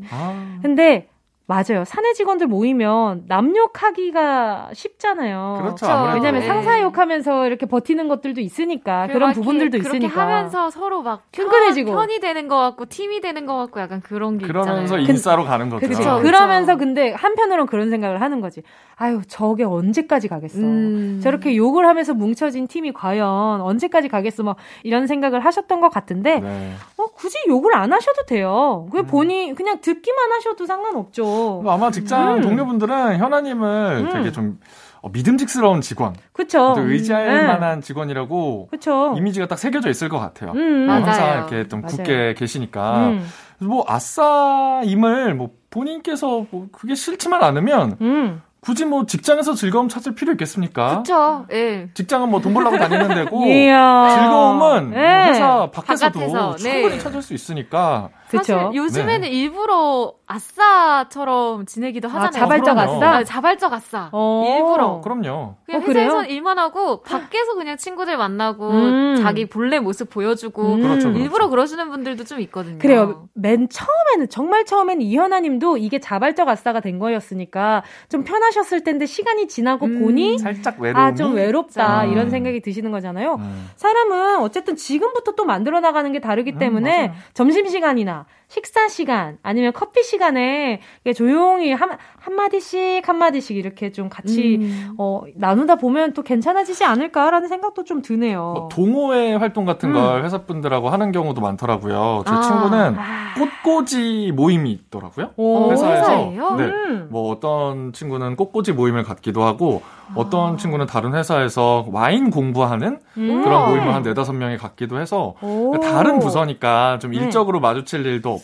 아, 0.09 0.57
근데 0.63 1.07
맞아요. 1.51 1.83
사내 1.83 2.13
직원들 2.13 2.47
모이면 2.47 3.25
남 3.27 3.53
욕하기가 3.57 4.69
쉽잖아요. 4.71 5.57
그렇죠, 5.61 5.85
아무래도. 5.85 6.15
왜냐면 6.15 6.39
네. 6.41 6.47
상사 6.47 6.81
욕하면서 6.81 7.45
이렇게 7.47 7.65
버티는 7.65 8.07
것들도 8.07 8.39
있으니까 8.39 9.07
그런 9.07 9.29
막 9.29 9.33
부분들도 9.33 9.75
이렇게 9.75 9.89
있으니까. 9.89 10.13
그렇게 10.13 10.31
하면서 10.33 10.69
서로 10.69 11.01
막 11.01 11.23
끈끈해지고. 11.33 11.91
편, 11.91 12.09
이 12.09 12.21
되는 12.21 12.47
것 12.47 12.57
같고 12.57 12.85
팀이 12.85 13.19
되는 13.19 13.45
것 13.45 13.57
같고 13.57 13.81
약간 13.81 13.99
그런 13.99 14.37
게 14.37 14.47
그러면서 14.47 14.97
있잖아요. 14.97 15.09
인싸로 15.09 15.43
가는 15.43 15.69
거죠. 15.69 15.87
그렇죠. 15.87 16.21
그러면서 16.21 16.77
근데 16.77 17.11
한편으로는 17.11 17.65
그런 17.67 17.89
생각을 17.89 18.21
하는 18.21 18.39
거지. 18.39 18.63
아유, 18.95 19.21
저게 19.27 19.63
언제까지 19.63 20.29
가겠어. 20.29 20.59
음. 20.59 21.19
저렇게 21.21 21.55
욕을 21.57 21.85
하면서 21.85 22.13
뭉쳐진 22.13 22.67
팀이 22.67 22.93
과연 22.93 23.59
언제까지 23.61 24.07
가겠어. 24.07 24.43
뭐 24.43 24.55
이런 24.83 25.07
생각을 25.07 25.43
하셨던 25.43 25.81
것 25.81 25.89
같은데, 25.89 26.39
네. 26.39 26.73
어, 26.97 27.07
굳이 27.07 27.37
욕을 27.47 27.75
안 27.75 27.91
하셔도 27.91 28.23
돼요. 28.25 28.87
그 28.91 29.03
본인 29.03 29.55
그냥 29.55 29.79
듣기만 29.81 30.31
하셔도 30.33 30.65
상관없죠. 30.65 31.40
아마 31.67 31.91
직장 31.91 32.35
음. 32.35 32.41
동료분들은 32.41 33.17
현아님을 33.17 34.05
음. 34.07 34.09
되게 34.13 34.31
좀 34.31 34.59
어, 35.01 35.09
믿음직스러운 35.11 35.81
직원, 35.81 36.13
그쵸. 36.31 36.73
또 36.75 36.81
의지할 36.81 37.25
네. 37.25 37.47
만한 37.47 37.81
직원이라고 37.81 38.67
그쵸. 38.69 39.15
이미지가 39.17 39.47
딱 39.47 39.57
새겨져 39.57 39.89
있을 39.89 40.09
것 40.09 40.19
같아요. 40.19 40.51
음, 40.51 40.87
어, 40.89 40.93
항상. 40.93 41.37
이렇게 41.49 41.67
좀 41.67 41.81
맞아요. 41.81 41.95
굳게 41.97 42.35
계시니까. 42.37 43.07
음. 43.07 43.27
뭐 43.59 43.83
아싸임을 43.87 45.35
뭐 45.35 45.49
본인께서 45.69 46.45
뭐 46.51 46.67
그게 46.71 46.95
싫지만 46.95 47.43
않으면 47.43 47.97
음. 48.01 48.41
굳이 48.59 48.85
뭐 48.85 49.07
직장에서 49.07 49.55
즐거움 49.55 49.89
찾을 49.89 50.13
필요 50.13 50.31
있겠습니까? 50.33 50.97
그쵸. 50.99 51.45
예. 51.51 51.89
직장은 51.95 52.29
뭐 52.29 52.39
돈 52.41 52.53
벌려고 52.53 52.77
다니는 52.77 53.07
데고. 53.15 53.43
즐거움은 53.43 54.91
뭐 54.91 54.99
네. 54.99 55.29
회사 55.29 55.69
밖에서도 55.71 56.19
바깥에서, 56.19 56.55
네. 56.57 56.73
충분히 56.81 56.99
찾을 56.99 57.21
수 57.23 57.33
있으니까 57.33 58.09
사실 58.37 58.55
그쵸? 58.55 58.71
요즘에는 58.73 59.21
네. 59.21 59.29
일부러 59.29 60.13
아싸처럼 60.25 61.65
지내기도 61.65 62.07
하잖아요. 62.07 62.31
자발적 62.31 62.75
그럼요. 62.75 62.91
아싸? 62.97 63.09
아, 63.17 63.23
자발적 63.23 63.73
아싸. 63.73 64.09
어. 64.11 64.43
일부러. 64.47 65.01
그럼요. 65.01 65.55
그냥 65.65 65.81
어? 65.81 65.85
회사에서 65.85 66.23
일만 66.25 66.57
하고 66.59 67.01
밖에서 67.01 67.55
그냥 67.55 67.77
친구들 67.77 68.17
만나고 68.17 68.69
음. 68.69 69.15
자기 69.21 69.45
본래 69.47 69.79
모습 69.79 70.09
보여주고 70.09 70.73
음. 70.75 70.81
그렇죠, 70.81 71.09
그렇죠. 71.09 71.19
일부러 71.19 71.49
그러시는 71.49 71.89
분들도 71.89 72.23
좀 72.23 72.39
있거든요. 72.41 72.77
그래요. 72.79 73.27
맨 73.33 73.67
처음에는 73.69 74.29
정말 74.29 74.65
처음에는 74.65 75.01
이현아님도 75.01 75.77
이게 75.77 75.99
자발적 75.99 76.47
아싸가 76.47 76.79
된 76.79 76.99
거였으니까 76.99 77.83
좀 78.09 78.23
편하셨을 78.23 78.83
텐데 78.83 79.05
시간이 79.05 79.47
지나고 79.47 79.85
음. 79.85 79.99
보니 80.01 80.39
살짝. 80.39 80.77
아좀 80.93 81.35
외롭다 81.35 82.05
음. 82.05 82.11
이런 82.11 82.29
생각이 82.29 82.61
드시는 82.61 82.91
거잖아요. 82.91 83.35
음. 83.35 83.69
사람은 83.75 84.39
어쨌든 84.39 84.75
지금부터 84.75 85.33
또 85.33 85.45
만들어 85.45 85.79
나가는 85.79 86.11
게 86.11 86.19
다르기 86.19 86.53
음, 86.53 86.59
때문에. 86.59 87.13
점심 87.33 87.67
시간이나 87.67 88.20
아니라 88.21 88.27
식사 88.51 88.89
시간 88.89 89.37
아니면 89.43 89.71
커피 89.71 90.03
시간에 90.03 90.81
조용히 91.15 91.71
한, 91.71 91.89
한 92.19 92.35
마디씩 92.35 93.07
한 93.07 93.17
마디씩 93.17 93.55
이렇게 93.55 93.93
좀 93.93 94.09
같이 94.09 94.57
음. 94.59 94.95
어, 94.97 95.21
나누다 95.35 95.75
보면 95.75 96.11
또 96.11 96.21
괜찮아지지 96.21 96.83
않을까라는 96.83 97.47
생각도 97.47 97.85
좀 97.85 98.01
드네요. 98.01 98.53
뭐 98.53 98.67
동호회 98.69 99.35
활동 99.35 99.63
같은 99.63 99.89
음. 99.89 99.93
걸 99.93 100.25
회사분들하고 100.25 100.89
하는 100.89 101.13
경우도 101.13 101.39
많더라고요. 101.39 102.25
제 102.27 102.33
아. 102.33 102.41
친구는 102.41 102.95
아. 102.97 103.33
꽃꽂이 103.35 104.33
모임이 104.33 104.69
있더라고요. 104.71 105.31
오, 105.37 105.71
회사에서. 105.71 106.01
회사예요? 106.01 106.55
네. 106.55 106.63
음. 106.65 107.07
뭐 107.09 107.31
어떤 107.31 107.93
친구는 107.93 108.35
꽃꽂이 108.35 108.73
모임을 108.75 109.03
갖기도 109.03 109.43
하고 109.43 109.81
아. 110.09 110.13
어떤 110.15 110.57
친구는 110.57 110.87
다른 110.87 111.13
회사에서 111.13 111.85
와인 111.89 112.29
공부하는 112.29 112.99
음. 113.15 113.43
그런 113.45 113.69
모임을 113.69 113.93
한 113.93 114.03
네다섯 114.03 114.35
명이 114.35 114.57
갖기도 114.57 114.99
해서 114.99 115.35
오. 115.41 115.79
다른 115.79 116.19
부서니까 116.19 116.99
좀 116.99 117.11
네. 117.11 117.19
일적으로 117.19 117.61
마주칠 117.61 118.05
일도 118.05 118.33
없 118.33 118.40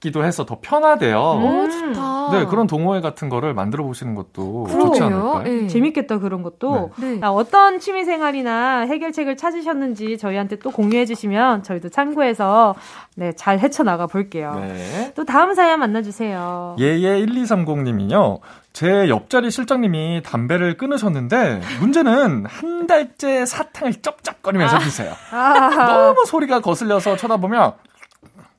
기도 0.00 0.24
해서 0.24 0.44
더 0.46 0.58
편하대요. 0.60 1.18
음. 1.18 1.44
오, 1.44 1.68
좋다. 1.68 2.30
네, 2.32 2.44
그런 2.46 2.66
동호회 2.66 3.00
같은 3.00 3.28
거를 3.28 3.52
만들어 3.52 3.82
보시는 3.84 4.14
것도 4.14 4.64
그러게요. 4.64 4.86
좋지 4.86 5.02
않을까요? 5.02 5.42
예. 5.46 5.66
재밌겠다 5.66 6.18
그런 6.18 6.42
것도. 6.42 6.92
네. 6.98 7.18
자, 7.18 7.32
어떤 7.32 7.80
취미 7.80 8.04
생활이나 8.04 8.80
해결책을 8.82 9.36
찾으셨는지 9.36 10.18
저희한테 10.18 10.56
또 10.60 10.70
공유해 10.70 11.04
주시면 11.04 11.64
저희도 11.64 11.88
참고해서 11.88 12.76
네, 13.16 13.32
잘 13.32 13.58
헤쳐 13.58 13.82
나가 13.82 14.06
볼게요. 14.06 14.54
네. 14.60 15.12
또 15.16 15.24
다음 15.24 15.54
사연 15.54 15.80
만나 15.80 16.00
주세요. 16.02 16.76
예예 16.78 17.24
1230님이요. 17.26 18.38
제 18.72 19.08
옆자리 19.08 19.50
실장님이 19.50 20.22
담배를 20.24 20.76
끊으셨는데 20.76 21.60
문제는 21.80 22.46
한 22.46 22.86
달째 22.86 23.44
사탕을 23.44 23.94
쩝쩝거리면서 23.94 24.78
피세요. 24.78 25.12
아, 25.32 25.68
너무 25.86 26.24
소리가 26.24 26.60
거슬려서 26.60 27.16
쳐다보면 27.16 27.72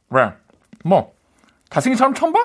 왜? 0.09 0.33
뭐? 0.83 1.13
잘생긴 1.69 1.97
사람 1.97 2.13
처음 2.13 2.33
봐? 2.33 2.39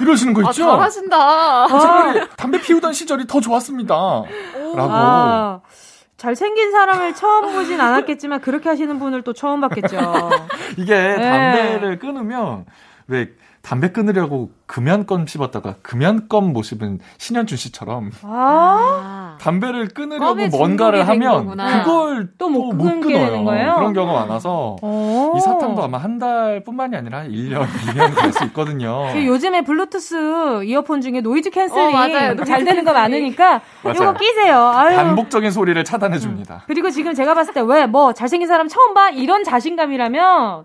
이러시는 0.00 0.32
거 0.34 0.46
아, 0.46 0.50
있죠? 0.50 0.64
잘하신다. 0.64 1.66
차라리 1.68 2.28
담배 2.36 2.60
피우던 2.60 2.92
시절이 2.92 3.26
더 3.26 3.40
좋았습니다. 3.40 3.94
라고. 3.94 4.90
아, 4.92 5.60
잘생긴 6.16 6.70
사람을 6.70 7.14
처음 7.14 7.52
보진 7.54 7.80
않았겠지만 7.80 8.40
그렇게 8.40 8.68
하시는 8.68 8.98
분을 8.98 9.22
또 9.22 9.32
처음 9.32 9.60
봤겠죠. 9.62 9.98
이게 10.76 10.94
네. 10.94 11.16
담배를 11.16 11.98
끊으면 11.98 12.66
왜 13.08 13.32
담배 13.62 13.92
끊으려고 13.92 14.50
금연껌 14.66 15.26
씹었다가 15.26 15.74
금연껌 15.82 16.52
모습은 16.54 16.98
신현준 17.18 17.58
씨처럼 17.58 18.10
아, 18.22 18.26
아. 18.26 19.38
담배를 19.38 19.88
끊으려고 19.88 20.46
뭔가를 20.56 21.06
하면 21.06 21.44
거구나. 21.44 21.82
그걸 21.84 22.30
또또못 22.38 23.00
끊어요. 23.02 23.44
그런 23.44 23.92
경우가 23.92 24.20
많아서 24.20 24.76
오. 24.80 25.34
이 25.36 25.40
사탕도 25.40 25.82
아마 25.82 25.98
한 25.98 26.18
달뿐만이 26.18 26.96
아니라 26.96 27.24
1년, 27.24 27.66
2년 27.66 28.14
갈 28.14 28.32
수 28.32 28.44
있거든요. 28.46 29.08
그 29.12 29.26
요즘에 29.26 29.62
블루투스 29.62 30.64
이어폰 30.64 31.00
중에 31.02 31.20
noise 31.20 31.50
canceling 31.50 31.88
어, 31.88 31.90
맞아요. 31.90 32.28
노이즈 32.34 32.44
잘 32.44 32.64
되는 32.64 32.82
거. 32.84 32.92
많으니까 32.94 33.60
맞아요. 33.82 33.94
이거 33.94 34.14
끼세요. 34.14 34.56
아유. 34.68 34.96
반복적인 34.96 35.50
소리를 35.50 35.82
차단해 35.84 36.18
줍니다. 36.18 36.62
그리고 36.66 36.90
지금 36.90 37.12
제가 37.14 37.34
봤을 37.34 37.52
때 37.54 37.60
왜 37.60 37.86
뭐 37.86 38.12
잘생긴 38.12 38.46
사람 38.48 38.68
처음 38.68 38.94
봐 38.94 39.10
이런 39.10 39.42
자신감이라면 39.44 40.64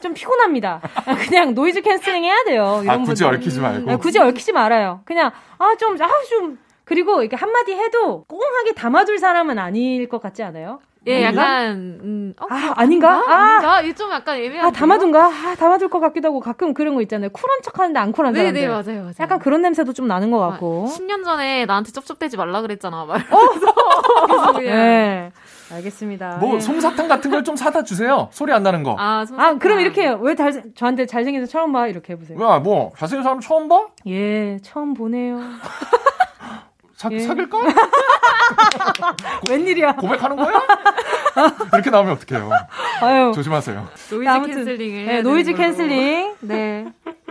좀 0.00 0.14
피곤합니다. 0.14 0.80
그냥 1.28 1.54
noise 1.54 1.80
canceling 1.82 2.24
해야 2.24 2.44
돼요. 2.44 2.80
이런 2.82 2.94
아, 3.02 3.04
굳이 3.04 3.22
분들. 3.24 3.38
얽히지 3.38 3.60
말고. 3.60 3.86
네, 3.90 3.96
굳이 3.96 4.18
얽히지 4.18 4.52
말아요. 4.52 5.00
그냥 5.04 5.30
아좀아좀 5.58 6.58
그리고 6.84 7.20
이렇게 7.22 7.36
한마디 7.36 7.72
해도 7.74 8.24
꽁하게 8.24 8.72
담아둘 8.74 9.18
사람은 9.18 9.58
아닐 9.58 10.08
것 10.08 10.20
같지 10.22 10.42
않아요? 10.42 10.80
예, 11.08 11.24
아닌가? 11.26 11.42
약간 11.42 11.76
음, 12.02 12.34
어, 12.40 12.46
아 12.50 12.72
아닌가? 12.76 13.22
아, 13.28 13.32
아닌가? 13.32 13.80
이게 13.80 13.94
좀 13.94 14.10
약간 14.10 14.36
애매한. 14.38 14.66
아 14.66 14.70
담아둔가? 14.72 15.26
아 15.26 15.54
담아둘 15.56 15.88
것 15.88 16.00
같기도 16.00 16.28
하고 16.28 16.40
가끔 16.40 16.74
그런 16.74 16.94
거 16.96 17.02
있잖아요. 17.02 17.30
쿨한 17.30 17.62
척하는데 17.62 17.98
안 17.98 18.10
쿨한 18.10 18.32
네, 18.32 18.40
사람들. 18.40 18.60
네, 18.60 18.66
맞아요, 18.68 19.00
맞아요. 19.02 19.12
약간 19.20 19.38
그런 19.38 19.62
냄새도 19.62 19.92
좀 19.92 20.08
나는 20.08 20.32
것 20.32 20.38
같고. 20.40 20.88
10년 20.96 21.24
전에 21.24 21.64
나한테 21.64 21.92
쩝쩝대지 21.92 22.36
말라 22.36 22.60
그랬잖아. 22.60 23.04
막. 23.04 23.16
어? 23.32 24.26
그래서 24.26 24.52
네, 24.58 25.30
알겠습니다. 25.72 26.36
뭐 26.38 26.56
예. 26.56 26.60
솜사탕 26.60 27.08
같은 27.08 27.30
걸 27.30 27.42
좀 27.44 27.54
사다 27.56 27.82
주세요. 27.84 28.28
소리 28.32 28.52
안 28.52 28.62
나는 28.62 28.82
거. 28.82 28.96
아, 28.98 29.24
아, 29.36 29.54
그럼 29.58 29.80
이렇게 29.80 30.02
해요. 30.02 30.18
왜 30.22 30.34
잘, 30.34 30.62
저한테 30.74 31.06
잘생겨서 31.06 31.46
처음 31.46 31.72
봐? 31.72 31.86
이렇게 31.86 32.12
해보세요. 32.14 32.40
야, 32.42 32.58
뭐 32.58 32.92
잘생긴 32.98 33.22
사람 33.22 33.40
처음 33.40 33.68
봐? 33.68 33.86
예, 34.06 34.58
처음 34.62 34.94
보네요. 34.94 35.38
사, 36.96 37.08
예. 37.12 37.18
사귈까? 37.20 37.58
웬일이야. 39.50 39.96
고백하는 39.96 40.36
거야? 40.36 40.62
이렇게 41.72 41.90
나오면 41.90 42.12
어떡해요. 42.14 42.50
아유. 43.02 43.32
조심하세요. 43.34 43.86
노이즈 44.10 44.28
아무튼, 44.28 44.54
canceling을. 44.56 45.06
네, 45.06 45.22
noise. 45.22 45.52
canceling. 45.54 46.34
네. 46.40 46.86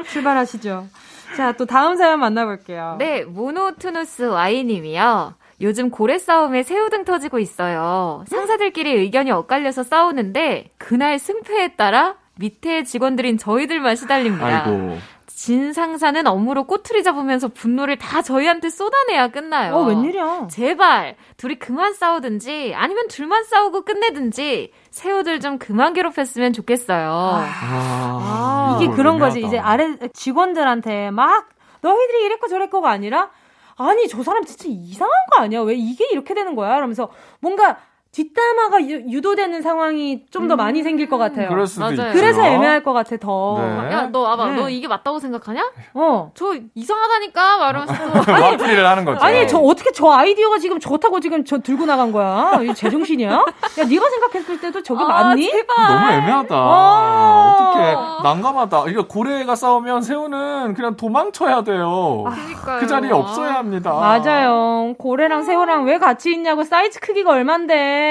출발하시죠. 0.08 0.88
자, 1.36 1.52
또 1.54 1.66
다음 1.66 1.96
사연 1.96 2.20
만나볼게요. 2.20 2.96
네, 3.00 3.24
모노투누스 3.24 4.24
Y님이요. 4.30 5.34
요즘 5.62 5.90
고래 5.90 6.18
싸움에 6.18 6.64
새우등 6.64 7.06
터지고 7.06 7.40
있어요. 7.40 8.24
상사들끼리 8.28 8.92
의견이 8.92 9.32
엇갈려서 9.32 9.84
싸우는데 9.84 10.72
그날 10.78 11.18
승패에 11.20 11.76
따라 11.76 12.16
밑에 12.38 12.84
직원들인 12.84 13.38
저희들만 13.38 13.96
시달립니다. 13.96 14.66
아이고. 14.66 14.98
진 15.28 15.74
상사는 15.74 16.26
업무로 16.28 16.64
꼬투리 16.64 17.04
잡으면서 17.04 17.50
분노를 17.50 17.98
다 17.98 18.22
저희한테 18.22 18.70
쏟아내야 18.70 19.30
끝나요. 19.30 19.76
어, 19.76 19.84
웬일이야. 19.84 20.48
제발 20.50 21.16
둘이 21.38 21.56
그만 21.56 21.94
싸우든지 21.94 22.74
아니면 22.76 23.08
둘만 23.10 23.44
싸우고 23.44 23.84
끝내든지 23.84 24.72
새우들 24.92 25.42
좀 25.42 25.58
그만 25.58 25.94
괴롭혔으면 25.94 26.54
좋겠어요. 26.54 27.10
아, 27.12 28.76
이게 28.78 28.86
이거 28.86 28.96
그런 28.96 29.20
거지. 29.20 29.40
애매하다. 29.40 29.48
이제 29.48 29.60
아래 29.60 29.98
직원들한테 30.14 31.12
막 31.12 31.50
너희들이 31.82 32.26
이랬고 32.26 32.48
저랬고가 32.48 32.90
아니라 32.90 33.30
아니 33.78 34.08
저 34.08 34.24
사람 34.24 34.46
진짜 34.46 34.66
이상한 34.68 35.14
거 35.32 35.42
아니야? 35.44 35.62
왜 35.62 35.76
이게 35.76 36.08
이렇게 36.12 36.34
되는 36.34 36.56
거야? 36.56 36.78
이러면서 36.78 37.12
뭔가 37.40 37.78
뒷담화가 38.16 38.88
유, 38.88 39.22
도되는 39.22 39.62
상황이 39.62 40.24
좀더 40.30 40.56
많이 40.56 40.84
생길 40.84 41.10
것 41.10 41.18
같아요. 41.18 41.50
그럴 41.50 41.68
수도 41.68 41.82
맞아요. 41.82 41.94
있죠. 41.96 42.14
그래서 42.14 42.46
애매할 42.46 42.82
것 42.82 42.94
같아 42.94 43.18
더. 43.18 43.58
네. 43.60 43.92
야, 43.92 44.08
너 44.10 44.20
와봐. 44.22 44.52
네. 44.52 44.56
너 44.56 44.70
이게 44.70 44.88
맞다고 44.88 45.20
생각하냐? 45.20 45.70
어. 45.96 46.32
저 46.34 46.54
이상하다니까? 46.76 47.58
막 47.58 47.70
이러면서 47.72 47.94
또. 48.24 48.32
와플이를 48.32 48.88
하는 48.88 49.04
거죠. 49.04 49.22
아니 49.22 49.46
저 49.50 49.60
어떻게 49.60 49.92
저 49.92 50.12
아이디어가 50.12 50.60
지금 50.60 50.80
좋다고 50.80 51.20
지금 51.20 51.44
저 51.44 51.58
들고 51.58 51.86
나간 51.86 52.14
거야? 52.14 52.62
이 52.64 52.74
제정신이야? 52.74 53.32
야 53.32 53.84
네가 53.90 54.10
생각했을 54.10 54.62
때도 54.62 54.82
저게 54.82 55.04
아, 55.04 55.08
맞니? 55.08 55.52
제발. 55.52 55.76
너무 55.88 56.12
애매하다. 56.14 56.56
아. 56.56 57.72
어떻게 57.76 58.24
난감하다. 58.24 58.86
이거 58.92 59.08
고래가 59.08 59.56
싸우면 59.56 60.04
새우는 60.04 60.74
그냥 60.74 60.96
도망쳐야 60.96 61.64
돼요. 61.64 62.24
그러니까요. 62.24 62.80
그 62.80 62.88
자리에 62.88 63.12
없어야 63.12 63.56
합니다. 63.56 63.92
맞아요. 63.92 64.94
고래랑 64.98 65.44
새우랑 65.44 65.84
왜 65.84 65.98
같이 65.98 66.32
있냐고 66.32 66.64
사이즈 66.64 67.02
크기가 67.02 67.32
얼만데 67.32 68.05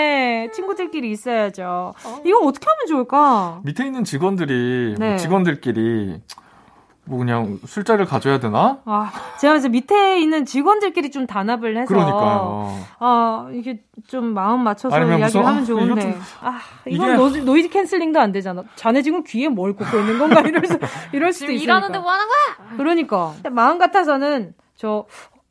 친구들끼리 0.53 1.11
있어야죠. 1.11 1.95
이거 2.25 2.39
어떻게 2.39 2.67
하면 2.69 2.87
좋을까? 2.89 3.61
밑에 3.65 3.87
있는 3.87 4.05
직원들이 4.05 4.97
네. 4.99 5.09
뭐 5.11 5.17
직원들끼리 5.17 6.21
뭐 7.07 7.19
그냥 7.19 7.59
술자리를 7.67 8.07
가져야 8.07 8.41
되나? 8.41 8.79
아, 8.87 9.13
제가 9.39 9.53
그래서 9.53 9.69
밑에 9.69 10.21
있는 10.21 10.47
직원들끼리 10.47 11.11
좀 11.11 11.27
단합을 11.27 11.77
해서 11.77 11.87
그러니까요. 11.87 12.79
아 12.99 13.49
이게 13.53 13.83
좀 14.07 14.33
마음 14.33 14.61
맞춰서 14.65 14.97
이야기를 14.97 15.19
무슨, 15.19 15.45
하면 15.45 15.63
아, 15.63 15.65
좋은데 15.67 15.93
이거 15.93 16.01
좀- 16.01 16.21
아 16.41 16.61
이건 16.87 17.09
이게- 17.33 17.41
노, 17.41 17.45
noise 17.45 17.69
canceling도 17.69 18.19
안 18.19 18.33
되잖아. 18.33 18.63
자네 18.77 19.03
지금 19.03 19.23
귀에 19.25 19.49
뭘 19.49 19.75
꽂고 19.75 19.99
있는 19.99 20.19
건가 20.19 20.41
이럴 20.41 20.67
수 20.67 20.79
이럴 21.13 21.33
수도 21.35 21.53
있으니까. 21.53 21.63
일하는데 21.63 21.99
뭐 21.99 22.11
하는 22.11 22.25
거야? 22.27 22.77
그러니까 22.79 23.35
마음 23.51 23.77
같아서는 23.77 24.55
저 24.75 25.05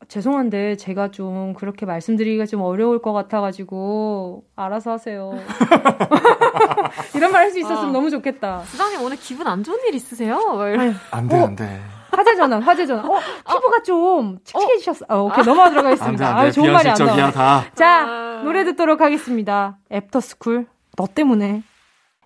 죄송한데 0.08 0.76
제가 0.76 1.10
좀 1.10 1.54
그렇게 1.54 1.86
말씀드리기가 1.86 2.46
좀 2.46 2.60
어려울 2.62 3.00
것 3.02 3.12
같아가지고 3.12 4.44
알아서 4.56 4.92
하세요. 4.92 5.32
이런 7.14 7.32
말 7.32 7.44
할 7.44 7.50
수 7.50 7.58
있었으면 7.58 7.90
아. 7.90 7.92
너무 7.92 8.10
좋겠다. 8.10 8.62
부장님 8.66 9.02
오늘 9.02 9.16
기분 9.18 9.46
안 9.46 9.62
좋은 9.62 9.78
일 9.86 9.94
있으세요? 9.94 10.36
막 10.56 10.68
이러- 10.68 10.92
안 11.10 11.28
돼, 11.28 11.38
어. 11.40 11.44
안 11.46 11.54
돼. 11.56 11.80
화제 12.10 12.34
전환, 12.36 12.62
화제 12.62 12.86
전환. 12.86 13.04
어, 13.06 13.18
피부가 13.48 13.82
좀 13.82 14.38
칙칙해지셨어. 14.44 15.04
어, 15.08 15.22
오케이, 15.24 15.44
넘어가도록 15.44 15.78
안 15.78 15.82
돼, 15.84 15.88
하겠습니다. 15.90 16.28
안 16.28 16.36
아, 16.38 16.42
돼. 16.44 16.50
좋은 16.52 16.72
말이 16.72 16.88
안 16.88 16.94
나와. 16.96 17.30
다. 17.32 17.64
자, 17.74 18.40
노래 18.44 18.64
듣도록 18.64 19.00
하겠습니다. 19.00 19.78
애프터스쿨, 19.92 20.66
너 20.96 21.06
때문에. 21.12 21.62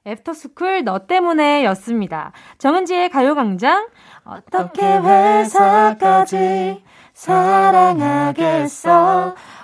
애프터스쿨 0.06 0.84
너 0.84 1.00
때문에 1.06 1.64
였습니다. 1.64 2.32
정은지의 2.58 3.08
가요광장. 3.10 3.88
어떻게 4.24 4.82
회사까지 4.86 6.82
사랑하겠어. 7.18 8.94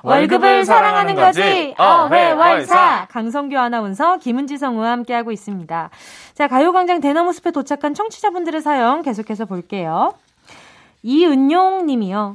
월급을 0.02 0.64
사랑하는 0.64 1.14
거지. 1.14 1.72
어회월사. 1.78 3.06
강성규 3.08 3.56
아나운서, 3.56 4.16
김은지 4.18 4.58
성우와 4.58 4.90
함께하고 4.90 5.30
있습니다. 5.30 5.90
자, 6.34 6.48
가요광장 6.48 7.00
대나무 7.00 7.32
숲에 7.32 7.52
도착한 7.52 7.94
청취자분들의 7.94 8.60
사연 8.60 9.02
계속해서 9.02 9.44
볼게요. 9.44 10.14
이은용 11.04 11.86
님이요. 11.86 12.34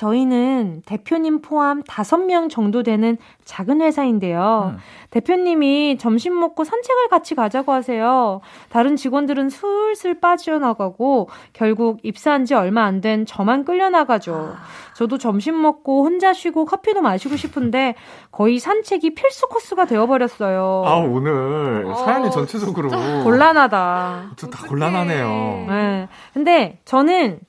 저희는 0.00 0.82
대표님 0.86 1.42
포함 1.42 1.82
5명 1.82 2.48
정도 2.48 2.82
되는 2.82 3.18
작은 3.44 3.82
회사인데요. 3.82 4.76
대표님이 5.10 5.98
점심 5.98 6.40
먹고 6.40 6.64
산책을 6.64 7.08
같이 7.08 7.34
가자고 7.34 7.72
하세요. 7.72 8.40
다른 8.70 8.96
직원들은 8.96 9.50
슬슬 9.50 10.18
빠져나가고 10.18 11.28
결국 11.52 11.98
입사한 12.02 12.46
지 12.46 12.54
얼마 12.54 12.84
안 12.84 13.00
된 13.02 13.26
저만 13.26 13.64
끌려나가죠. 13.66 14.54
저도 14.94 15.18
점심 15.18 15.60
먹고 15.60 16.04
혼자 16.04 16.32
쉬고 16.32 16.64
커피도 16.64 17.02
마시고 17.02 17.36
싶은데 17.36 17.94
거의 18.30 18.58
산책이 18.58 19.14
필수 19.14 19.48
코스가 19.48 19.84
되어버렸어요. 19.84 20.82
아, 20.86 20.96
오늘 20.96 21.86
사연이 21.94 22.30
전체적으로. 22.30 22.88
곤란하다. 23.24 24.32
좀다 24.36 24.66
곤란하네요. 24.66 25.66
네. 25.68 26.08
근데 26.32 26.78
저는 26.86 27.40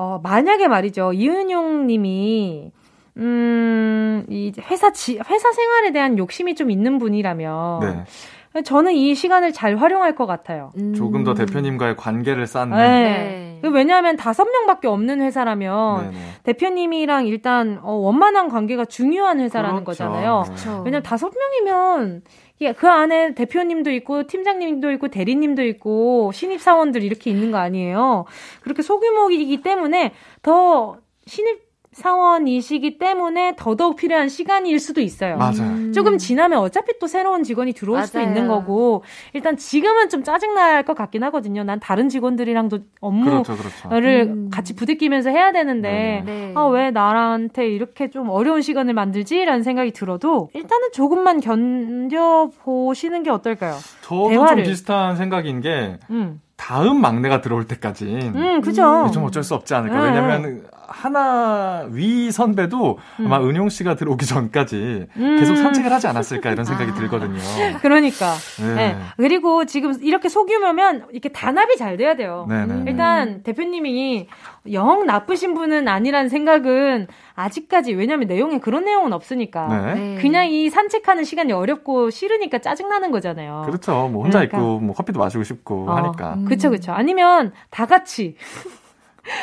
어, 0.00 0.20
만약에 0.22 0.68
말이죠. 0.68 1.12
이은용 1.12 1.88
님이 1.88 2.70
음, 3.16 4.24
이 4.28 4.52
회사 4.70 4.92
지, 4.92 5.18
회사 5.28 5.52
생활에 5.52 5.90
대한 5.90 6.18
욕심이 6.18 6.54
좀 6.54 6.70
있는 6.70 7.00
분이라면 7.00 7.80
네. 7.80 8.62
저는 8.62 8.92
이 8.92 9.16
시간을 9.16 9.52
잘 9.52 9.76
활용할 9.76 10.14
것 10.14 10.26
같아요. 10.26 10.70
조금 10.94 11.24
더 11.24 11.34
대표님과의 11.34 11.96
관계를 11.96 12.46
쌓는. 12.46 12.76
네. 12.76 13.60
왜냐하면 13.64 14.16
다섯 14.16 14.44
명밖에 14.44 14.86
없는 14.86 15.20
회사라면 15.20 16.12
네네. 16.12 16.24
대표님이랑 16.44 17.26
일단 17.26 17.80
어, 17.82 17.92
원만한 17.94 18.48
관계가 18.48 18.84
중요한 18.84 19.40
회사라는 19.40 19.82
그렇죠. 19.82 20.04
거잖아요. 20.04 20.44
그렇죠. 20.46 20.82
왜냐면 20.84 21.02
다섯 21.02 21.32
명이면 21.34 22.22
이게 22.58 22.72
그 22.72 22.88
안에 22.88 23.34
대표님도 23.34 23.90
있고 23.92 24.26
팀장님도 24.26 24.90
있고 24.92 25.08
대리님도 25.08 25.62
있고 25.64 26.32
신입 26.32 26.60
사원들 26.60 27.02
이렇게 27.02 27.30
있는 27.30 27.50
거 27.50 27.58
아니에요. 27.58 28.24
그렇게 28.60 28.82
소규모이기 28.82 29.62
때문에 29.62 30.12
더 30.42 30.98
신입 31.26 31.67
사원이시기 31.98 32.98
때문에 32.98 33.54
더더욱 33.56 33.96
필요한 33.96 34.28
시간일 34.28 34.78
수도 34.80 35.00
있어요. 35.00 35.36
맞아요. 35.36 35.92
조금 35.92 36.16
지나면 36.18 36.58
어차피 36.60 36.98
또 36.98 37.06
새로운 37.06 37.42
직원이 37.42 37.72
들어올 37.72 38.02
수도 38.06 38.18
맞아요. 38.18 38.28
있는 38.30 38.48
거고 38.48 39.02
일단 39.32 39.56
지금은 39.56 40.08
좀 40.08 40.22
짜증 40.22 40.54
날 40.54 40.82
것 40.84 40.96
같긴 40.96 41.22
하거든요. 41.24 41.64
난 41.64 41.80
다른 41.80 42.08
직원들이랑도 42.08 42.78
업무를 43.00 43.42
그렇죠, 43.42 43.56
그렇죠. 43.56 44.50
같이 44.50 44.74
부대끼면서 44.76 45.30
해야 45.30 45.52
되는데 45.52 46.22
네. 46.24 46.52
아 46.56 46.68
왜 46.68 46.90
나한테 46.90 47.66
이렇게 47.68 48.10
좀 48.10 48.28
어려운 48.30 48.62
시간을 48.62 48.94
만들지라는 48.94 49.62
생각이 49.62 49.92
들어도 49.92 50.50
일단은 50.54 50.88
조금만 50.92 51.40
견뎌 51.40 52.50
보시는 52.62 53.22
게 53.22 53.30
어떨까요? 53.30 53.74
저도 54.02 54.28
대화를. 54.30 54.64
좀 54.64 54.70
비슷한 54.72 55.16
생각인 55.16 55.60
게 55.60 55.98
음, 56.10 56.40
다음 56.56 57.00
막내가 57.00 57.40
들어올 57.40 57.66
때까지 57.66 58.04
음, 58.34 58.60
그죠. 58.60 59.10
좀 59.12 59.24
어쩔 59.24 59.42
수 59.42 59.54
없지 59.54 59.74
않을까. 59.74 59.96
네. 59.98 60.04
왜냐면 60.10 60.62
하나 60.98 61.86
위 61.90 62.32
선배도 62.32 62.98
아마 63.18 63.40
은용 63.40 63.68
씨가 63.68 63.94
들어오기 63.94 64.26
전까지 64.26 65.06
음. 65.16 65.36
계속 65.38 65.54
산책을 65.54 65.92
하지 65.92 66.08
않았을까 66.08 66.50
이런 66.50 66.64
생각이 66.64 66.92
들거든요. 66.92 67.38
그러니까. 67.80 68.34
네. 68.58 68.74
네. 68.74 68.96
그리고 69.16 69.64
지금 69.64 69.94
이렇게 70.02 70.28
소규모면 70.28 71.06
이렇게 71.12 71.28
단합이 71.28 71.76
잘 71.76 71.96
돼야 71.96 72.16
돼요. 72.16 72.46
네네. 72.48 72.90
일단 72.90 73.44
대표님이 73.44 74.26
영 74.72 75.06
나쁘신 75.06 75.54
분은 75.54 75.86
아니란 75.86 76.28
생각은 76.28 77.06
아직까지 77.36 77.94
왜냐면 77.94 78.26
내용에 78.26 78.58
그런 78.58 78.84
내용은 78.84 79.12
없으니까 79.12 79.94
네. 79.94 80.18
그냥 80.20 80.48
이 80.48 80.68
산책하는 80.68 81.22
시간이 81.22 81.52
어렵고 81.52 82.10
싫으니까 82.10 82.58
짜증 82.58 82.88
나는 82.88 83.12
거잖아요. 83.12 83.62
그렇죠. 83.66 84.08
뭐 84.08 84.24
혼자 84.24 84.38
그러니까. 84.40 84.58
있고 84.58 84.80
뭐 84.80 84.94
커피도 84.96 85.20
마시고 85.20 85.44
싶고 85.44 85.88
어, 85.88 85.94
하니까. 85.94 86.38
그쵸 86.48 86.70
그쵸. 86.70 86.90
아니면 86.90 87.52
다 87.70 87.86
같이 87.86 88.34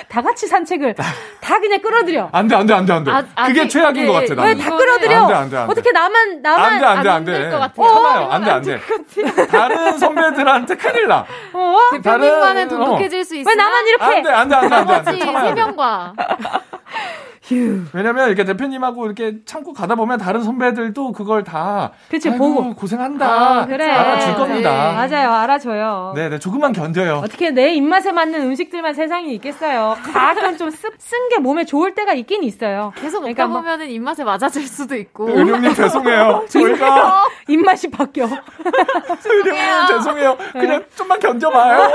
다 0.10 0.22
같이 0.22 0.48
산책을 0.48 0.96
다 0.96 1.60
그냥 1.60 1.80
끌어들여. 1.82 2.30
안 2.32 2.48
돼, 2.48 2.56
안 2.56 2.66
돼, 2.66 2.74
안 2.74 2.86
돼, 2.86 2.94
안 2.94 3.04
돼. 3.04 3.12
아, 3.12 3.24
그게 3.48 3.62
아직- 3.62 3.70
최악인 3.72 4.06
네, 4.06 4.08
것 4.08 4.14
같아, 4.14 4.34
나는. 4.36 4.58
왜다 4.58 4.70
끌어들여? 4.78 5.16
안 5.22 5.28
돼, 5.28 5.34
안 5.34 5.50
돼, 5.50 5.58
안 5.58 5.68
돼. 5.68 5.72
어떻게 5.72 5.92
나만 5.92 6.42
나만 6.42 6.66
안 6.74 6.80
돼, 6.80 6.86
안 6.86 7.04
돼, 7.04 7.10
안 7.10 7.26
돼. 7.26 7.50
것 7.50 7.60
같아요. 7.60 7.88
참아요. 7.88 8.30
안 8.32 8.44
돼, 8.44 8.52
안 8.52 8.62
돼. 8.62 8.80
다른 9.52 9.98
선배들한테 9.98 10.76
큰일 10.76 11.08
나. 11.08 11.26
어? 11.54 11.78
대표님과는 11.94 12.68
돈독해질 12.70 13.24
수 13.26 13.36
있으나 13.36 13.52
왜 13.52 13.56
나만 13.56 13.88
이렇게? 13.88 14.04
안 14.06 14.24
돼, 14.24 14.30
안 14.32 14.50
돼, 14.50 14.56
안 14.56 14.70
돼, 14.70 14.76
안 14.76 14.86
돼. 14.88 14.94
안 14.94 15.04
돼. 15.06 15.12
나머지 15.12 15.20
참아야 15.26 15.44
세 15.44 15.50
돼. 15.50 15.54
명과 15.62 16.14
왜냐면 17.94 18.28
이렇게 18.28 18.44
대표님하고 18.44 19.06
이렇게 19.06 19.38
참고 19.46 19.74
가다 19.74 19.96
보면 19.96 20.18
다른 20.18 20.42
선배들도 20.44 21.12
그걸 21.12 21.44
다 21.44 21.92
그치, 22.10 22.30
아이고, 22.30 22.54
보고. 22.54 22.74
고생한다. 22.76 23.26
아, 23.62 23.66
그래. 23.66 23.86
알아줄 23.90 24.36
겁니다. 24.36 24.94
맞아요, 24.94 25.32
알아줘요. 25.32 26.14
네, 26.16 26.30
네, 26.30 26.40
조금만 26.40 26.72
견뎌요. 26.74 27.22
어떻게 27.24 27.52
내 27.52 27.74
입맛에 27.74 28.12
맞는 28.12 28.42
음식들만 28.42 28.94
세상에 28.94 29.28
있겠어요. 29.34 29.96
가끔 30.14 30.58
좀 30.58 30.72
쓴 30.72 31.30
게 31.30 31.40
몸에 31.40 31.66
좋을 31.66 31.94
때가 31.96 32.14
있긴 32.14 32.44
있어요. 32.44 32.92
계속 32.96 33.22
먹다 33.22 33.34
그러니까 33.34 33.48
뭐- 33.48 33.62
보면은 33.62 33.90
입맛에 33.90 34.24
맞아질 34.24 34.68
수도 34.68 34.96
있고. 34.96 35.28
은용님 35.28 35.74
죄송해요. 35.76 36.46
저희가 36.50 37.26
입맛이 37.48 37.90
바뀌어. 37.90 38.26
은용님 38.26 39.88
죄송해요. 39.90 40.38
네. 40.54 40.60
그냥 40.60 40.84
좀만 40.96 41.20
견뎌봐요. 41.20 41.90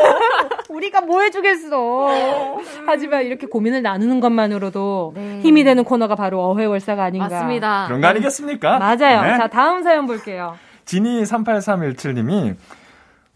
우리가 0.68 1.00
뭐 1.02 1.20
해주겠어. 1.22 2.58
하지만 2.86 3.22
이렇게 3.24 3.46
고민을 3.46 3.82
나누는 3.82 4.20
것만으로도 4.20 5.12
네. 5.16 5.39
힘이 5.40 5.64
되는 5.64 5.84
코너가 5.84 6.14
바로 6.14 6.42
어회월사가 6.50 7.04
아닌가. 7.04 7.28
맞습니다. 7.28 7.86
그런 7.86 8.00
거 8.00 8.06
아니겠습니까? 8.08 8.78
맞아요. 8.78 9.22
네. 9.22 9.36
자, 9.36 9.48
다음 9.48 9.82
사연 9.82 10.06
볼게요. 10.06 10.56
지니 10.84 11.22
38317님이 11.22 12.56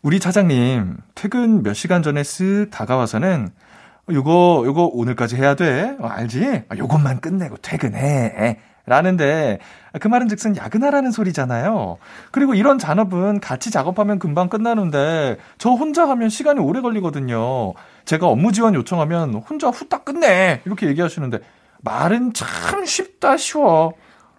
우리 0.02 0.20
차장님 0.20 0.96
퇴근 1.14 1.62
몇 1.62 1.74
시간 1.74 2.02
전에 2.02 2.22
쓱 2.22 2.70
다가와서는 2.70 3.48
어, 4.08 4.12
요거 4.12 4.64
요거 4.66 4.90
오늘까지 4.92 5.36
해야 5.36 5.54
돼 5.54 5.96
어, 5.98 6.06
알지? 6.06 6.64
아, 6.68 6.76
요것만 6.76 7.20
끝내고 7.20 7.56
퇴근해 7.58 8.58
라는데 8.86 9.60
그 9.98 10.08
말은 10.08 10.28
즉슨 10.28 10.56
야근하라는 10.56 11.10
소리잖아요. 11.10 11.96
그리고 12.30 12.54
이런 12.54 12.78
잔업은 12.78 13.40
같이 13.40 13.70
작업하면 13.70 14.18
금방 14.18 14.48
끝나는데 14.48 15.38
저 15.56 15.70
혼자 15.70 16.06
하면 16.08 16.28
시간이 16.28 16.60
오래 16.60 16.82
걸리거든요. 16.82 17.72
제가 18.04 18.26
업무 18.26 18.52
지원 18.52 18.74
요청하면 18.74 19.34
혼자 19.34 19.68
후딱 19.68 20.04
끝내 20.04 20.60
이렇게 20.66 20.86
얘기하시는데 20.86 21.38
말은 21.84 22.32
참 22.32 22.84
쉽다 22.86 23.36
쉬워. 23.36 23.92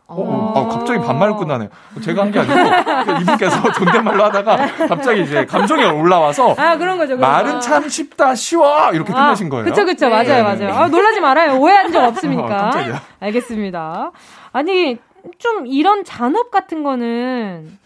어, 0.08 0.22
어, 0.22 0.54
아, 0.56 0.68
갑자기 0.78 1.04
반말로 1.04 1.36
끝나네요. 1.36 1.70
제가 2.04 2.22
한 2.24 2.32
게 2.32 2.40
아니고 2.40 2.54
이분께서 3.22 3.72
존댓말로 3.74 4.24
하다가 4.26 4.88
갑자기 4.88 5.24
이제 5.24 5.46
감정이 5.48 5.84
올라와서 5.84 6.54
아, 6.60 6.78
그런 6.78 6.98
거죠. 7.00 7.16
그런 7.18 7.22
말은 7.32 7.54
거. 7.54 7.60
참 7.60 7.90
쉽다 7.90 8.36
쉬워 8.36 8.92
이렇게 8.94 9.12
아, 9.14 9.16
끝내신 9.26 9.50
거예요. 9.50 9.66
그쵸, 9.66 9.84
그쵸. 9.84 10.06
네, 10.08 10.12
맞아요, 10.12 10.28
네, 10.28 10.42
맞아요. 10.44 10.58
네. 10.60 10.72
아, 10.72 10.88
놀라지 10.88 11.22
말아요. 11.22 11.58
오해한 11.60 11.92
적 11.92 12.04
어, 12.04 12.08
없으니까. 12.10 12.46
깜짝이야. 12.48 13.02
알겠습니다. 13.20 14.12
아니, 14.52 15.00
좀 15.40 15.66
이런 15.66 16.04
잔업 16.04 16.52
같은 16.52 16.84
거는, 16.84 17.80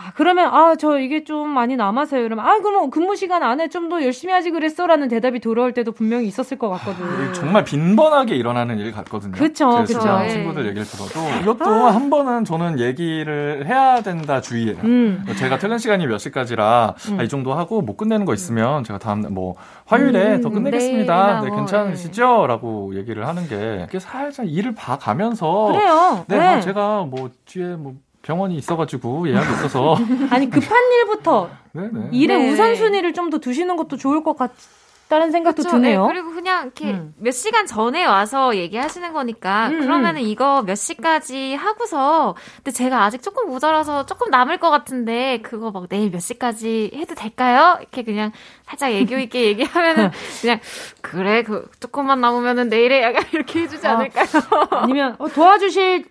아, 0.00 0.12
그러면, 0.14 0.52
아, 0.54 0.76
저 0.76 0.98
이게 0.98 1.24
좀 1.24 1.48
많이 1.50 1.76
남아서요. 1.76 2.24
이러면, 2.24 2.46
아, 2.46 2.58
그럼 2.60 2.90
근무 2.90 3.14
시간 3.16 3.42
안에 3.42 3.68
좀 3.68 3.90
더 3.90 4.04
열심히 4.04 4.32
하지 4.32 4.50
그랬어. 4.52 4.86
라는 4.86 5.08
대답이 5.08 5.40
돌아올 5.40 5.72
때도 5.72 5.90
분명히 5.92 6.26
있었을 6.28 6.56
것 6.58 6.68
같거든. 6.68 7.04
이게 7.24 7.32
정말 7.32 7.64
빈번하게 7.64 8.36
일어나는 8.36 8.78
일 8.78 8.92
같거든요. 8.92 9.32
그쵸, 9.32 9.84
제 9.84 9.94
그쵸. 9.94 10.20
예. 10.24 10.28
친구들 10.28 10.66
얘기를 10.66 10.84
들어도 10.84 11.18
이것도 11.42 11.64
한 11.64 12.08
번은 12.08 12.44
저는 12.44 12.78
얘기를 12.78 13.66
해야 13.66 14.00
된다 14.00 14.40
주의예요. 14.40 14.78
음. 14.84 15.24
제가 15.36 15.58
퇴근 15.58 15.78
시간이 15.78 16.06
몇 16.06 16.18
시까지라 16.18 16.94
음. 17.10 17.18
아, 17.18 17.22
이 17.24 17.28
정도 17.28 17.52
하고 17.54 17.82
못 17.82 17.96
끝내는 17.96 18.26
거 18.26 18.34
있으면 18.34 18.84
제가 18.84 19.00
다음 19.00 19.22
뭐 19.34 19.56
화요일에 19.86 20.36
음, 20.36 20.40
더 20.40 20.50
끝내겠습니다. 20.50 21.14
내일이나 21.14 21.40
네, 21.40 21.48
뭐, 21.48 21.56
괜찮으시죠?라고 21.56 22.94
얘기를 22.94 23.26
하는 23.26 23.48
게 23.48 23.86
이게 23.88 23.98
살짝 23.98 24.48
일을 24.48 24.74
봐가면서 24.74 25.72
그래요. 25.72 26.24
네, 26.28 26.38
네. 26.38 26.44
아, 26.44 26.60
제가 26.60 27.04
뭐 27.04 27.30
뒤에 27.44 27.74
뭐 27.74 27.94
병원이 28.22 28.54
있어가지고 28.56 29.28
예약이 29.30 29.52
있어서 29.54 29.96
아니, 30.30 30.50
급한 30.50 30.78
일부터 30.92 31.50
네네. 31.72 32.08
일의 32.12 32.38
네. 32.38 32.52
우선순위를 32.52 33.14
좀 33.14 33.30
더 33.30 33.38
두시는 33.38 33.76
것도 33.76 33.96
좋을 33.96 34.24
것 34.24 34.36
같다는 34.36 35.30
생각도 35.30 35.62
그쵸? 35.62 35.76
드네요. 35.76 36.06
네, 36.08 36.12
그리고 36.12 36.32
그냥 36.32 36.64
이렇게 36.64 36.86
음. 36.90 37.14
몇 37.16 37.30
시간 37.30 37.64
전에 37.66 38.04
와서 38.04 38.56
얘기하시는 38.56 39.12
거니까 39.12 39.68
음, 39.68 39.80
그러면 39.80 40.16
은 40.16 40.22
이거 40.22 40.62
몇 40.62 40.74
시까지 40.74 41.54
하고서 41.54 42.34
근데 42.56 42.72
제가 42.72 43.04
아직 43.04 43.22
조금 43.22 43.46
모자라서 43.48 44.04
조금 44.06 44.30
남을 44.30 44.58
것 44.58 44.70
같은데 44.70 45.38
그거 45.42 45.70
막 45.70 45.88
내일 45.88 46.10
몇 46.10 46.18
시까지 46.20 46.90
해도 46.94 47.14
될까요? 47.14 47.76
이렇게 47.80 48.02
그냥 48.02 48.32
살짝 48.66 48.90
애교 48.90 49.16
있게 49.18 49.44
얘기하면은 49.54 50.10
그냥 50.40 50.58
그래 51.02 51.44
그 51.44 51.68
조금만 51.78 52.20
남으면은 52.20 52.68
내일에 52.68 53.02
약간 53.02 53.22
이렇게 53.32 53.60
해주지 53.62 53.86
아. 53.86 53.92
않을까요? 53.92 54.26
아니면 54.72 55.14
어, 55.20 55.28
도와주실 55.28 56.06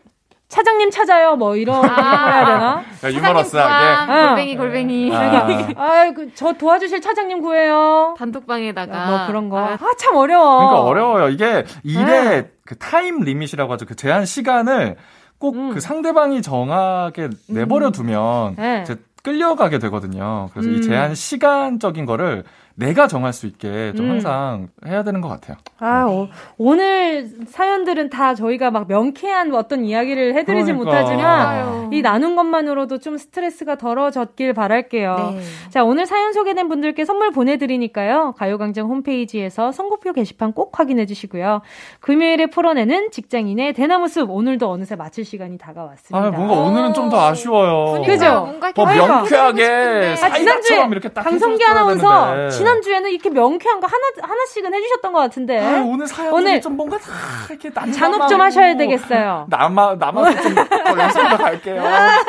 차장님 0.50 0.90
찾아요. 0.90 1.36
뭐 1.36 1.56
이런 1.56 1.82
거 1.82 1.88
해야 1.88 2.46
되나? 2.46 2.84
야, 3.04 3.12
유머러스하게. 3.12 4.12
어. 4.12 4.28
골뱅이 4.30 4.58
골뱅이. 4.58 5.16
아. 5.16 5.48
아, 5.78 6.12
그, 6.12 6.34
저 6.34 6.54
도와주실 6.54 7.02
차장님 7.02 7.42
구해요. 7.42 8.16
단톡방에다가 8.18 9.06
뭐 9.06 9.28
그런 9.28 9.50
거. 9.50 9.60
아, 9.60 9.78
참 9.98 10.16
어려워. 10.16 10.58
그러니까 10.58 10.82
어려워요. 10.82 11.30
이게 11.30 11.66
일의 11.84 12.06
네. 12.06 12.52
그 12.66 12.76
time 12.78 13.20
limit이라고 13.22 13.72
하죠. 13.74 13.86
그 13.86 13.96
제한 13.96 14.26
시간을 14.26 14.98
꼭그 15.38 15.80
상대방이 15.80 16.42
정하게 16.42 17.30
내버려 17.48 17.92
두면 17.92 18.56
네. 18.58 18.82
이제 18.84 18.98
끌려가게 19.24 19.78
되거든요. 19.80 20.50
그래서 20.52 20.70
음. 20.70 20.76
이 20.76 20.82
제한 20.82 21.14
시간적인 21.14 22.06
거를 22.06 22.44
내가 22.80 23.08
정할 23.08 23.34
수 23.34 23.46
있게 23.46 23.92
좀 23.96 24.06
음. 24.06 24.12
항상 24.12 24.70
해야 24.88 25.04
되는 25.04 25.20
것 25.20 25.28
같아요. 25.28 25.58
아, 25.80 26.06
어, 26.08 26.30
오늘 26.58 27.28
사연들은 27.48 28.10
다 28.10 28.36
저희가 28.36 28.72
막 28.72 28.88
명쾌한 28.88 29.54
어떤 29.54 29.84
이야기를 29.84 30.34
해드리지 30.36 30.72
그러니까. 30.72 30.74
못하지만 30.86 31.24
맞아요. 31.24 31.90
이 31.92 32.02
나눈 32.02 32.36
것만으로도 32.38 33.00
좀 33.00 33.18
스트레스가 33.18 33.76
덜어졌길 33.76 34.54
바랄게요. 34.54 35.34
네. 35.36 35.42
자, 35.72 35.84
오늘 35.84 36.06
사연 36.06 36.32
소개된 36.32 36.70
분들께 36.70 37.04
선물 37.04 37.32
보내드리니까요. 37.32 38.34
가요광장 38.38 38.88
홈페이지에서 38.88 39.72
선고표 39.74 40.14
게시판 40.14 40.54
꼭 40.54 40.80
확인해 40.80 41.06
주시고요. 41.06 41.62
금요일에 42.00 42.46
풀어내는 42.48 43.12
직장인의 43.12 43.74
대나무숲 43.74 44.32
오늘도 44.32 44.70
어느새 44.70 44.96
마칠 44.96 45.26
시간이 45.26 45.58
다가왔습니다. 45.58 46.28
아, 46.28 46.32
뭔가 46.32 46.54
오늘은 46.56 46.94
좀 46.94 47.10
더 47.10 47.20
아쉬워요. 47.28 48.04
그죠? 48.06 48.42
뭔가 48.46 48.70
이렇게 48.70 48.84
뭐. 48.84 48.94
명쾌하게 48.94 49.64
아, 49.66 50.16
사이다처럼 50.16 50.36
지난주에 50.36 50.86
이렇게 50.92 51.10
딱 51.10 51.24
강성기 51.24 51.66
아나운서 51.66 52.26
되는데. 52.36 52.50
지난주에는 52.70 53.10
이렇게 53.12 53.30
명쾌한 53.30 53.80
거 53.80 53.88
하나 53.88 54.28
하나씩은 54.28 54.74
해주셨던 54.74 55.14
것 55.14 55.20
같은데 55.20 55.60
아, 55.60 55.82
오늘 55.82 56.08
사연 56.08 56.34
오늘 56.34 56.62
좀 56.62 56.76
뭔가 56.78 56.98
다 56.98 57.12
이렇게 57.50 57.70
난 57.72 57.92
잔업 57.92 58.28
좀 58.28 58.40
하셔야 58.42 58.76
되겠어요. 58.78 59.48
남아 59.50 59.96
남아서 59.96 60.42
좀 60.42 60.56
연습을 60.58 61.38
갈게요. 61.38 61.84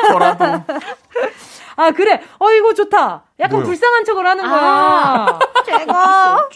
저라도. 0.07 0.45
아 1.81 1.91
그래, 1.91 2.21
어 2.39 2.51
이거 2.51 2.73
좋다. 2.73 3.23
약간 3.39 3.53
뭐요? 3.57 3.65
불쌍한 3.65 4.05
척을 4.05 4.25
하는 4.27 4.47
거야. 4.47 4.61
아. 4.61 5.39
제가 5.65 6.47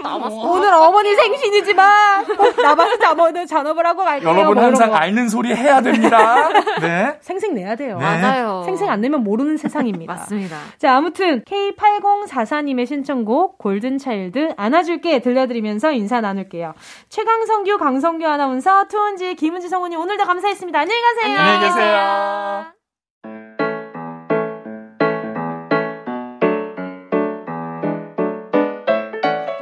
오늘 0.43 0.71
어머니 0.71 1.15
생신이지만 1.15 2.25
꼭 2.25 2.61
남아서 2.61 2.97
잠어는 2.99 3.47
잔업을 3.47 3.85
하고 3.87 4.03
갈게요. 4.03 4.29
여러분 4.29 4.53
뭐 4.53 4.63
항상 4.63 4.91
거. 4.91 4.95
앓는 4.95 5.27
소리 5.29 5.53
해야 5.55 5.81
됩니다. 5.81 6.49
네. 6.81 7.17
생생 7.21 7.55
내야 7.55 7.75
돼요. 7.75 7.97
네. 7.97 8.03
맞아요. 8.03 8.61
생생 8.65 8.89
안 8.91 9.01
내면 9.01 9.23
모르는 9.23 9.57
세상입니다. 9.57 10.13
맞습니다. 10.13 10.57
자, 10.77 10.95
아무튼 10.95 11.43
K8044님의 11.45 12.85
신청곡 12.85 13.57
골든차일드 13.57 14.53
안아줄게 14.55 15.19
들려드리면서 15.19 15.91
인사 15.91 16.21
나눌게요. 16.21 16.73
최강성규, 17.09 17.77
강성규 17.79 18.27
아나운서, 18.27 18.87
투은지, 18.87 19.33
김은지 19.35 19.69
성우님 19.69 19.99
오늘도 19.99 20.23
감사했습니다. 20.25 20.79
안녕히 20.79 21.01
가세요. 21.01 21.39
안녕히 21.39 21.67
계세요. 21.67 22.84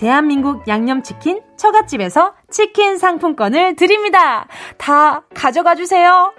대한민국 0.00 0.66
양념치킨 0.66 1.42
처갓집에서 1.56 2.32
치킨 2.48 2.96
상품권을 2.96 3.76
드립니다. 3.76 4.48
다 4.78 5.24
가져가 5.34 5.74
주세요. 5.74 6.32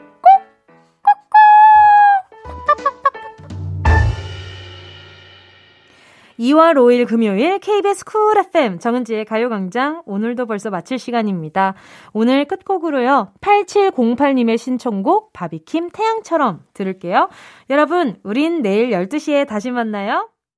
2월 6.39 6.74
5일 6.74 7.07
금요일 7.07 7.59
KBS 7.59 8.03
쿨 8.03 8.36
FM 8.39 8.80
정은지의 8.80 9.26
가요광장 9.26 10.01
오늘도 10.07 10.47
벌써 10.47 10.72
마칠 10.72 10.97
시간입니다. 10.97 11.76
오늘 12.14 12.45
끝곡으로요. 12.45 13.34
8708님의 13.41 14.57
신청곡 14.57 15.34
바비킴 15.34 15.91
태양처럼 15.93 16.62
들을게요. 16.74 17.30
여러분, 17.70 18.16
우린 18.24 18.64
내일 18.64 18.89
12시에 18.89 19.47
다시 19.47 19.70
만나요. 19.70 20.30